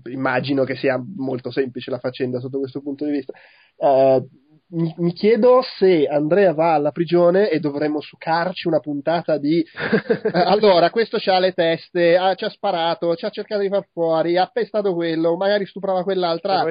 immagino 0.10 0.64
che 0.64 0.76
sia 0.76 1.02
molto 1.18 1.52
semplice 1.52 1.92
la 1.92 2.00
faccenda 2.00 2.40
sotto 2.40 2.60
questo 2.60 2.82
punto 2.82 3.06
di 3.06 3.12
vista. 3.12 3.34
Uh, 3.76 4.28
mi, 4.72 4.94
mi, 4.98 5.14
chiedo 5.14 5.62
se 5.78 6.08
Andrea 6.08 6.54
va 6.54 6.74
alla 6.74 6.92
prigione 6.92 7.50
e 7.50 7.60
dovremmo 7.60 8.02
succarci 8.02 8.68
una 8.68 8.80
puntata 8.80 9.38
di 9.38 9.60
eh, 9.74 10.32
allora 10.34 10.90
questo 10.90 11.18
c'ha 11.20 11.40
le 11.40 11.54
teste, 11.54 12.16
ah, 12.18 12.36
ci 12.36 12.46
ha 12.46 12.50
sparato, 12.50 13.16
ci 13.16 13.26
ha 13.26 13.30
cercato 13.30 13.62
di 13.62 13.70
far 13.70 13.88
fuori, 13.92 14.38
ha 14.38 14.48
pestato 14.48 14.94
quello, 14.94 15.36
magari 15.36 15.66
stuprava 15.66 16.04
quell'altra. 16.04 16.64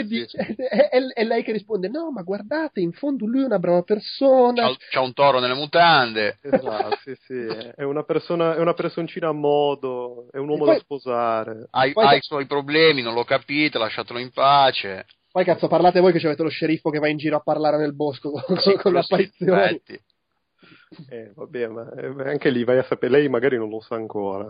Che 0.00 0.04
dice, 0.04 0.38
è, 0.38 0.88
è, 0.88 1.00
è, 1.12 1.24
lei 1.24 1.42
che 1.42 1.52
risponde: 1.52 1.88
No, 1.88 2.10
ma 2.10 2.22
guardate, 2.22 2.80
in 2.80 2.92
fondo 2.92 3.26
lui 3.26 3.42
è 3.42 3.46
una 3.46 3.58
brava 3.58 3.82
persona. 3.82 4.66
C'ha, 4.66 4.76
c'ha 4.90 5.00
un 5.00 5.12
toro 5.12 5.38
nelle 5.38 5.54
mutande. 5.54 6.38
Esatto, 6.40 6.98
sì, 7.02 7.14
sì. 7.26 7.72
È 7.76 7.82
una, 7.82 8.02
persona, 8.02 8.56
è 8.56 8.58
una 8.58 8.74
personcina 8.74 9.28
a 9.28 9.32
modo, 9.32 10.28
è 10.30 10.38
un 10.38 10.48
uomo 10.48 10.64
poi, 10.64 10.74
da 10.74 10.80
sposare. 10.80 11.66
Ha, 11.70 11.90
ha 11.92 12.14
i 12.14 12.20
suoi 12.20 12.46
problemi, 12.46 13.02
non 13.02 13.14
lo 13.14 13.24
capite, 13.24 13.78
lasciatelo 13.78 14.18
in 14.18 14.30
pace. 14.32 15.06
Poi 15.34 15.44
cazzo, 15.44 15.66
parlate 15.66 15.98
voi 15.98 16.12
che 16.12 16.24
avete 16.24 16.44
lo 16.44 16.48
sceriffo 16.48 16.90
che 16.90 17.00
va 17.00 17.08
in 17.08 17.16
giro 17.16 17.34
a 17.34 17.40
parlare 17.40 17.76
nel 17.76 17.92
bosco 17.92 18.30
con, 18.30 18.56
sì, 18.58 18.76
con 18.76 18.92
le 18.92 19.00
apparizioni. 19.00 19.82
Eh, 21.08 21.32
vabbè, 21.34 21.66
ma 21.66 21.92
eh, 21.92 22.30
anche 22.30 22.50
lì 22.50 22.62
vai 22.62 22.78
a 22.78 22.84
sapere, 22.84 23.10
lei 23.10 23.28
magari 23.28 23.56
non 23.56 23.68
lo 23.68 23.80
sa 23.80 23.96
ancora, 23.96 24.46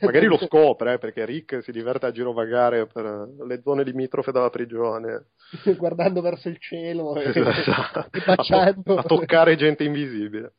magari 0.00 0.26
lo 0.26 0.38
scopre, 0.46 0.92
eh, 0.92 0.98
perché 0.98 1.24
Rick 1.24 1.64
si 1.64 1.72
diverte 1.72 2.06
a 2.06 2.12
girovagare 2.12 2.86
per 2.86 3.28
le 3.44 3.60
zone 3.60 3.82
limitrofe 3.82 4.30
dalla 4.30 4.50
prigione. 4.50 5.30
Guardando 5.76 6.20
verso 6.20 6.48
il 6.48 6.60
cielo 6.60 7.16
e, 7.16 7.30
Esatto. 7.30 8.06
e 8.16 8.22
baciando. 8.24 8.92
a, 8.96 9.02
to- 9.02 9.16
a 9.16 9.18
toccare 9.18 9.56
gente 9.56 9.82
invisibile. 9.82 10.52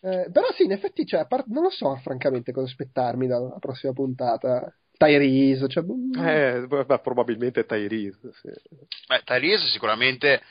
Eh, 0.00 0.30
però 0.32 0.46
sì, 0.54 0.62
in 0.62 0.72
effetti, 0.72 1.04
cioè, 1.04 1.26
part- 1.26 1.48
non 1.48 1.64
lo 1.64 1.70
so 1.70 1.94
francamente 1.96 2.50
cosa 2.50 2.66
aspettarmi 2.66 3.26
dalla 3.26 3.58
prossima 3.58 3.92
puntata. 3.92 4.72
Tyrese, 4.98 5.68
cioè, 5.68 5.84
mm, 5.84 6.12
Eh, 6.22 6.66
beh, 6.66 6.98
probabilmente 7.00 7.64
Tyrese, 7.64 8.32
sì. 8.42 8.50
Beh, 9.06 9.22
Tyrese 9.24 9.68
sicuramente 9.68 10.42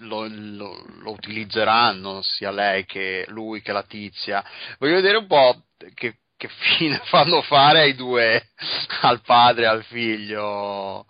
lo, 0.00 0.26
lo- 0.28 0.84
lo 1.00 1.10
utilizzeranno 1.12 2.22
sia 2.22 2.50
lei 2.50 2.84
che 2.84 3.24
lui 3.28 3.62
che 3.62 3.72
la 3.72 3.84
tizia. 3.84 4.44
Voglio 4.78 4.96
vedere 4.96 5.16
un 5.18 5.26
po' 5.26 5.62
che, 5.94 6.16
che 6.36 6.48
fine 6.76 7.00
fanno 7.06 7.40
fare 7.42 7.80
ai 7.80 7.94
due, 7.94 8.48
al 9.02 9.20
padre 9.22 9.62
e 9.62 9.66
al 9.66 9.84
figlio, 9.84 11.06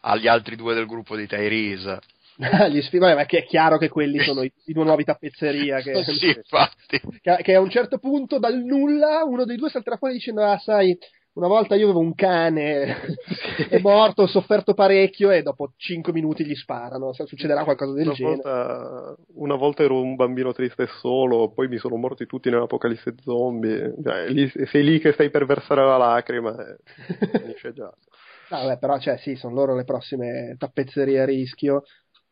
agli 0.00 0.26
altri 0.26 0.56
due 0.56 0.74
del 0.74 0.86
gruppo 0.86 1.16
di 1.16 1.26
Tyrese. 1.26 2.00
gli 2.68 2.82
sfi- 2.82 2.98
vabbè, 2.98 3.14
ma 3.14 3.26
che 3.26 3.38
è 3.38 3.44
chiaro 3.44 3.78
che 3.78 3.88
quelli 3.88 4.18
sono 4.24 4.42
i, 4.42 4.52
i 4.64 4.72
due 4.72 4.82
nuovi 4.82 5.04
tappezzeria 5.04 5.80
che, 5.80 6.02
sì, 6.18 6.26
infatti. 6.26 7.00
che, 7.22 7.36
che 7.42 7.54
a 7.54 7.60
un 7.60 7.70
certo 7.70 7.98
punto 7.98 8.40
dal 8.40 8.58
nulla 8.58 9.22
uno 9.24 9.44
dei 9.44 9.56
due 9.56 9.70
salterà 9.70 9.96
fuori 9.96 10.14
dicendo 10.14 10.42
ah 10.42 10.58
sai 10.58 10.98
una 11.34 11.48
volta 11.48 11.74
io 11.74 11.84
avevo 11.84 12.00
un 12.00 12.14
cane 12.14 12.96
è 13.68 13.78
morto 13.80 14.22
ho 14.22 14.26
sofferto 14.26 14.74
parecchio 14.74 15.30
e 15.30 15.42
dopo 15.42 15.72
5 15.76 16.12
minuti 16.12 16.44
gli 16.44 16.54
sparano 16.54 17.12
Se- 17.12 17.26
succederà 17.26 17.64
qualcosa 17.64 17.92
del 17.92 18.08
Una 18.08 18.12
genere 18.12 18.42
volta, 18.42 19.16
una 19.36 19.54
volta 19.56 19.82
ero 19.82 20.00
un 20.00 20.14
bambino 20.16 20.52
triste 20.52 20.82
e 20.84 20.86
solo, 21.00 21.50
poi 21.52 21.68
mi 21.68 21.78
sono 21.78 21.96
morti 21.96 22.26
tutti 22.26 22.50
nell'apocalisse 22.50 23.14
zombie. 23.22 23.94
Cioè, 24.02 24.28
lì- 24.28 24.48
sei 24.66 24.84
lì 24.84 24.98
che 25.00 25.12
stai 25.12 25.30
per 25.30 25.46
versare 25.46 25.82
la 25.82 25.96
lacrima 25.96 26.54
e 26.66 26.76
finisce 27.38 27.72
già. 27.72 27.92
Ah, 28.48 28.62
vabbè, 28.64 28.78
però 28.78 28.98
cioè 28.98 29.16
sì 29.18 29.34
sono 29.36 29.54
loro 29.54 29.74
le 29.74 29.84
prossime 29.84 30.54
tappezzerie 30.58 31.20
a 31.20 31.24
rischio 31.24 31.82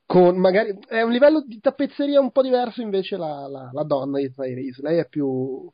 con 0.05 0.37
magari 0.39 0.77
è 0.87 1.01
un 1.03 1.11
livello 1.11 1.43
di 1.43 1.59
tappezzeria 1.61 2.21
un 2.21 2.31
po' 2.33 2.43
diverso 2.43 2.83
invece 2.83 3.17
la, 3.17 3.47
la, 3.49 3.71
la 3.73 3.83
donna 3.85 4.19
di 4.19 4.31
Tyrese 4.33 4.83
lei 4.83 4.99
è 4.99 5.09
più 5.09 5.71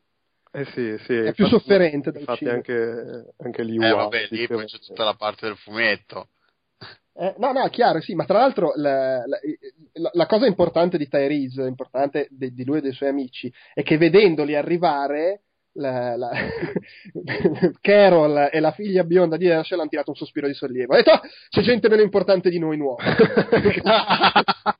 Eh 0.51 0.65
sì, 0.65 0.97
sì. 1.05 1.13
È 1.13 1.33
più 1.33 1.45
infatti- 1.45 1.49
sofferente 1.49 2.11
del 2.11 2.21
Infatti 2.21 2.39
cinema. 2.39 2.55
anche, 2.57 3.33
anche 3.37 3.63
lì 3.63 3.75
Eh, 3.75 3.91
vabbè, 3.91 4.27
lì 4.31 4.47
poi 4.47 4.65
c'è 4.65 4.79
tutta 4.79 5.03
la 5.03 5.13
parte 5.13 5.45
del 5.47 5.57
fumetto. 5.57 6.29
Eh, 7.13 7.35
no, 7.37 7.51
no, 7.51 7.67
chiaro, 7.67 7.99
sì, 8.01 8.15
ma 8.15 8.23
tra 8.25 8.39
l'altro 8.39 8.71
la, 8.75 9.25
la- 9.27 10.09
la- 10.13 10.25
cosa 10.25 10.45
importante 10.47 10.97
di 10.97 11.07
Tyrese, 11.09 11.63
importante 11.63 12.27
di, 12.31 12.53
di 12.53 12.63
lui 12.63 12.77
e 12.77 12.81
dei 12.81 12.93
suoi 12.93 13.09
amici, 13.09 13.53
è 13.73 13.83
che 13.83 13.97
vedendoli 13.97 14.55
arrivare, 14.55 15.41
la, 15.73 16.15
la- 16.15 16.31
Carol 17.81 18.49
e 18.51 18.59
la 18.59 18.71
figlia 18.71 19.03
bionda 19.03 19.37
di 19.37 19.45
Herschel 19.47 19.79
hanno 19.79 19.89
tirato 19.89 20.11
un 20.11 20.15
sospiro 20.15 20.47
di 20.47 20.53
sollievo. 20.53 20.93
Ha 20.93 20.97
detto, 20.97 21.11
"Ah, 21.11 21.21
c'è 21.49 21.61
gente 21.61 21.89
meno 21.89 22.01
importante 22.01 22.49
di 22.49 22.57
noi 22.57 22.77
nuova. 22.77 23.03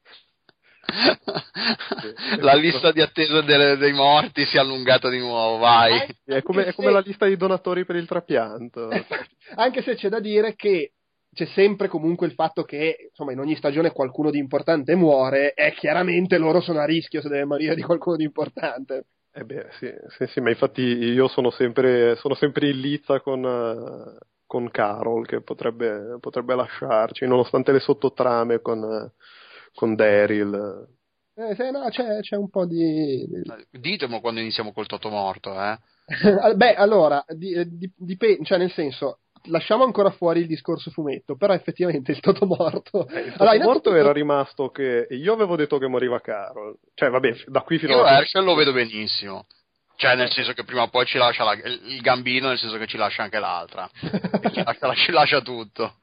la 2.39 2.53
lista 2.55 2.91
di 2.91 3.01
attesa 3.01 3.41
delle- 3.41 3.77
dei 3.77 3.93
morti 3.93 4.45
si 4.45 4.57
è 4.57 4.59
allungata 4.59 5.09
di 5.09 5.19
nuovo, 5.19 5.57
vai. 5.57 6.05
È 6.25 6.41
come, 6.41 6.65
è 6.65 6.73
come 6.73 6.91
la 6.91 6.99
lista 6.99 7.25
di 7.25 7.37
donatori 7.37 7.85
per 7.85 7.95
il 7.95 8.07
trapianto. 8.07 8.89
Anche 9.55 9.81
se 9.81 9.95
c'è 9.95 10.09
da 10.09 10.19
dire 10.19 10.55
che 10.55 10.93
c'è 11.33 11.45
sempre 11.45 11.87
comunque 11.87 12.27
il 12.27 12.33
fatto 12.33 12.63
che, 12.63 13.09
insomma, 13.09 13.31
in 13.31 13.39
ogni 13.39 13.55
stagione 13.55 13.91
qualcuno 13.91 14.31
di 14.31 14.39
importante 14.39 14.95
muore 14.95 15.53
e 15.53 15.73
chiaramente 15.73 16.37
loro 16.37 16.59
sono 16.59 16.79
a 16.79 16.85
rischio 16.85 17.21
se 17.21 17.29
deve 17.29 17.45
morire 17.45 17.75
di 17.75 17.81
qualcuno 17.81 18.15
di 18.15 18.23
importante. 18.23 19.05
Eh 19.31 19.43
beh, 19.43 19.67
sì, 19.79 19.93
sì, 20.17 20.25
sì, 20.27 20.41
ma 20.41 20.49
infatti 20.49 20.81
io 20.81 21.27
sono 21.27 21.51
sempre, 21.51 22.15
sono 22.15 22.33
sempre 22.33 22.69
in 22.69 22.79
lizza 22.79 23.21
con, 23.21 24.17
con 24.45 24.71
Carol 24.71 25.27
che 25.27 25.41
potrebbe, 25.41 26.17
potrebbe 26.19 26.55
lasciarci, 26.55 27.27
nonostante 27.27 27.71
le 27.71 27.79
sottotrame 27.79 28.59
con, 28.59 29.11
con 29.73 29.95
Daryl. 29.95 30.87
Eh, 31.35 31.55
se 31.55 31.71
no, 31.71 31.87
c'è, 31.89 32.19
c'è 32.19 32.35
un 32.35 32.49
po' 32.49 32.65
di... 32.65 33.25
Ditemi 33.71 34.19
quando 34.19 34.41
iniziamo 34.41 34.73
col 34.73 34.87
Toto 34.87 35.09
morto, 35.09 35.53
eh. 35.61 35.77
Beh, 36.55 36.73
allora, 36.75 37.23
di- 37.29 37.53
eh, 37.53 37.65
di- 37.65 37.91
dipende, 37.95 38.43
cioè 38.43 38.57
nel 38.57 38.71
senso, 38.71 39.19
lasciamo 39.45 39.85
ancora 39.85 40.09
fuori 40.11 40.41
il 40.41 40.47
discorso 40.47 40.91
fumetto, 40.91 41.37
però 41.37 41.53
effettivamente 41.53 42.11
il 42.11 42.19
Toto 42.19 42.45
morto... 42.45 43.07
Eh, 43.07 43.21
il 43.21 43.33
Allora, 43.37 43.63
morto 43.63 43.95
era 43.95 44.11
rimasto 44.11 44.69
che 44.69 45.07
io 45.11 45.33
avevo 45.33 45.55
detto 45.55 45.77
che 45.77 45.87
moriva 45.87 46.19
Carol, 46.19 46.77
cioè 46.93 47.09
vabbè, 47.09 47.43
da 47.47 47.61
qui 47.61 47.77
fino 47.79 47.93
Io 47.93 47.99
alla 48.01 48.17
Herschel 48.17 48.43
lo 48.43 48.55
vedo 48.55 48.73
benissimo. 48.73 49.45
Cioè, 49.95 50.15
nel 50.15 50.31
senso 50.31 50.53
che 50.53 50.63
prima 50.63 50.83
o 50.83 50.87
poi 50.89 51.05
ci 51.05 51.17
lascia 51.17 51.43
la- 51.43 51.53
il 51.53 51.99
gambino, 52.01 52.47
nel 52.49 52.57
senso 52.57 52.77
che 52.77 52.87
ci 52.87 52.97
lascia 52.97 53.23
anche 53.23 53.39
l'altra. 53.39 53.89
Ci 54.51 54.63
lascia, 54.63 54.93
ci 54.95 55.11
lascia 55.11 55.41
tutto. 55.41 55.93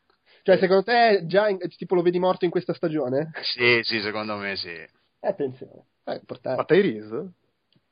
Cioè, 0.46 0.59
secondo 0.59 0.85
te 0.85 1.24
già 1.26 1.48
in- 1.48 1.59
tipo 1.76 1.96
lo 1.96 2.02
vedi 2.02 2.20
morto 2.20 2.44
in 2.44 2.52
questa 2.52 2.72
stagione? 2.72 3.32
Sì, 3.42 3.80
sì, 3.82 4.00
secondo 4.00 4.37
me 4.37 4.54
sì. 4.54 4.68
Eh, 4.68 4.90
attenzione, 5.20 5.87
è 6.04 6.12
importante. 6.12 6.56
Ma 6.61 6.64
Tyrese? 6.64 7.32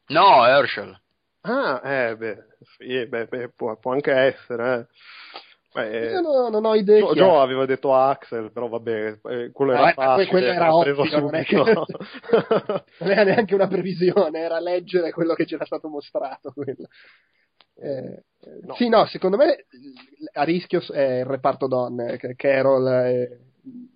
No, 0.07 0.47
Herschel. 0.47 0.97
Ah, 1.41 1.81
eh, 1.83 2.17
beh, 2.17 2.45
sì, 2.79 3.07
beh, 3.09 3.27
beh, 3.27 3.49
può, 3.57 3.77
può 3.77 3.91
anche 3.93 4.13
essere, 4.13 4.73
eh. 4.79 4.87
Beh, 5.75 6.11
Io 6.13 6.21
no- 6.21 6.49
non 6.49 6.65
ho. 6.65 6.77
Joe, 6.77 6.99
chiare. 7.01 7.15
Joe 7.17 7.43
aveva 7.43 7.67
detto 7.67 7.93
Axel, 7.93 8.53
però 8.53 8.69
vabbè, 8.69 9.19
eh, 9.25 9.51
quello 9.51 9.73
era 9.73 9.83
ma 9.87 9.93
facile, 9.93 10.27
quello 10.29 10.47
era 10.53 10.73
ovvio, 10.77 11.19
non 11.19 11.35
è 11.35 11.45
che- 11.45 11.57
non 13.01 13.11
era 13.11 13.25
neanche 13.25 13.55
una 13.57 13.67
previsione, 13.67 14.39
era 14.39 14.61
leggere 14.61 15.11
quello 15.11 15.35
che 15.35 15.45
c'era 15.45 15.65
stato 15.65 15.89
mostrato. 15.89 16.53
quello. 16.53 16.87
Eh, 17.77 18.23
No. 18.63 18.75
Sì, 18.75 18.89
no, 18.89 19.07
secondo 19.07 19.37
me 19.37 19.65
a 20.33 20.43
rischio 20.43 20.83
è 20.93 21.21
il 21.21 21.25
reparto 21.25 21.67
donne, 21.67 22.19
Carol 22.37 22.87
e, 22.89 23.39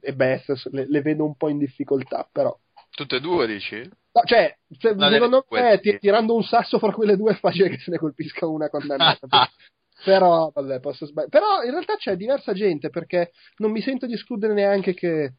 e 0.01 0.15
Beth 0.15 0.65
le, 0.71 0.87
le 0.89 1.03
vedo 1.03 1.25
un 1.25 1.37
po' 1.37 1.49
in 1.49 1.59
difficoltà, 1.59 2.27
però. 2.31 2.57
Tutte 2.91 3.17
e 3.17 3.21
due, 3.21 3.47
dici? 3.47 3.77
No, 3.79 4.23
cioè, 4.25 4.57
se- 4.79 4.95
No, 4.95 5.11
secondo 5.11 5.45
me 5.51 5.81
sì. 5.83 5.99
tirando 5.99 6.35
un 6.35 6.43
sasso 6.43 6.79
fra 6.79 6.93
quelle 6.93 7.17
due 7.17 7.33
è 7.33 7.37
facile 7.37 7.69
che 7.69 7.79
se 7.79 7.91
ne 7.91 7.99
colpisca 7.99 8.47
una 8.47 8.71
condannata. 8.71 9.27
però, 10.05 10.51
vabbè, 10.53 10.81
posso 10.81 11.07
sbagliare. 11.07 11.31
Però 11.31 11.63
in 11.63 11.71
realtà 11.71 11.97
c'è 11.97 12.17
diversa 12.17 12.53
gente 12.53 12.89
perché 12.89 13.33
non 13.59 13.71
mi 13.71 13.83
sento 13.83 14.07
di 14.07 14.15
escludere 14.15 14.55
neanche 14.55 14.95
che, 14.95 15.35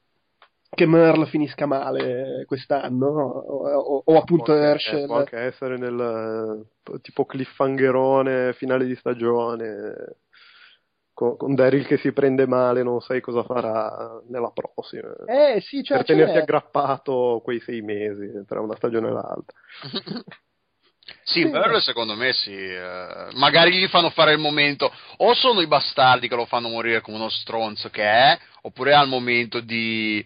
che 0.69 0.85
Merle 0.85 1.25
finisca 1.25 1.65
male 1.65 2.43
quest'anno 2.45 3.07
o, 3.07 3.67
o- 3.79 4.01
o 4.05 4.17
appunto 4.17 4.53
può, 4.53 4.53
Herschel. 4.53 5.05
può 5.07 5.17
anche 5.17 5.37
essere 5.37 5.77
nel 5.77 6.65
eh, 6.93 7.01
tipo 7.01 7.25
cliffhangerone 7.25 8.53
finale 8.53 8.85
di 8.85 8.95
stagione 8.95 10.17
con, 11.13 11.35
con 11.35 11.53
Daryl 11.53 11.85
che 11.85 11.97
si 11.97 12.13
prende 12.13 12.47
male, 12.47 12.81
non 12.83 13.01
sai 13.01 13.19
cosa 13.19 13.43
farà 13.43 14.21
nella 14.29 14.51
prossima. 14.53 15.13
Eh 15.25 15.59
sì, 15.59 15.83
cioè, 15.83 15.97
per 15.97 16.05
tenerti 16.05 16.33
c'è- 16.33 16.39
aggrappato 16.41 17.41
quei 17.43 17.59
sei 17.59 17.81
mesi 17.81 18.45
tra 18.47 18.61
una 18.61 18.75
stagione 18.77 19.09
e 19.09 19.11
l'altra. 19.11 19.57
Sì, 21.23 21.41
Sì. 21.43 21.45
Merle 21.45 21.81
secondo 21.81 22.15
me 22.15 22.31
sì. 22.33 22.53
eh, 22.53 23.27
magari 23.33 23.73
gli 23.77 23.87
fanno 23.87 24.11
fare 24.11 24.31
il 24.31 24.39
momento, 24.39 24.91
o 25.17 25.33
sono 25.33 25.59
i 25.61 25.67
bastardi 25.67 26.27
che 26.29 26.35
lo 26.35 26.45
fanno 26.45 26.69
morire 26.69 27.01
come 27.01 27.17
uno 27.17 27.29
stronzo 27.29 27.89
che 27.89 28.03
è, 28.03 28.37
oppure 28.61 28.93
al 28.93 29.07
momento 29.09 29.59
di... 29.59 30.25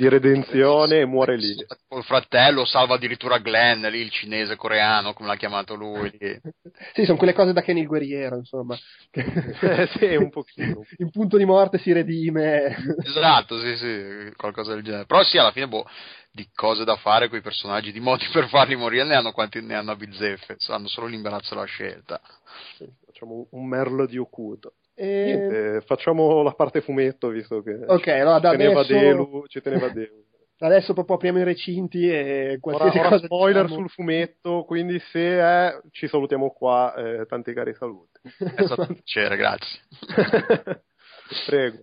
Di 0.00 0.08
redenzione 0.08 1.00
e 1.00 1.04
muore 1.04 1.36
lì. 1.36 1.50
Il 1.50 2.04
fratello 2.04 2.64
salva 2.64 2.94
addirittura 2.94 3.36
Glenn, 3.36 3.84
lì 3.88 3.98
il 3.98 4.10
cinese 4.10 4.56
coreano, 4.56 5.12
come 5.12 5.28
l'ha 5.28 5.36
chiamato 5.36 5.74
lui. 5.74 6.10
Sì, 6.94 7.04
sono 7.04 7.18
quelle 7.18 7.34
cose 7.34 7.52
da 7.52 7.60
Kenny 7.60 7.82
il 7.82 7.86
guerriero, 7.86 8.36
insomma. 8.36 8.78
Eh, 9.12 9.88
sì, 9.98 10.16
un 10.16 10.30
pochino. 10.30 10.86
In 10.98 11.10
punto 11.10 11.36
di 11.36 11.44
morte 11.44 11.76
si 11.78 11.92
redime. 11.92 12.74
Esatto, 13.04 13.60
sì, 13.60 13.76
sì, 13.76 14.32
qualcosa 14.36 14.72
del 14.72 14.82
genere. 14.82 15.04
Però 15.04 15.22
sì, 15.22 15.36
alla 15.36 15.52
fine, 15.52 15.68
boh, 15.68 15.84
di 16.32 16.48
cose 16.54 16.84
da 16.84 16.96
fare 16.96 17.28
con 17.28 17.36
i 17.36 17.42
personaggi, 17.42 17.92
di 17.92 18.00
modi 18.00 18.26
per 18.32 18.48
farli 18.48 18.76
morire, 18.76 19.04
ne 19.04 19.16
hanno 19.16 19.32
quanti 19.32 19.60
ne 19.60 19.74
hanno 19.74 19.90
a 19.90 19.96
bizzeffe, 19.96 20.56
hanno 20.68 20.88
solo 20.88 21.08
l'imbarazzo 21.08 21.52
e 21.52 21.56
la 21.58 21.64
scelta. 21.64 22.20
Sì, 22.76 22.90
facciamo 23.04 23.48
un 23.50 23.66
merlo 23.66 24.06
di 24.06 24.16
Okuto. 24.16 24.72
E... 24.94 25.24
Niente, 25.24 25.80
facciamo 25.86 26.42
la 26.42 26.52
parte 26.52 26.80
fumetto 26.80 27.28
visto 27.28 27.62
che 27.62 27.72
Ok, 27.86 28.08
allora 28.08 28.38
da 28.38 28.50
ci 28.50 28.56
teneva 28.58 28.80
adesso, 28.80 28.92
Delu, 28.98 29.44
ci 29.46 29.60
teneva 29.62 29.88
Delu. 29.92 30.24
adesso 30.58 30.92
proprio 30.92 31.16
apriamo 31.16 31.38
i 31.38 31.44
recinti 31.44 32.08
e 32.10 32.48
Ora, 32.50 32.58
qualsiasi 32.60 32.98
ora 32.98 33.08
cosa 33.08 33.24
spoiler 33.24 33.62
diciamo- 33.62 33.80
sul 33.80 33.90
fumetto, 33.90 34.64
quindi 34.64 34.98
se 35.10 35.38
è, 35.38 35.80
ci 35.90 36.06
salutiamo 36.06 36.50
qua, 36.50 36.94
eh, 36.96 37.26
tanti 37.26 37.52
cari 37.54 37.72
saluti. 37.74 38.20
È 38.22 38.64
stato 38.64 38.82
un 38.82 38.94
piacere, 38.94 39.36
grazie. 39.36 39.80
Prego. 41.46 41.78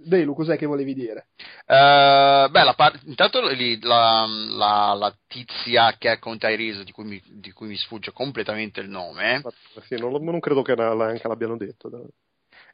Delu, 0.00 0.32
cos'è 0.32 0.56
che 0.56 0.64
volevi 0.66 0.94
dire? 0.94 1.26
Eh, 1.66 2.48
beh, 2.50 2.62
la 2.64 2.74
par- 2.74 3.00
intanto 3.04 3.46
lì, 3.48 3.80
la, 3.80 4.26
la- 4.28 4.94
la 4.94 5.16
tizia 5.26 5.96
che 5.98 6.12
è 6.12 6.18
con 6.20 6.38
Tyrese, 6.38 6.84
di 6.84 6.92
cui, 6.92 7.04
mi, 7.04 7.20
di 7.26 7.50
cui 7.50 7.66
mi 7.66 7.76
sfugge 7.76 8.12
completamente 8.12 8.80
il 8.80 8.88
nome, 8.88 9.42
Sì, 9.88 9.96
non, 9.96 10.22
non 10.22 10.38
credo 10.38 10.62
che 10.62 10.76
neanche 10.76 11.26
l'abbiano 11.26 11.56
detto. 11.56 11.90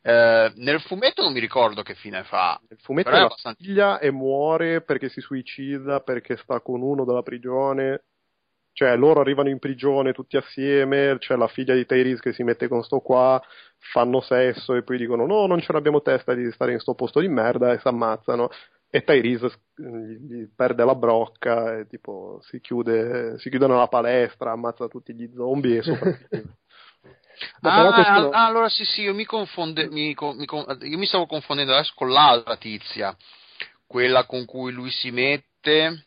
eh, 0.02 0.52
nel 0.56 0.80
fumetto 0.82 1.22
non 1.22 1.32
mi 1.32 1.40
ricordo 1.40 1.82
che 1.82 1.94
fine 1.94 2.24
fa. 2.24 2.60
Il 2.68 2.76
fumetto 2.80 3.08
è 3.08 3.12
la 3.14 3.22
abbastanza- 3.24 3.62
figlia 3.62 3.98
e 4.00 4.10
muore 4.10 4.82
perché 4.82 5.08
si 5.08 5.22
suicida, 5.22 6.00
perché 6.00 6.36
sta 6.36 6.60
con 6.60 6.82
uno 6.82 7.06
della 7.06 7.22
prigione. 7.22 8.02
Cioè, 8.74 8.96
loro 8.96 9.20
arrivano 9.20 9.48
in 9.50 9.60
prigione 9.60 10.12
tutti 10.12 10.36
assieme, 10.36 11.16
c'è 11.18 11.36
la 11.36 11.46
figlia 11.46 11.74
di 11.74 11.86
Tyrese 11.86 12.20
che 12.20 12.32
si 12.32 12.42
mette 12.42 12.66
con 12.66 12.82
sto 12.82 12.98
qua, 12.98 13.40
fanno 13.92 14.20
sesso 14.20 14.74
e 14.74 14.82
poi 14.82 14.98
dicono 14.98 15.26
no, 15.26 15.46
non 15.46 15.60
ce 15.60 15.72
l'abbiamo 15.72 16.02
testa 16.02 16.34
di 16.34 16.50
stare 16.50 16.72
in 16.72 16.80
sto 16.80 16.94
posto 16.94 17.20
di 17.20 17.28
merda 17.28 17.72
e 17.72 17.78
si 17.78 17.86
ammazzano. 17.86 18.50
E 18.90 19.04
Tyrese 19.04 19.52
gli 19.76 20.48
perde 20.54 20.84
la 20.84 20.96
brocca 20.96 21.78
e 21.78 21.86
tipo 21.86 22.40
si 22.42 22.60
chiude, 22.60 23.38
si 23.38 23.48
chiude 23.48 23.68
nella 23.68 23.86
palestra, 23.86 24.50
ammazza 24.50 24.88
tutti 24.88 25.14
gli 25.14 25.30
zombie 25.32 25.78
e 25.78 25.82
sopravvive. 25.82 26.44
ah, 27.60 28.02
sono... 28.02 28.30
ah, 28.30 28.46
allora 28.46 28.68
sì, 28.68 28.84
sì, 28.84 29.02
io 29.02 29.14
mi, 29.14 29.24
confonde, 29.24 29.88
mi, 29.88 30.16
mi, 30.16 30.46
io 30.46 30.98
mi 30.98 31.06
stavo 31.06 31.26
confondendo 31.26 31.72
adesso 31.74 31.92
con 31.94 32.10
l'altra 32.10 32.56
tizia, 32.56 33.16
quella 33.86 34.26
con 34.26 34.44
cui 34.44 34.72
lui 34.72 34.90
si 34.90 35.12
mette 35.12 36.06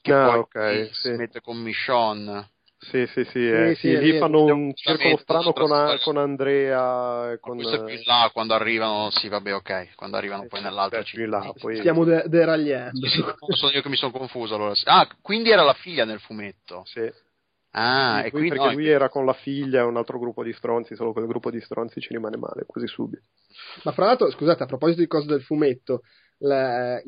che 0.00 0.12
ah, 0.12 0.26
poi 0.26 0.38
okay, 0.38 0.84
si 0.92 1.00
sì. 1.00 1.10
mette 1.10 1.40
con 1.40 1.58
Michonne. 1.58 2.50
Sì, 2.82 3.06
sì, 3.08 3.24
sì, 3.24 3.46
eh, 3.46 3.74
sì, 3.74 3.88
sì 3.88 3.98
lì 3.98 4.18
fanno 4.18 4.44
un 4.44 4.74
circolo 4.74 5.18
strano 5.18 5.52
con, 5.52 5.70
a, 5.70 5.98
con 6.02 6.16
Andrea. 6.16 7.36
Con... 7.38 7.56
Questo 7.56 7.82
è 7.82 7.84
più 7.84 7.94
in 7.94 8.02
là 8.06 8.30
quando 8.32 8.54
arrivano, 8.54 9.10
sì, 9.10 9.28
vabbè, 9.28 9.54
ok, 9.54 9.94
quando 9.96 10.16
arrivano 10.16 10.46
poi 10.46 10.62
nell'altra 10.62 11.02
città. 11.02 11.26
Là, 11.26 11.52
poi... 11.52 11.76
Stiamo 11.76 12.04
de- 12.04 12.24
deragliando. 12.26 13.06
Sì, 13.06 13.22
sono 13.48 13.72
io 13.72 13.82
che 13.82 13.88
mi 13.90 13.96
sono 13.96 14.12
confuso 14.12 14.54
allora. 14.54 14.72
Ah, 14.84 15.06
quindi 15.20 15.50
era 15.50 15.62
la 15.62 15.74
figlia 15.74 16.06
nel 16.06 16.20
fumetto. 16.20 16.82
Sì. 16.86 17.12
Ah, 17.72 18.24
e 18.24 18.30
quindi, 18.30 18.48
perché 18.48 18.64
no, 18.64 18.72
lui 18.72 18.88
era 18.88 19.10
con 19.10 19.26
la 19.26 19.34
figlia 19.34 19.80
e 19.80 19.84
un 19.84 19.98
altro 19.98 20.18
gruppo 20.18 20.42
di 20.42 20.52
stronzi, 20.54 20.96
solo 20.96 21.12
quel 21.12 21.26
gruppo 21.26 21.50
di 21.50 21.60
stronzi 21.60 22.00
ci 22.00 22.14
rimane 22.14 22.38
male, 22.38 22.64
così 22.66 22.86
subito. 22.86 23.26
Ma 23.84 23.92
fra 23.92 24.06
l'altro, 24.06 24.30
scusate, 24.30 24.62
a 24.62 24.66
proposito 24.66 25.00
di 25.00 25.06
cose 25.06 25.26
del 25.26 25.42
fumetto, 25.42 26.00
la, 26.38 27.00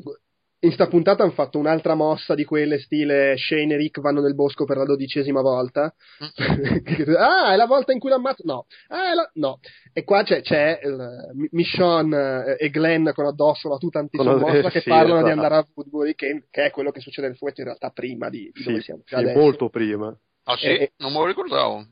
in 0.63 0.71
sta 0.71 0.87
puntata 0.87 1.23
hanno 1.23 1.33
fatto 1.33 1.59
un'altra 1.59 1.93
mossa 1.93 2.35
di 2.35 2.45
quelle 2.45 2.79
stile 2.79 3.35
Shane 3.37 3.73
e 3.73 3.77
Rick 3.77 3.99
vanno 3.99 4.21
nel 4.21 4.33
bosco 4.33 4.63
per 4.63 4.77
la 4.77 4.85
dodicesima 4.85 5.41
volta. 5.41 5.93
Mm. 6.23 7.13
ah, 7.17 7.53
è 7.53 7.55
la 7.57 7.65
volta 7.65 7.91
in 7.91 7.99
cui 7.99 8.09
l'ammazzo. 8.09 8.43
No. 8.45 8.65
Ah, 8.87 9.13
la... 9.13 9.29
no. 9.35 9.59
E 9.91 10.03
qua 10.03 10.23
c'è, 10.23 10.41
c'è 10.41 10.79
il, 10.83 11.49
Michonne 11.51 12.55
eh, 12.57 12.65
e 12.65 12.69
Glenn 12.69 13.09
con 13.13 13.25
addosso 13.25 13.67
la 13.67 13.77
tuta 13.77 13.99
antisommossa 13.99 14.69
che 14.69 14.79
sì, 14.79 14.89
parlano 14.89 15.19
esatto. 15.19 15.25
di 15.25 15.31
andare 15.31 15.55
a 15.55 15.67
Woodbury, 15.73 16.15
che, 16.15 16.45
che, 16.49 16.65
è 16.65 16.71
quello 16.71 16.91
che 16.91 17.01
succede 17.01 17.27
nel 17.27 17.35
fumetto 17.35 17.59
in 17.59 17.67
realtà 17.67 17.89
prima 17.89 18.29
di, 18.29 18.49
di 18.53 18.61
sì, 18.61 18.69
dove 18.69 18.81
siamo. 18.81 19.01
Sì, 19.05 19.33
molto 19.35 19.69
prima. 19.69 20.17
Ah 20.45 20.55
sì? 20.55 20.67
E, 20.67 20.93
non 20.97 21.11
me 21.11 21.19
lo 21.19 21.25
ricordavo. 21.25 21.85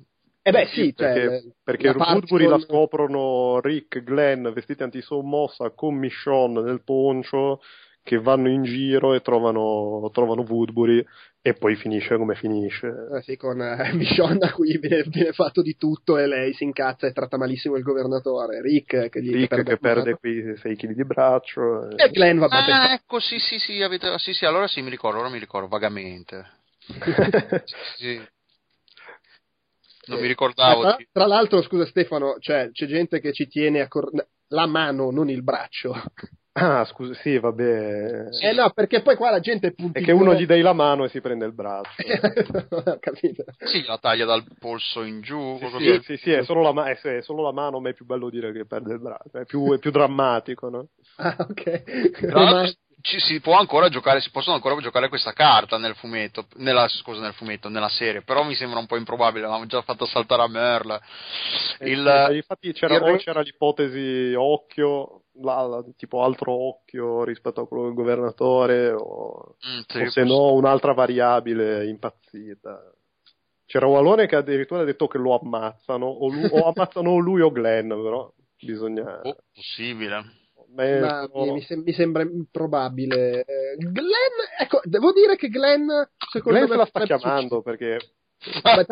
Eh 0.44 0.52
beh 0.52 0.68
sì, 0.74 0.94
cioè, 0.96 1.14
perché, 1.14 1.54
perché 1.62 1.90
Woodbury 1.90 2.46
con... 2.46 2.54
la 2.54 2.60
scoprono 2.60 3.60
Rick, 3.60 4.02
Glenn 4.02 4.48
vestiti 4.48 4.82
antisommossa 4.82 5.70
con 5.72 5.96
Michonne 5.96 6.62
nel 6.62 6.84
poncio 6.84 7.60
che 8.04 8.20
vanno 8.20 8.50
in 8.50 8.64
giro 8.64 9.14
e 9.14 9.22
trovano, 9.22 10.10
trovano 10.12 10.44
Woodbury 10.48 11.06
e 11.42 11.54
poi 11.54 11.76
finisce 11.76 12.18
come 12.18 12.36
finisce. 12.36 12.88
Eh 13.14 13.22
sì, 13.22 13.38
con 13.38 13.62
eh, 13.62 13.94
Michonne 13.94 14.46
a 14.46 14.54
cui 14.54 14.78
viene, 14.78 15.04
viene, 15.08 15.32
fatto 15.34 15.62
di 15.62 15.76
tutto 15.76 16.18
e 16.18 16.28
lei 16.28 16.54
si 16.54 16.64
incazza 16.64 17.08
e 17.08 17.14
tratta 17.14 17.38
malissimo 17.38 17.76
il 17.76 17.84
governatore. 17.84 18.62
Rick 18.62 19.10
che, 19.10 19.22
gli 19.22 19.32
Rick 19.32 19.50
perde, 19.50 19.70
che 19.72 19.78
perde 19.78 20.14
quei 20.16 20.58
6 20.58 20.76
kg 20.76 20.92
di 20.94 21.06
braccio. 21.06 21.90
E, 21.90 22.06
e 22.06 22.10
Glenn 22.10 22.40
va 22.40 22.48
bene. 22.48 22.72
Ah, 22.72 22.94
ecco, 22.94 23.20
sì, 23.20 23.40
sì, 23.40 23.60
sì, 23.60 23.82
avete, 23.82 24.18
sì, 24.18 24.34
sì, 24.34 24.46
allora 24.46 24.68
sì, 24.68 24.82
mi 24.82 24.90
ricordo, 24.90 25.20
ora 25.20 25.30
mi 25.30 25.40
ricordo 25.40 25.68
vagamente. 25.68 26.60
sì. 27.98 28.20
Non 30.08 30.20
mi 30.20 30.28
ricordavo. 30.28 30.82
Tra, 30.82 30.98
tra, 31.12 31.26
l'altro, 31.28 31.62
scusa 31.62 31.86
Stefano, 31.86 32.38
cioè, 32.40 32.72
c'è 32.72 32.88
gente 32.88 33.20
che 33.20 33.34
ci 33.34 33.48
tiene 33.48 33.82
a 33.82 33.88
cor- 33.88 34.12
la 34.48 34.66
mano, 34.66 35.12
non 35.12 35.30
il 35.30 35.44
braccio. 35.44 35.94
Ah, 36.54 36.84
scusa, 36.84 37.14
sì, 37.14 37.40
vabbè. 37.40 38.28
Eh 38.42 38.52
no, 38.54 38.72
perché 38.72 39.02
poi 39.02 39.16
qua 39.16 39.32
la 39.32 39.40
gente 39.40 39.74
punta. 39.74 40.00
È 40.00 40.04
che 40.04 40.12
uno 40.12 40.34
gli 40.34 40.46
dai 40.46 40.62
la 40.62 40.74
mano 40.74 41.06
e 41.06 41.10
si 41.10 41.22
prende 41.22 41.46
il 41.46 41.54
braccio. 41.54 41.90
capito. 43.00 43.46
Sì, 43.58 43.86
la 43.86 43.98
taglia 43.98 44.26
dal 44.26 44.44
polso 44.60 45.04
in 45.04 45.22
giù. 45.22 45.58
Sì, 45.58 45.70
sì, 45.78 46.02
sì, 46.04 46.18
sì, 46.18 46.32
è, 46.32 46.44
solo 46.44 46.62
la, 46.62 46.74
ma- 46.74 46.90
è, 46.90 47.00
è 47.00 47.22
solo 47.22 47.44
la 47.44 47.54
mano, 47.54 47.80
ma 47.80 47.90
è 47.90 47.94
più 47.94 48.06
bello 48.06 48.30
dire 48.30 48.52
che 48.52 48.66
perde 48.66 48.94
il 48.94 49.00
braccio. 49.00 49.40
È 49.40 49.46
più, 49.46 49.72
è 49.74 49.80
più 49.80 49.92
drammatico, 49.92 50.70
no? 50.70 50.88
Ah, 51.18 51.36
ok 51.40 52.80
ci 53.02 53.20
si 53.20 53.40
può 53.42 53.58
ancora 53.58 53.90
giocare, 53.90 54.22
si 54.22 54.30
possono 54.30 54.56
ancora 54.56 54.80
giocare 54.80 55.10
questa 55.10 55.34
carta 55.34 55.78
nel 55.78 55.96
fumetto, 55.96 56.46
nella, 56.56 56.88
scusa, 56.88 57.20
nel 57.20 57.34
fumetto, 57.34 57.68
nella 57.68 57.90
serie, 57.90 58.22
però 58.22 58.44
mi 58.44 58.56
sembra 58.56 58.80
un 58.80 58.86
po' 58.86 58.96
improbabile, 58.96 59.42
l'avevamo 59.42 59.66
già 59.66 59.82
fatto 59.82 60.06
saltare 60.06 60.44
a 60.44 60.48
Merle. 60.48 61.02
Eh 61.80 61.90
Il, 61.90 62.26
sì, 62.30 62.36
infatti 62.36 62.74
c'era, 62.74 63.10
il... 63.10 63.18
c'era, 63.18 63.42
l'ipotesi 63.42 64.34
occhio, 64.36 65.21
la, 65.42 65.62
la, 65.68 65.86
tipo 65.96 66.24
altro 66.24 66.52
occhio 66.52 67.24
rispetto 67.24 67.62
a 67.62 67.68
quello 67.68 67.86
del 67.86 67.94
governatore, 67.94 68.92
o, 68.92 69.56
mm, 69.56 69.82
sì, 69.88 69.98
o 69.98 70.10
se 70.10 70.24
no 70.24 70.54
un'altra 70.54 70.94
variabile 70.94 71.88
impazzita. 71.88 72.94
C'era 73.66 73.88
un 73.88 73.96
alone 73.96 74.28
che 74.28 74.36
addirittura 74.36 74.82
ha 74.82 74.86
detto 74.86 75.08
che 75.08 75.18
lo 75.18 75.40
ammazzano, 75.40 76.06
o, 76.06 76.28
lui, 76.30 76.50
o 76.52 76.68
ammazzano 76.74 77.18
lui 77.18 77.42
o 77.42 77.52
Glenn, 77.52 77.88
però 77.90 78.32
bisogna... 78.60 79.22
Oh, 79.22 79.38
possibile. 79.54 80.40
Beh, 80.68 81.00
Ma 81.00 81.30
no. 81.34 81.54
mi, 81.54 81.62
sem- 81.62 81.82
mi, 81.84 81.92
sembra 81.92 82.24
improbabile. 82.24 83.44
Eh, 83.44 83.76
Glenn, 83.78 84.38
ecco, 84.58 84.80
devo 84.84 85.12
dire 85.12 85.36
che 85.36 85.50
Glenn, 85.50 85.90
secondo 86.32 86.60
Glenn 86.60 86.70
me, 86.70 86.78
la 86.78 86.86
sta 86.86 87.04
chiamando 87.04 87.62
perché. 87.62 88.00
Tra, 88.42 88.84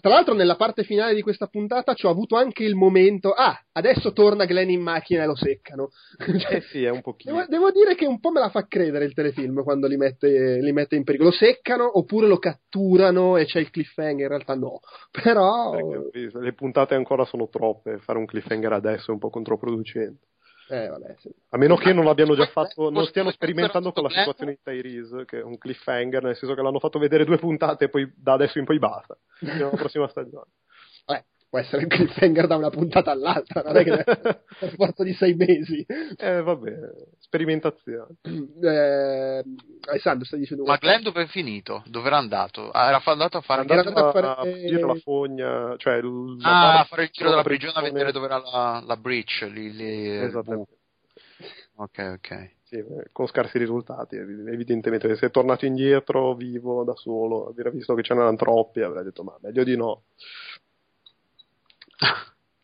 tra, 0.00 0.08
l'altro, 0.08 0.32
nella 0.32 0.56
parte 0.56 0.82
finale 0.82 1.14
di 1.14 1.20
questa 1.20 1.46
puntata 1.46 1.92
ci 1.92 2.06
ho 2.06 2.10
avuto 2.10 2.36
anche 2.36 2.64
il 2.64 2.74
momento. 2.74 3.32
Ah, 3.32 3.58
adesso 3.72 4.12
torna 4.12 4.46
Glenn 4.46 4.70
in 4.70 4.80
macchina 4.80 5.24
e 5.24 5.26
lo 5.26 5.34
seccano. 5.34 5.90
eh 6.50 6.62
sì, 6.62 6.84
è 6.84 6.88
un 6.88 7.02
pochino. 7.02 7.34
Devo, 7.34 7.46
devo, 7.48 7.70
dire 7.70 7.94
che 7.96 8.06
un 8.06 8.18
po' 8.18 8.30
me 8.30 8.40
la 8.40 8.48
fa 8.48 8.66
credere 8.66 9.04
il 9.04 9.12
telefilm 9.12 9.62
quando 9.62 9.86
li 9.86 9.98
mette, 9.98 10.58
li 10.58 10.72
mette 10.72 10.96
in 10.96 11.04
pericolo. 11.04 11.28
Lo 11.28 11.36
seccano 11.36 11.98
oppure 11.98 12.26
lo 12.26 12.38
catturano 12.38 13.36
e 13.36 13.44
c'è 13.44 13.60
il 13.60 13.70
cliffhanger. 13.70 14.22
In 14.22 14.28
realtà, 14.28 14.54
no. 14.54 14.80
Però. 15.10 15.74
le 16.12 16.52
puntate 16.54 16.94
ancora 16.94 17.26
sono 17.26 17.48
troppe. 17.48 17.98
Fare 17.98 18.18
un 18.18 18.24
cliffhanger 18.24 18.72
adesso 18.72 19.10
è 19.10 19.12
un 19.12 19.20
po' 19.20 19.28
controproducente. 19.28 20.28
Eh, 20.68 20.88
vabbè, 20.88 21.14
sì. 21.18 21.30
A 21.50 21.58
meno 21.58 21.76
che 21.76 21.92
non 21.92 22.04
l'abbiano 22.04 22.34
già 22.34 22.46
fatto, 22.46 22.90
non 22.90 23.04
stiano 23.06 23.30
sperimentando 23.30 23.92
con 23.92 24.04
la 24.04 24.08
situazione 24.08 24.52
di 24.52 24.58
Tyrese, 24.62 25.24
che 25.24 25.40
è 25.40 25.42
un 25.42 25.58
cliffhanger, 25.58 26.22
nel 26.22 26.36
senso 26.36 26.54
che 26.54 26.62
l'hanno 26.62 26.78
fatto 26.78 26.98
vedere 26.98 27.24
due 27.24 27.38
puntate 27.38 27.84
e 27.84 27.88
poi 27.88 28.10
da 28.16 28.32
adesso 28.32 28.58
in 28.58 28.64
poi 28.64 28.78
basta. 28.78 29.16
Fino 29.34 29.68
alla 29.68 29.76
prossima 29.76 30.08
stagione. 30.08 30.46
Può 31.54 31.62
essere 31.62 31.82
un 31.82 31.88
cliffhanger 31.88 32.48
da 32.48 32.56
una 32.56 32.68
puntata 32.68 33.12
all'altra, 33.12 33.62
non 33.62 33.76
è 33.76 33.84
che 33.84 34.02
per 34.58 34.74
forza 34.74 35.04
di 35.04 35.12
sei 35.12 35.34
mesi. 35.34 35.86
Eh, 36.16 36.42
vabbè, 36.42 36.72
sperimentazione. 37.20 38.16
Eh, 38.64 39.44
Alessandro, 39.86 40.24
stai 40.24 40.40
dicendo 40.40 40.64
Ma 40.64 40.78
Glenn 40.78 41.02
dove 41.02 41.22
è 41.22 41.26
finito? 41.26 41.84
Dove 41.86 42.06
era 42.08 42.16
andato? 42.16 42.70
Ah, 42.70 42.88
era 42.88 43.00
andato 43.04 43.36
a 43.36 43.40
fare, 43.40 43.62
era 43.62 43.80
andato 43.80 44.06
a, 44.06 44.10
fare... 44.10 44.26
a 44.26 44.86
la 44.86 44.94
fogna, 44.94 45.76
cioè 45.76 46.00
l- 46.00 46.38
ah, 46.42 46.80
a 46.80 46.84
fare 46.84 47.04
il 47.04 47.10
giro 47.12 47.30
della 47.30 47.42
prigione 47.42 47.74
a 47.76 47.82
vedere 47.82 48.10
dove 48.10 48.26
era 48.26 48.38
la, 48.38 48.82
la 48.84 48.96
breach, 48.96 49.48
lì, 49.52 49.72
lì 49.72 50.10
Esattamente. 50.10 50.72
Ok, 51.76 52.14
ok. 52.16 52.50
Sì, 52.62 52.82
con 53.12 53.26
scarsi 53.26 53.58
risultati, 53.58 54.16
evidentemente. 54.16 55.14
Se 55.16 55.26
è 55.26 55.30
tornato 55.30 55.66
indietro 55.66 56.34
vivo 56.34 56.82
da 56.82 56.94
solo, 56.96 57.48
avrà 57.48 57.70
visto 57.70 57.94
che 57.94 58.02
ce 58.02 58.14
n'erano 58.14 58.36
troppi, 58.36 58.80
avrà 58.80 59.02
detto 59.02 59.22
ma 59.22 59.36
meglio 59.40 59.64
di 59.64 59.76
no. 59.76 60.04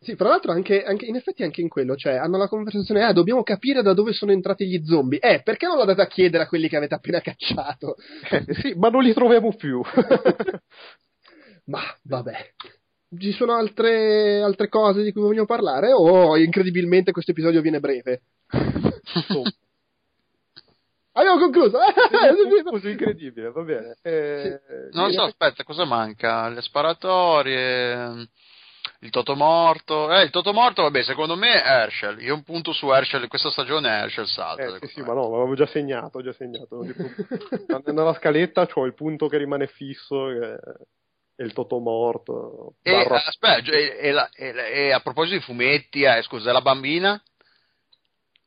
Sì, 0.03 0.15
fra 0.15 0.29
l'altro 0.29 0.51
anche, 0.51 0.83
anche, 0.83 1.05
in 1.05 1.15
effetti 1.15 1.43
anche 1.43 1.61
in 1.61 1.69
quello, 1.69 1.95
cioè 1.95 2.15
hanno 2.15 2.37
la 2.37 2.47
conversazione, 2.47 3.03
ah, 3.03 3.13
dobbiamo 3.13 3.43
capire 3.43 3.83
da 3.83 3.93
dove 3.93 4.13
sono 4.13 4.31
entrati 4.31 4.65
gli 4.67 4.83
zombie. 4.83 5.19
Eh, 5.19 5.43
perché 5.43 5.67
non 5.67 5.77
l'andate 5.77 6.01
a 6.01 6.07
chiedere 6.07 6.41
a 6.43 6.47
quelli 6.47 6.67
che 6.67 6.77
avete 6.77 6.95
appena 6.95 7.21
cacciato? 7.21 7.97
Eh, 8.31 8.43
sì, 8.59 8.73
ma 8.73 8.89
non 8.89 9.03
li 9.03 9.13
troviamo 9.13 9.53
più. 9.55 9.79
ma, 11.65 11.81
vabbè. 12.01 12.53
Ci 13.15 13.31
sono 13.33 13.53
altre, 13.53 14.41
altre 14.41 14.69
cose 14.69 15.03
di 15.03 15.11
cui 15.11 15.21
vogliamo 15.21 15.45
parlare 15.45 15.91
o 15.93 16.35
incredibilmente 16.35 17.11
questo 17.11 17.29
episodio 17.31 17.61
viene 17.61 17.79
breve? 17.79 18.21
Abbiamo 21.13 21.37
concluso. 21.37 21.77
concluso 22.63 22.87
incredibile, 22.87 23.51
va 23.51 23.61
bene. 23.61 23.97
Eh, 24.01 24.61
sì. 24.65 24.97
Non 24.97 25.11
so, 25.11 25.23
aspetta, 25.23 25.63
cosa 25.63 25.85
manca? 25.85 26.47
Le 26.47 26.61
sparatorie 26.61 28.29
il 29.03 29.09
Totomorto. 29.09 30.11
Eh, 30.11 30.23
il 30.23 30.29
Totomorto, 30.29 30.83
vabbè, 30.83 31.03
secondo 31.03 31.35
me 31.35 31.61
è 31.61 31.67
Herschel. 31.67 32.21
Io 32.21 32.35
un 32.35 32.43
punto 32.43 32.71
su 32.71 32.91
Herschel, 32.91 33.27
questa 33.27 33.49
stagione 33.49 33.89
è 33.89 34.01
Herschel 34.03 34.27
salta. 34.27 34.63
Eh, 34.63 34.87
sì, 34.87 34.93
sì, 34.93 35.01
ma 35.01 35.13
no, 35.13 35.29
l'avevo 35.29 35.55
già 35.55 35.65
segnato, 35.65 36.19
ho 36.19 36.21
già 36.21 36.33
segnato. 36.33 36.85
Nella 37.85 38.13
scaletta 38.13 38.67
c'ho 38.67 38.85
il 38.85 38.93
punto 38.93 39.27
che 39.27 39.37
rimane 39.37 39.67
fisso, 39.67 40.27
che 40.27 40.59
è 41.35 41.43
il 41.43 41.53
Totomorto. 41.53 42.75
E, 42.83 42.91
barra... 42.91 43.23
aspetta, 43.25 43.71
e, 43.71 43.97
e, 43.99 44.11
la, 44.11 44.29
e, 44.29 44.91
a 44.91 44.99
proposito 44.99 45.35
di 45.35 45.43
fumetti, 45.43 46.03
eh, 46.03 46.21
scusa, 46.21 46.51
la 46.51 46.61
bambina? 46.61 47.21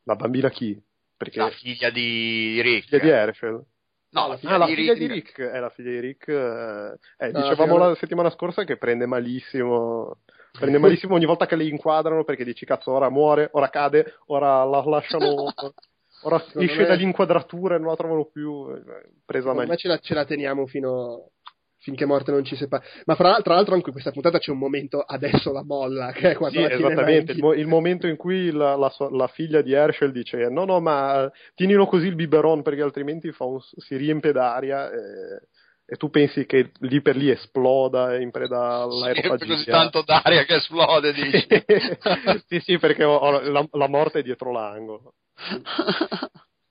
La 0.03 0.15
bambina 0.15 0.49
chi? 0.49 0.81
Perché... 1.17 1.39
La 1.39 1.49
figlia 1.49 1.89
di 1.89 2.61
Rick. 2.61 2.91
La 2.91 2.99
figlia 2.99 3.13
di 3.13 3.19
Herschel. 3.19 3.65
No, 4.11 4.27
la 4.29 4.37
figlia, 4.37 4.53
ah, 4.53 4.65
di, 4.65 4.71
la 4.71 4.75
figlia 4.75 4.93
Rick. 4.93 5.05
di 5.05 5.13
Rick. 5.13 5.41
È 5.41 5.59
la 5.59 5.69
figlia 5.69 5.91
di 5.91 5.99
Rick. 5.99 6.27
Eh, 6.29 7.25
eh 7.25 7.31
no, 7.31 7.41
dicevamo 7.41 7.77
la 7.77 7.95
settimana 7.95 8.29
scorsa 8.29 8.63
che 8.63 8.77
prende 8.77 9.05
malissimo 9.05 10.19
prende 10.57 10.77
malissimo 10.77 11.15
ogni 11.15 11.25
volta 11.25 11.45
che 11.45 11.55
li 11.55 11.69
inquadrano 11.69 12.23
perché 12.23 12.43
dici 12.43 12.65
cazzo 12.65 12.91
ora 12.91 13.09
muore, 13.09 13.49
ora 13.53 13.69
cade, 13.69 14.15
ora 14.27 14.63
la 14.63 14.83
lasciano, 14.85 15.45
ora 16.23 16.43
esce 16.57 16.81
me... 16.81 16.85
dall'inquadratura 16.85 17.75
e 17.75 17.79
non 17.79 17.89
la 17.89 17.95
trovano 17.95 18.25
più, 18.25 18.69
eh, 18.71 19.09
presa 19.25 19.53
malissimo. 19.53 19.77
ce 19.77 19.87
la, 19.87 19.97
ce 19.99 20.13
la 20.13 20.25
teniamo 20.25 20.65
fino, 20.65 21.31
finché 21.77 22.05
morte 22.05 22.31
non 22.31 22.43
ci 22.43 22.55
separa. 22.55 22.83
Ma 23.05 23.15
fra, 23.15 23.39
tra 23.41 23.53
l'altro 23.53 23.73
anche 23.73 23.87
in 23.87 23.91
questa 23.93 24.11
puntata 24.11 24.39
c'è 24.39 24.51
un 24.51 24.57
momento 24.57 25.01
adesso 25.01 25.51
la 25.51 25.63
molla, 25.63 26.11
che 26.11 26.31
è 26.31 26.35
quando 26.35 26.67
Sì, 26.67 26.73
esattamente, 26.73 27.31
il, 27.33 27.37
mo- 27.39 27.53
il 27.53 27.67
momento 27.67 28.07
in 28.07 28.15
cui 28.15 28.51
la, 28.51 28.75
la 28.75 28.89
so- 28.89 29.09
la 29.09 29.27
figlia 29.27 29.61
di 29.61 29.73
Herschel 29.73 30.11
dice 30.11 30.49
no 30.49 30.65
no 30.65 30.79
ma 30.79 31.31
tienilo 31.53 31.85
così 31.85 32.07
il 32.07 32.15
biberon 32.15 32.63
perché 32.63 32.81
altrimenti 32.81 33.31
fa 33.31 33.45
un- 33.45 33.59
si 33.61 33.95
riempie 33.95 34.31
d'aria 34.31 34.89
e, 34.91 35.47
e 35.87 35.95
tu 35.97 36.09
pensi 36.09 36.45
che 36.45 36.71
lì 36.79 37.01
per 37.01 37.15
lì 37.15 37.29
esploda 37.29 38.17
in 38.19 38.31
preda 38.31 38.81
all'aerofagia. 38.81 39.45
così 39.45 39.65
tanto 39.65 40.01
d'aria 40.03 40.43
che 40.43 40.55
esplode, 40.55 41.13
dici. 41.13 41.47
sì 42.47 42.59
sì 42.59 42.77
perché 42.79 43.03
ho- 43.03 43.17
ho- 43.17 43.39
la, 43.41 43.65
la 43.71 43.87
morte 43.87 44.19
è 44.19 44.23
dietro 44.23 44.51
l'angolo. 44.51 45.13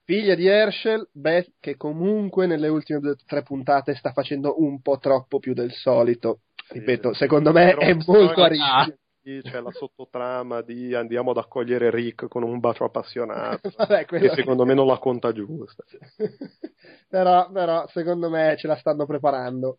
Figlia 0.07 0.35
di 0.35 0.47
Herschel, 0.47 1.09
Beth, 1.13 1.53
che 1.61 1.77
comunque 1.77 2.47
nelle 2.47 2.69
ultime 2.69 2.99
due 3.01 3.13
o 3.13 3.17
tre 3.27 3.43
puntate 3.43 3.95
sta 3.95 4.13
facendo 4.13 4.61
un 4.61 4.83
po' 4.83 4.99
troppo 4.99 5.39
più 5.39 5.55
del 5.55 5.73
solito. 5.73 6.41
Ripeto, 6.69 7.15
secondo 7.15 7.53
me 7.53 7.75
è 7.75 7.95
molto 7.95 8.33
storia- 8.33 8.45
arissimo. 8.45 8.97
C'è 9.25 9.61
la 9.61 9.71
sottotrama 9.73 10.61
di 10.61 10.95
andiamo 10.95 11.31
ad 11.31 11.39
accogliere 11.39 11.91
Rick 11.91 12.29
con 12.29 12.43
un 12.43 12.61
bacio 12.61 12.85
appassionato, 12.85 13.71
Vabbè, 13.77 14.05
quello- 14.05 14.29
che 14.29 14.35
secondo 14.35 14.67
me 14.67 14.75
non 14.75 14.87
la 14.87 14.99
conta 14.99 15.33
giusta. 15.33 15.83
però, 17.09 17.51
però, 17.51 17.87
secondo 17.89 18.29
me 18.29 18.55
ce 18.59 18.67
la 18.67 18.77
stanno 18.77 19.07
preparando. 19.07 19.79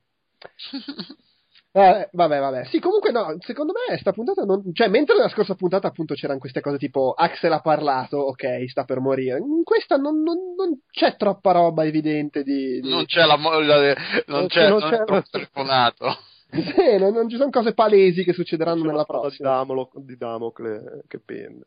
Eh, 1.71 2.09
vabbè, 2.11 2.39
vabbè. 2.39 2.65
Sì, 2.65 2.79
comunque 2.79 3.11
no, 3.11 3.35
secondo 3.39 3.73
me 3.73 3.97
sta 3.97 4.13
puntata 4.13 4.43
non... 4.45 4.63
Cioè, 4.73 4.87
mentre 4.87 5.15
nella 5.15 5.27
scorsa 5.29 5.55
puntata 5.55 5.87
appunto 5.89 6.13
c'erano 6.13 6.39
queste 6.39 6.61
cose 6.61 6.77
tipo 6.77 7.11
Axel 7.11 7.51
ha 7.51 7.59
parlato, 7.59 8.17
ok, 8.17 8.63
sta 8.69 8.85
per 8.85 8.99
morire. 9.01 9.39
In 9.39 9.63
questa 9.63 9.97
non, 9.97 10.21
non- 10.23 10.53
non 10.55 10.79
c'è 10.89 11.17
troppa 11.17 11.51
roba 11.51 11.83
evidente 11.85 12.43
di... 12.43 12.79
di- 12.79 12.89
Non 12.89 13.05
c'è 13.05 13.25
la 13.25 13.35
mo- 13.37 13.59
la- 13.59 13.77
non 13.77 13.93
Non 14.39 14.47
c'è, 14.47 14.61
c'è- 14.61 14.69
non 14.69 14.79
non 14.79 14.89
c'è- 14.89 14.97
è 15.01 15.03
troppo 15.03 15.27
telefonato. 15.31 16.17
Sì, 16.55 16.97
non, 16.97 17.13
non 17.13 17.27
ci 17.29 17.37
sono 17.37 17.49
cose 17.49 17.73
palesi 17.73 18.23
che 18.23 18.33
succederanno 18.33 18.81
C'è 18.83 18.87
nella 18.87 19.05
prossima. 19.05 19.49
Di, 19.49 19.55
Damolo- 19.55 19.91
di 19.95 20.17
Damocle 20.17 21.03
che 21.07 21.19
pende. 21.19 21.63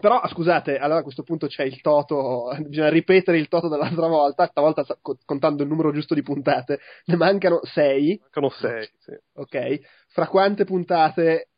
Però 0.00 0.20
scusate, 0.28 0.76
allora 0.78 1.00
a 1.00 1.02
questo 1.02 1.22
punto 1.22 1.46
c'è 1.46 1.64
il 1.64 1.80
toto, 1.80 2.50
bisogna 2.66 2.90
ripetere 2.90 3.38
il 3.38 3.48
toto 3.48 3.68
dell'altra 3.68 4.06
volta, 4.06 4.46
stavolta 4.46 4.84
contando 5.24 5.62
il 5.62 5.68
numero 5.68 5.92
giusto 5.92 6.14
di 6.14 6.22
puntate, 6.22 6.78
ne 7.06 7.16
mancano 7.16 7.60
sei, 7.62 8.18
Mancano 8.20 8.48
sei, 8.50 8.88
sì. 8.98 9.12
ok? 9.34 9.80
Fra 10.08 10.28
quante 10.28 10.64
puntate 10.64 11.48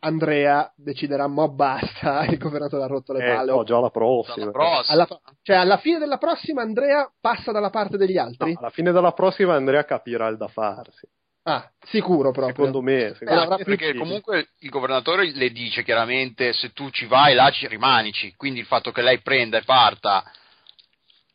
Andrea 0.00 0.70
deciderà 0.76 1.26
mo 1.26 1.48
basta, 1.50 2.24
il 2.28 2.38
governatore 2.38 2.82
ha 2.82 2.86
rotto 2.86 3.12
le 3.12 3.24
Eh, 3.24 3.34
palle. 3.34 3.50
no, 3.52 3.62
già 3.64 3.78
la 3.78 3.90
prossima. 3.90 4.42
Alla 4.44 4.50
prossima. 4.52 4.94
Alla, 4.94 5.20
cioè 5.42 5.56
alla 5.56 5.76
fine 5.78 5.98
della 5.98 6.18
prossima 6.18 6.62
Andrea 6.62 7.10
passa 7.20 7.52
dalla 7.52 7.70
parte 7.70 7.96
degli 7.96 8.16
No, 8.16 8.22
altri? 8.22 8.54
alla 8.58 8.70
fine 8.70 8.92
della 8.92 9.12
prossima 9.12 9.54
Andrea 9.54 9.84
capirà 9.84 10.26
il 10.28 10.36
da 10.36 10.48
farsi. 10.48 11.06
Ah, 11.42 11.70
sicuro 11.86 12.32
proprio. 12.32 12.54
Secondo 12.66 12.82
me. 12.82 13.14
secondo 13.18 13.56
Eh, 13.58 13.64
perché 13.64 13.94
comunque 13.94 14.48
il 14.58 14.68
governatore 14.68 15.30
le 15.32 15.50
dice 15.50 15.82
chiaramente 15.82 16.52
se 16.52 16.72
tu 16.72 16.90
ci 16.90 17.06
vai 17.06 17.34
là 17.34 17.50
ci 17.50 17.66
rimanici, 17.66 18.34
quindi 18.36 18.60
il 18.60 18.66
fatto 18.66 18.92
che 18.92 19.02
lei 19.02 19.20
prenda 19.20 19.58
e 19.58 19.62
parta 19.62 20.22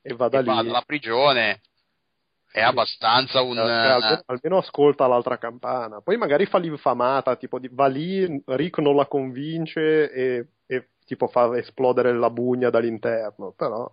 E 0.02 0.14
vada 0.14 0.40
e 0.40 0.42
lì. 0.42 0.48
vada 0.48 0.70
alla 0.70 0.82
prigione 0.86 1.62
è 2.52 2.60
Sì. 2.60 2.66
abbastanza 2.66 3.42
un... 3.42 3.58
Eh, 3.58 3.62
almeno, 3.62 4.24
almeno 4.28 4.58
ascolta 4.60 5.08
l'altra 5.08 5.38
campana. 5.38 6.02
Poi 6.02 6.16
magari 6.18 6.46
fa 6.46 6.58
l'infamata, 6.60 7.36
tipo 7.36 7.60
di- 7.60 7.70
va 7.72 7.88
lì, 7.88 8.42
Rick 8.46 8.78
non 8.78 8.96
la 8.96 9.08
convince 9.08 10.10
e, 10.12 10.48
e 10.68 10.90
tipo 11.06 11.28
fa 11.28 11.58
esplodere 11.58 12.14
la 12.14 12.30
bugna 12.30 12.70
dall'interno. 12.70 13.52
Però, 13.58 13.92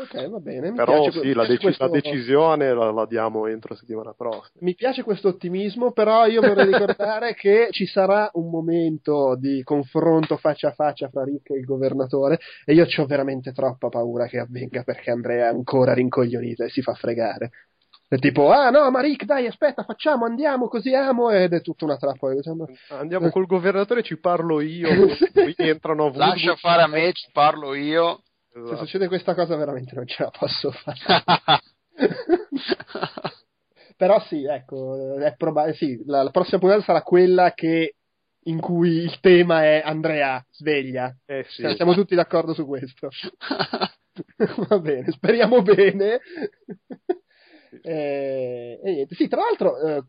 Ok, 0.00 0.28
va 0.28 0.38
bene. 0.38 0.70
Mi 0.70 0.76
però 0.76 1.02
piace, 1.02 1.20
sì, 1.20 1.26
mi 1.28 1.34
la, 1.34 1.46
questo- 1.46 1.84
la 1.84 1.90
decisione 1.90 2.72
la, 2.72 2.90
la 2.90 3.06
diamo 3.06 3.46
entro 3.46 3.74
settimana 3.74 4.12
prossima. 4.14 4.60
Mi 4.60 4.74
piace 4.74 5.02
questo 5.02 5.28
ottimismo, 5.28 5.92
però 5.92 6.26
io 6.26 6.40
vorrei 6.40 6.66
ricordare 6.72 7.34
che 7.34 7.68
ci 7.70 7.86
sarà 7.86 8.30
un 8.34 8.48
momento 8.48 9.36
di 9.36 9.62
confronto 9.62 10.36
faccia 10.36 10.68
a 10.68 10.72
faccia 10.72 11.08
fra 11.08 11.24
Rick 11.24 11.50
e 11.50 11.58
il 11.58 11.64
governatore 11.64 12.38
e 12.64 12.72
io 12.72 12.86
ho 12.96 13.06
veramente 13.06 13.52
troppa 13.52 13.88
paura 13.88 14.26
che 14.26 14.38
avvenga 14.38 14.82
perché 14.82 15.10
Andrea 15.10 15.46
è 15.46 15.54
ancora 15.54 15.92
rincoglionito 15.92 16.64
e 16.64 16.70
si 16.70 16.80
fa 16.82 16.94
fregare. 16.94 17.50
È 18.08 18.16
tipo, 18.18 18.50
ah 18.50 18.70
no, 18.70 18.90
ma 18.90 19.00
Rick, 19.00 19.24
dai, 19.24 19.46
aspetta, 19.46 19.84
facciamo, 19.84 20.24
andiamo, 20.24 20.66
così 20.66 20.92
amo, 20.94 21.30
ed 21.30 21.52
è 21.52 21.60
tutta 21.60 21.84
una 21.84 21.96
trappola. 21.96 22.34
Diciamo, 22.34 22.66
Andiamo 22.88 23.30
col 23.30 23.46
governatore, 23.46 24.02
ci 24.02 24.18
parlo 24.18 24.60
io, 24.60 24.88
entrano 25.56 26.06
a. 26.06 26.12
Lascia 26.16 26.56
fare 26.56 26.82
a 26.82 26.88
me, 26.88 27.12
ci 27.12 27.28
parlo 27.32 27.72
io. 27.74 28.22
Se 28.52 28.58
Esatto. 28.60 28.76
succede 28.76 29.08
questa 29.08 29.34
cosa 29.34 29.56
veramente 29.56 29.94
non 29.94 30.06
ce 30.06 30.22
la 30.24 30.30
posso 30.30 30.70
fare. 30.72 30.98
Però 33.96 34.20
sì, 34.26 34.44
ecco, 34.44 35.18
è 35.18 35.34
probabile, 35.36 35.76
sì, 35.76 36.02
la, 36.06 36.22
la 36.22 36.30
prossima 36.30 36.58
puntata 36.58 36.82
sarà 36.82 37.02
quella 37.02 37.52
che 37.52 37.96
in 38.44 38.58
cui 38.58 38.88
il 39.02 39.20
tema 39.20 39.64
è 39.64 39.82
Andrea, 39.84 40.42
sveglia. 40.50 41.14
Eh 41.26 41.44
sì. 41.48 41.62
Cioè, 41.62 41.74
Siamo 41.76 41.92
tutti 41.94 42.14
d'accordo 42.14 42.54
su 42.54 42.64
questo. 42.66 43.10
Va 44.68 44.78
bene, 44.78 45.10
speriamo 45.12 45.60
bene. 45.62 46.20
Eh, 47.82 48.80
e 48.82 48.90
niente. 48.90 49.14
Sì, 49.14 49.28
tra 49.28 49.42
l'altro, 49.42 49.76
eh, 49.78 50.02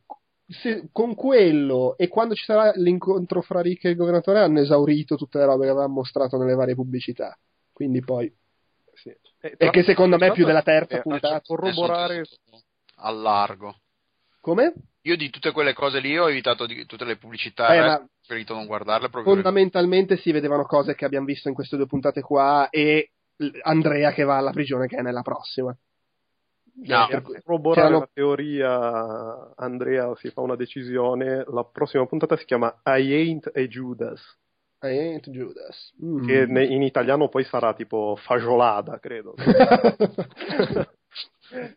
se- 0.47 0.87
con 0.91 1.13
quello 1.13 1.95
e 1.97 2.07
quando 2.07 2.33
ci 2.33 2.45
sarà 2.45 2.71
l'incontro 2.75 3.41
fra 3.41 3.61
Rick 3.61 3.85
e 3.85 3.89
il 3.89 3.95
governatore 3.97 4.39
hanno 4.39 4.61
esaurito 4.61 5.15
tutte 5.15 5.37
le 5.37 5.45
robe 5.45 5.65
che 5.65 5.71
avevamo 5.71 5.95
mostrato 5.95 6.37
nelle 6.37 6.55
varie 6.55 6.75
pubblicità. 6.75 7.37
Quindi 7.81 8.01
poi. 8.01 8.31
Sì. 8.93 9.09
Eh, 9.39 9.55
E 9.57 9.69
che 9.71 9.81
secondo 9.81 10.17
me 10.17 10.27
è 10.27 10.31
più 10.33 10.45
della 10.45 10.61
terza 10.61 10.97
eh, 10.97 11.01
puntata. 11.01 11.33
a 11.35 11.41
corroborare 11.41 12.23
al 12.97 13.19
largo. 13.19 13.75
Come? 14.39 14.73
Io 15.01 15.17
di 15.17 15.31
tutte 15.31 15.51
quelle 15.51 15.73
cose 15.73 15.99
lì 15.99 16.15
ho 16.15 16.29
evitato 16.29 16.67
di, 16.67 16.85
tutte 16.85 17.05
le 17.05 17.17
pubblicità, 17.17 17.73
Eh, 17.73 17.77
eh, 17.77 17.81
ma- 17.81 17.95
ho 17.95 18.07
preferito 18.19 18.53
non 18.53 18.67
guardarle 18.67 19.09
proprio. 19.09 19.33
Fondamentalmente 19.33 20.17
si 20.17 20.31
vedevano 20.31 20.65
cose 20.65 20.93
che 20.93 21.05
abbiamo 21.05 21.25
visto 21.25 21.47
in 21.47 21.55
queste 21.55 21.75
due 21.75 21.87
puntate 21.87 22.21
qua 22.21 22.69
e 22.69 23.13
Andrea 23.63 24.11
che 24.11 24.23
va 24.25 24.37
alla 24.37 24.51
prigione 24.51 24.85
che 24.85 24.97
è 24.97 25.01
nella 25.01 25.23
prossima. 25.23 25.75
No. 26.73 27.07
Per 27.07 27.21
Per 27.23 27.41
corroborare 27.43 27.81
c'erano- 27.87 27.99
la 28.01 28.09
teoria, 28.13 29.53
Andrea 29.55 30.15
si 30.17 30.29
fa 30.29 30.41
una 30.41 30.55
decisione. 30.55 31.43
La 31.47 31.63
prossima 31.65 32.05
puntata 32.05 32.37
si 32.37 32.45
chiama 32.45 32.79
I 32.85 33.11
Ain't 33.11 33.47
a 33.53 33.59
Judas, 33.61 34.21
ain't 34.81 35.29
Judas. 35.29 35.93
Mm. 36.03 36.25
che 36.25 36.41
in 36.65 36.81
italiano 36.81 37.29
poi 37.29 37.43
sarà 37.43 37.73
tipo 37.73 38.15
fagiolada, 38.17 38.99
credo. 38.99 39.35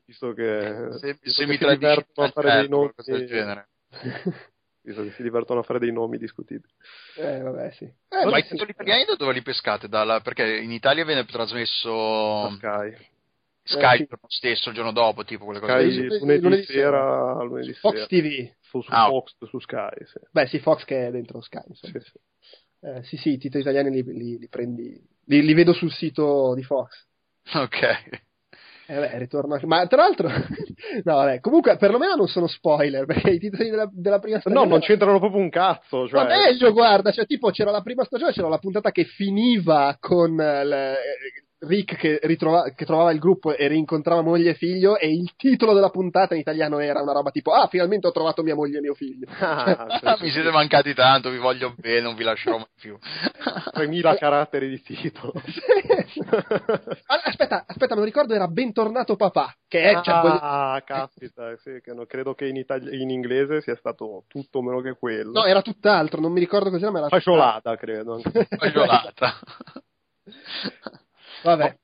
Visto 0.06 0.32
che, 0.34 0.88
se, 1.00 1.18
visto 1.20 1.42
se 1.42 1.44
che 1.44 1.50
mi 1.50 1.56
si 1.56 1.76
divertono 1.78 2.26
a 2.28 2.30
fare 2.30 2.52
dei 2.60 2.68
nomi, 2.68 2.92
del 3.04 3.26
genere. 3.26 3.68
visto 4.82 5.02
che 5.02 5.10
si 5.12 5.22
divertono 5.22 5.60
a 5.60 5.62
fare 5.64 5.80
dei 5.80 5.90
nomi 5.92 6.16
discutibili. 6.18 6.72
eh, 7.16 7.40
vabbè, 7.40 7.70
sì. 7.72 7.92
Ma 8.10 8.36
Eh, 8.36 8.38
i 8.38 8.42
sì. 8.42 8.50
titoli 8.50 8.70
italiani 8.70 9.04
da 9.04 9.16
dove 9.16 9.32
li 9.32 9.42
pescate? 9.42 9.88
Dalla- 9.88 10.20
perché 10.20 10.58
in 10.58 10.70
Italia 10.70 11.04
viene 11.04 11.24
trasmesso 11.24 12.50
Sky, 12.56 12.96
Skype 13.64 13.96
sì. 14.04 14.06
lo 14.10 14.28
stesso 14.28 14.68
il 14.68 14.74
giorno 14.76 14.92
dopo, 14.92 15.24
tipo 15.24 15.44
quelle 15.44 15.58
cose 15.58 15.72
Sky. 15.72 15.84
Lunedì- 15.96 16.18
lunedì, 16.20 16.42
lunedì 16.42 16.64
sera, 16.66 17.42
lunedì 17.42 17.72
Fox 17.74 17.92
sera. 17.94 18.06
TV. 18.06 18.52
Su, 18.60 18.80
su 18.80 18.90
Ah, 18.92 19.06
Fox, 19.06 19.34
su 19.48 19.58
Sky, 19.58 20.04
sì. 20.04 20.18
Beh, 20.30 20.46
sì, 20.46 20.58
Fox 20.60 20.84
che 20.84 21.08
è 21.08 21.10
dentro 21.10 21.40
Sky. 21.40 21.62
insomma. 21.66 21.98
Sì, 21.98 22.10
sì. 22.10 22.18
Eh, 22.84 23.02
sì, 23.04 23.16
sì, 23.16 23.30
i 23.32 23.38
titoli 23.38 23.62
italiani 23.62 23.90
li, 23.90 24.02
li- 24.02 24.38
li 24.38 24.48
prendi. 24.48 25.00
Li, 25.26 25.42
li 25.42 25.54
vedo 25.54 25.72
sul 25.72 25.90
sito 25.90 26.52
di 26.54 26.62
Fox. 26.62 27.06
Ok. 27.54 27.80
Eh 28.86 28.98
beh, 28.98 29.16
ritorno 29.18 29.54
anche- 29.54 29.64
Ma 29.66 29.86
tra 29.86 30.02
l'altro, 30.02 30.28
no, 31.04 31.14
vabbè, 31.14 31.40
comunque 31.40 31.78
perlomeno 31.78 32.14
non 32.16 32.28
sono 32.28 32.46
spoiler 32.46 33.06
perché 33.06 33.30
i 33.30 33.38
titoli 33.38 33.70
della, 33.70 33.88
della 33.90 34.18
prima 34.18 34.38
stagione. 34.40 34.64
No, 34.66 34.70
non 34.70 34.80
c'entrano 34.80 35.18
proprio 35.18 35.40
un 35.40 35.48
cazzo. 35.48 36.06
Cioè... 36.06 36.22
Ma 36.22 36.28
meglio, 36.28 36.70
guarda, 36.72 37.10
cioè, 37.10 37.24
tipo 37.24 37.50
c'era 37.50 37.70
la 37.70 37.80
prima 37.80 38.04
stagione, 38.04 38.32
c'era 38.32 38.48
la 38.48 38.58
puntata 38.58 38.90
che 38.90 39.04
finiva 39.04 39.96
con 39.98 40.38
eh, 40.38 40.64
le- 40.64 40.96
Rick 41.66 41.96
che, 41.96 42.18
ritrova- 42.22 42.70
che 42.74 42.84
trovava 42.84 43.12
il 43.12 43.18
gruppo 43.18 43.56
e 43.56 43.66
rincontrava 43.68 44.22
moglie 44.22 44.50
e 44.50 44.54
figlio, 44.54 44.98
e 44.98 45.08
il 45.10 45.34
titolo 45.36 45.72
della 45.72 45.90
puntata 45.90 46.34
in 46.34 46.40
italiano 46.40 46.78
era 46.78 47.00
una 47.02 47.12
roba 47.12 47.30
tipo: 47.30 47.52
Ah, 47.52 47.66
finalmente 47.68 48.06
ho 48.06 48.12
trovato 48.12 48.42
mia 48.42 48.54
moglie 48.54 48.78
e 48.78 48.80
mio 48.80 48.94
figlio. 48.94 49.26
Ah, 49.38 50.00
sì, 50.16 50.24
mi 50.24 50.30
siete 50.30 50.50
mancati 50.50 50.94
tanto, 50.94 51.30
vi 51.30 51.38
voglio 51.38 51.74
bene, 51.76 52.00
non 52.00 52.14
vi 52.14 52.24
lascerò 52.24 52.56
mai 52.56 52.66
più. 52.78 52.96
3000 53.72 54.16
caratteri 54.16 54.68
di 54.68 54.82
titolo. 54.82 55.32
Aspetta, 57.06 57.64
aspetta, 57.66 57.94
me 57.94 58.00
lo 58.00 58.06
ricordo, 58.06 58.34
era 58.34 58.48
Bentornato 58.48 59.16
papà, 59.16 59.54
che 59.68 59.82
è. 59.82 60.00
cioè, 60.02 60.20
voglio- 60.20 60.38
ah, 60.40 60.82
caspita, 60.84 61.56
sì, 61.56 61.80
che 61.82 61.92
no- 61.92 62.06
credo 62.06 62.34
che 62.34 62.46
in, 62.46 62.56
itali- 62.56 63.00
in 63.02 63.10
inglese 63.10 63.60
sia 63.60 63.76
stato 63.76 64.24
tutto 64.28 64.62
meno 64.62 64.80
che 64.80 64.94
quello. 64.94 65.32
No, 65.32 65.44
era 65.44 65.62
tutt'altro, 65.62 66.20
non 66.20 66.32
mi 66.32 66.40
ricordo 66.40 66.70
cos'era, 66.70 66.90
ma 66.90 66.98
era. 66.98 67.08
Fasciolata, 67.08 67.76
credo. 67.76 68.14
anche. 68.14 68.48
Vabbè. 71.44 71.76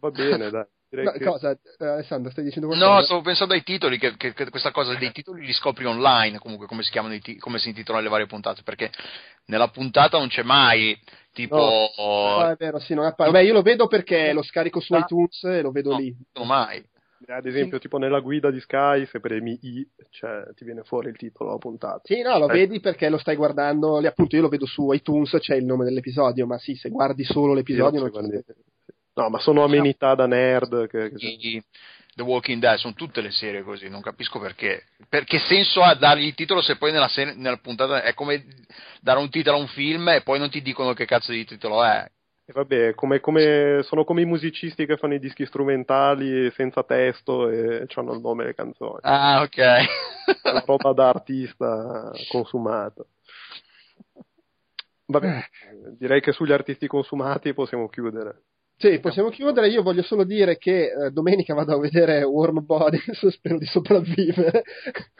Va 0.00 0.10
bene, 0.10 0.50
dai. 0.50 0.64
Direi 0.88 1.06
No, 1.06 1.12
che- 1.12 1.24
cosa, 1.24 1.50
eh, 1.52 1.86
Alessandro, 1.86 2.30
stai 2.30 2.44
dicendo 2.44 2.66
qualcosa? 2.68 2.92
No, 2.92 3.00
stavo 3.02 3.20
pensando 3.22 3.54
ai 3.54 3.62
titoli, 3.62 3.96
che, 3.98 4.14
che- 4.16 4.34
che 4.34 4.50
questa 4.50 4.70
cosa 4.72 4.94
dei 4.94 5.10
titoli 5.10 5.44
li 5.46 5.52
scopri 5.54 5.86
online, 5.86 6.38
comunque 6.38 6.66
come 6.66 6.82
si 6.82 6.90
chiamano 6.90 7.14
i 7.14 7.20
ti- 7.20 7.38
come 7.38 7.58
si 7.58 7.68
intitolano 7.70 8.04
le 8.04 8.10
varie 8.10 8.26
puntate, 8.26 8.60
perché 8.62 8.90
nella 9.46 9.68
puntata 9.68 10.18
non 10.18 10.28
c'è 10.28 10.42
mai 10.42 10.98
tipo 11.32 11.90
No, 11.96 12.46
è 12.50 12.56
vero, 12.56 12.78
sì, 12.78 12.92
non 12.92 13.06
appare. 13.06 13.30
Beh, 13.30 13.44
io 13.44 13.54
lo 13.54 13.62
vedo 13.62 13.86
perché 13.86 14.34
lo 14.34 14.42
scarico 14.42 14.80
su 14.80 14.92
Ah. 14.92 14.98
iTunes 14.98 15.42
e 15.44 15.62
lo 15.62 15.70
vedo 15.70 15.92
No. 15.92 15.98
lì. 15.98 16.14
non 16.34 16.46
mai. 16.46 16.84
Ad 17.26 17.46
esempio, 17.46 17.76
sì. 17.76 17.82
tipo 17.84 17.96
nella 17.98 18.18
guida 18.20 18.50
di 18.50 18.60
Sky, 18.60 19.06
se 19.06 19.20
premi 19.20 19.56
I, 19.62 19.88
cioè, 20.10 20.42
ti 20.54 20.64
viene 20.64 20.82
fuori 20.82 21.08
il 21.08 21.16
titolo 21.16 21.50
della 21.50 21.58
puntata. 21.60 22.00
Sì, 22.04 22.20
no, 22.20 22.36
lo 22.36 22.48
eh. 22.48 22.52
vedi 22.52 22.80
perché 22.80 23.08
lo 23.08 23.16
stai 23.16 23.36
guardando, 23.36 23.96
appunto 23.96 24.34
io 24.36 24.42
lo 24.42 24.48
vedo 24.48 24.66
su 24.66 24.92
iTunes, 24.92 25.36
c'è 25.38 25.54
il 25.54 25.64
nome 25.64 25.84
dell'episodio, 25.84 26.46
ma 26.46 26.58
sì, 26.58 26.74
se 26.74 26.90
guardi 26.90 27.22
solo 27.24 27.54
l'episodio 27.54 28.00
non 28.00 28.10
guardi... 28.10 28.44
No, 29.14 29.28
ma 29.28 29.38
sono 29.38 29.64
amenità 29.64 30.14
da 30.14 30.26
nerd. 30.26 30.88
Che, 30.88 31.12
che... 31.12 31.64
The 32.14 32.22
Walking 32.22 32.60
Dead, 32.60 32.76
sono 32.76 32.92
tutte 32.92 33.22
le 33.22 33.30
serie 33.30 33.62
così, 33.62 33.88
non 33.88 34.02
capisco 34.02 34.38
perché. 34.38 34.84
Perché 35.08 35.38
senso 35.38 35.82
ha 35.82 35.94
dargli 35.94 36.26
il 36.26 36.34
titolo 36.34 36.60
se 36.60 36.76
poi 36.76 36.92
nella, 36.92 37.08
serie, 37.08 37.34
nella 37.34 37.56
puntata 37.56 38.02
è 38.02 38.12
come 38.12 38.44
dare 39.00 39.18
un 39.18 39.30
titolo 39.30 39.56
a 39.56 39.60
un 39.60 39.68
film 39.68 40.08
e 40.08 40.22
poi 40.22 40.38
non 40.38 40.50
ti 40.50 40.60
dicono 40.60 40.92
che 40.92 41.06
cazzo 41.06 41.32
di 41.32 41.46
titolo 41.46 41.82
è. 41.82 42.06
E 42.44 42.52
vabbè, 42.52 42.94
come, 42.94 43.20
come, 43.20 43.80
sono 43.84 44.04
come 44.04 44.20
i 44.22 44.26
musicisti 44.26 44.84
che 44.84 44.96
fanno 44.96 45.14
i 45.14 45.20
dischi 45.20 45.46
strumentali 45.46 46.50
senza 46.50 46.82
testo 46.82 47.48
e 47.48 47.86
hanno 47.94 48.12
il 48.12 48.20
nome 48.20 48.42
delle 48.42 48.54
canzoni. 48.54 48.98
Ah, 49.02 49.40
ok. 49.40 49.58
Una 50.42 50.64
roba 50.66 50.92
da 50.92 51.08
artista 51.08 52.10
consumato. 52.28 53.06
Vabbè, 55.06 55.44
direi 55.96 56.20
che 56.20 56.32
sugli 56.32 56.52
artisti 56.52 56.86
consumati 56.86 57.54
possiamo 57.54 57.88
chiudere. 57.88 58.42
Sì, 58.82 58.98
possiamo 58.98 59.28
chiudere. 59.28 59.68
Io 59.68 59.80
voglio 59.80 60.02
solo 60.02 60.24
dire 60.24 60.58
che 60.58 60.86
eh, 60.86 61.10
domenica 61.12 61.54
vado 61.54 61.76
a 61.76 61.78
vedere 61.78 62.24
Warm 62.24 62.64
Bodies, 62.64 63.28
spero 63.30 63.56
di 63.56 63.64
sopravvivere. 63.64 64.64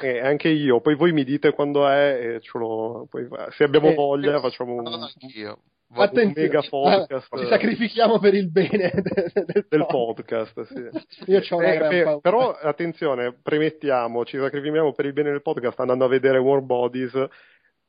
Eh, 0.00 0.18
anche 0.18 0.48
io, 0.48 0.80
poi 0.80 0.96
voi 0.96 1.12
mi 1.12 1.22
dite 1.22 1.52
quando 1.52 1.86
è, 1.86 2.40
e 2.40 2.40
lo, 2.54 3.06
poi, 3.08 3.28
se 3.50 3.62
abbiamo 3.62 3.90
eh, 3.90 3.94
voglia 3.94 4.40
facciamo 4.40 4.74
un, 4.74 4.84
un 4.84 6.32
mega 6.34 6.60
podcast. 6.68 7.38
Ci 7.38 7.46
sacrifichiamo 7.46 8.18
per 8.18 8.34
il 8.34 8.50
bene 8.50 8.90
del, 9.00 9.66
del 9.68 9.86
podcast. 9.86 10.62
sì. 10.62 11.30
io 11.30 11.40
ho 11.48 11.56
una 11.56 11.88
eh, 11.88 12.18
Però 12.20 12.50
attenzione, 12.50 13.32
premettiamo, 13.40 14.24
ci 14.24 14.38
sacrifichiamo 14.38 14.92
per 14.92 15.06
il 15.06 15.12
bene 15.12 15.30
del 15.30 15.42
podcast 15.42 15.78
andando 15.78 16.04
a 16.04 16.08
vedere 16.08 16.38
Warm 16.38 16.66
Bodies 16.66 17.12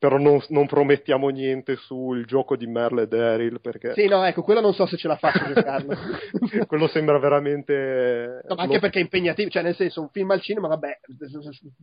però 0.04 0.18
non, 0.18 0.38
non, 0.48 0.66
promettiamo 0.66 1.30
niente 1.30 1.76
sul 1.76 2.26
gioco 2.26 2.56
di 2.56 2.66
Merle 2.66 3.04
e 3.04 3.06
Daryl 3.06 3.58
perché... 3.58 3.94
Sì, 3.94 4.06
no, 4.06 4.22
ecco, 4.22 4.42
quello 4.42 4.60
non 4.60 4.74
so 4.74 4.84
se 4.84 4.98
ce 4.98 5.08
la 5.08 5.16
faccio 5.16 5.50
giocarlo. 5.50 5.96
quello 6.68 6.88
sembra 6.88 7.18
veramente... 7.18 8.42
No, 8.46 8.56
anche 8.56 8.74
lo... 8.74 8.80
perché 8.80 8.98
è 8.98 9.02
impegnativo, 9.02 9.48
cioè 9.48 9.62
nel 9.62 9.74
senso, 9.74 10.02
un 10.02 10.10
film 10.10 10.30
al 10.30 10.42
cinema, 10.42 10.68
vabbè, 10.68 11.00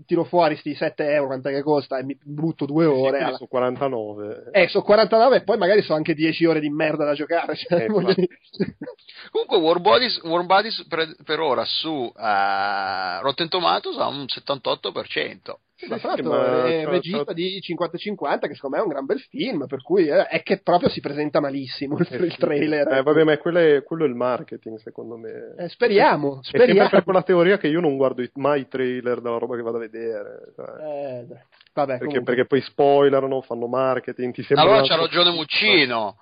tiro 0.06 0.24
fuori 0.26 0.56
sti 0.56 0.76
7 0.76 1.04
euro, 1.14 1.28
quanto 1.30 1.50
che 1.50 1.64
costa, 1.64 1.98
e 1.98 2.04
mi 2.04 2.16
butto 2.24 2.68
due 2.68 2.86
ore. 2.86 3.18
Sì, 3.18 3.24
alla... 3.24 3.38
sono 3.38 3.50
49. 3.50 4.50
Eh, 4.52 4.68
sono 4.68 4.84
49 4.84 5.38
e 5.38 5.42
poi 5.42 5.58
magari 5.58 5.82
sono 5.82 5.98
anche 5.98 6.14
10 6.14 6.46
ore 6.46 6.60
di 6.60 6.70
merda 6.70 7.04
da 7.04 7.16
giocare. 7.16 7.56
Cioè, 7.56 7.86
eh, 7.86 7.88
Comunque 9.32 9.58
War 9.58 9.80
Bodies, 9.80 10.22
War 10.26 10.46
Bodies 10.46 10.86
per, 10.88 11.16
per, 11.24 11.40
ora 11.40 11.66
su 11.66 11.90
uh, 11.90 13.22
Rotten 13.22 13.50
Tomatoes 13.50 13.98
ha 13.98 14.08
un 14.10 14.26
78%. 14.26 15.56
Sì, 15.82 15.88
ma 15.88 15.98
tra 15.98 16.10
l'altro 16.10 16.64
è 16.64 16.86
un 16.86 16.92
regista 16.92 17.34
di 17.34 17.60
50-50 17.60 18.40
che 18.42 18.54
secondo 18.54 18.76
me 18.76 18.82
è 18.82 18.86
un 18.86 18.90
gran 18.90 19.06
bel 19.06 19.20
film, 19.20 19.66
per 19.66 19.82
cui 19.82 20.08
è, 20.08 20.28
è 20.28 20.44
che 20.44 20.62
proprio 20.62 20.90
si 20.90 21.00
presenta 21.00 21.40
malissimo 21.40 21.98
il, 21.98 22.08
eh, 22.08 22.18
il 22.18 22.36
trailer. 22.38 22.88
Eh, 22.88 23.02
vabbè, 23.02 23.24
ma 23.24 23.36
quello 23.40 23.58
è, 23.58 23.84
quello 23.84 24.06
è 24.06 24.08
il 24.08 24.14
marketing, 24.14 24.78
secondo 24.78 25.18
me. 25.18 25.56
Eh, 25.58 25.70
speriamo, 25.70 26.40
speriamo. 26.44 26.84
È 26.84 26.90
per 26.92 27.04
quella 27.04 27.24
teoria 27.24 27.58
che 27.58 27.68
io 27.68 27.80
non 27.80 27.98
guardo 27.98 28.24
mai 28.36 28.62
i 28.62 28.68
trailer 28.68 29.22
della 29.22 29.40
roba 29.40 29.56
che 29.56 29.64
vado 29.64 29.78
a 29.78 29.80
vedere. 29.80 30.54
Cioè. 30.56 30.68
Eh, 30.68 31.26
vabbè, 31.74 31.98
perché, 31.98 32.22
perché, 32.22 32.46
poi 32.46 32.62
spoilerano, 32.62 33.42
fanno 33.42 33.66
marketing. 33.66 34.36
Ti 34.36 34.54
allora 34.54 34.84
c'ha 34.84 34.98
ragione 34.98 35.32
Muccino. 35.32 36.16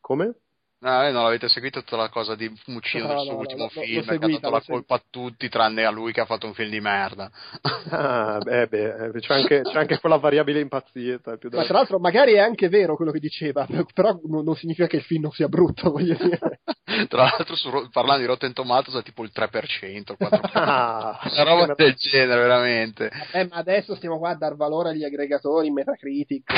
Come? 0.00 0.34
No, 0.82 1.00
non 1.10 1.22
l'avete 1.22 1.48
seguito 1.48 1.78
tutta 1.78 1.96
la 1.96 2.08
cosa 2.08 2.34
di 2.34 2.52
Muccino 2.66 3.06
no, 3.06 3.14
del 3.14 3.22
suo 3.22 3.32
no, 3.34 3.38
ultimo 3.38 3.62
no, 3.62 3.68
film, 3.68 4.04
che 4.04 4.14
ha 4.14 4.18
dato 4.18 4.50
la 4.50 4.62
colpa 4.66 4.96
a 4.96 5.02
tutti 5.08 5.48
tranne 5.48 5.84
a 5.84 5.90
lui 5.90 6.12
che 6.12 6.20
ha 6.20 6.24
fatto 6.24 6.46
un 6.46 6.54
film 6.54 6.70
di 6.70 6.80
merda. 6.80 7.30
Ah, 7.88 8.38
beh, 8.42 8.66
beh, 8.66 8.94
eh, 9.04 9.20
c'è 9.20 9.34
anche, 9.34 9.60
c'è 9.62 9.78
anche 9.78 10.00
quella 10.00 10.16
variabile 10.16 10.58
impazzita. 10.58 11.36
Più 11.36 11.50
Ma 11.52 11.62
tra 11.64 11.74
l'altro 11.74 12.00
magari 12.00 12.32
è 12.32 12.40
anche 12.40 12.68
vero 12.68 12.96
quello 12.96 13.12
che 13.12 13.20
diceva, 13.20 13.64
però 13.94 14.18
non 14.24 14.56
significa 14.56 14.88
che 14.88 14.96
il 14.96 15.02
film 15.02 15.22
non 15.22 15.30
sia 15.30 15.46
brutto, 15.46 15.90
voglio 15.92 16.16
dire. 16.18 16.62
tra 17.08 17.22
l'altro 17.22 17.54
su, 17.54 17.70
parlando 17.92 18.22
di 18.22 18.26
Rotten 18.26 18.52
Tomatoes 18.52 18.96
è 18.96 19.02
tipo 19.04 19.22
il 19.22 19.30
3%, 19.32 19.84
il 19.84 20.04
4%. 20.18 20.40
Ah, 20.52 21.20
Una 21.30 21.42
roba 21.44 21.74
del 21.74 21.94
genere, 21.94 22.40
veramente. 22.40 23.08
Eh, 23.32 23.46
ma 23.46 23.56
adesso 23.56 23.94
stiamo 23.94 24.18
qua 24.18 24.30
a 24.30 24.36
dar 24.36 24.56
valore 24.56 24.90
agli 24.90 25.04
aggregatori, 25.04 25.70
Metacritic. 25.70 26.52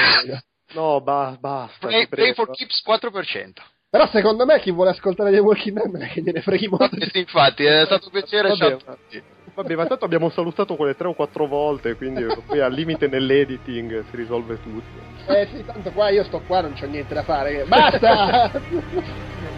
no, 0.73 1.03
ba- 1.03 1.37
basta. 1.39 1.89
Play, 1.89 2.07
Play 2.09 2.33
for 2.33 2.51
Keeps 2.51 2.83
4%. 2.87 3.73
Però 3.95 4.09
secondo 4.09 4.45
me 4.45 4.59
chi 4.59 4.73
vuole 4.73 4.91
ascoltare 4.91 5.31
The 5.31 5.39
Walking 5.39 5.77
Dead 5.77 5.93
non 5.93 6.03
è 6.03 6.09
che 6.09 6.21
gliene 6.21 6.41
freghi 6.41 6.67
molto. 6.67 6.97
Sì, 7.13 7.19
infatti, 7.21 7.63
è 7.63 7.85
stato 7.85 8.07
un 8.07 8.11
piacere. 8.11 8.49
Vabbè, 8.49 8.77
vabbè, 9.55 9.75
ma 9.77 9.87
tanto 9.87 10.05
abbiamo 10.05 10.31
salutato 10.31 10.75
quelle 10.75 10.97
tre 10.97 11.07
o 11.07 11.15
quattro 11.15 11.47
volte, 11.47 11.95
quindi 11.95 12.27
poi 12.45 12.59
al 12.59 12.73
limite 12.73 13.07
nell'editing 13.07 14.03
si 14.11 14.17
risolve 14.17 14.59
tutto. 14.61 15.33
Eh 15.33 15.47
sì, 15.47 15.65
tanto 15.65 15.93
qua 15.93 16.09
io 16.09 16.25
sto 16.25 16.43
qua, 16.45 16.63
non 16.63 16.73
c'ho 16.73 16.87
niente 16.87 17.15
da 17.15 17.23
fare. 17.23 17.63
Basta! 17.69 18.51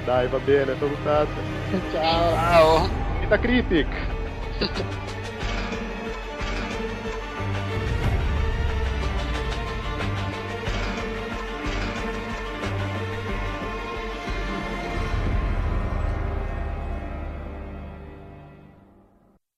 Dai, 0.05 0.29
va 0.29 0.39
bene, 0.39 0.77
salutate. 0.77 1.43
Ciao. 1.91 2.35
Ciao. 2.35 2.89
Metacritic. 3.21 3.87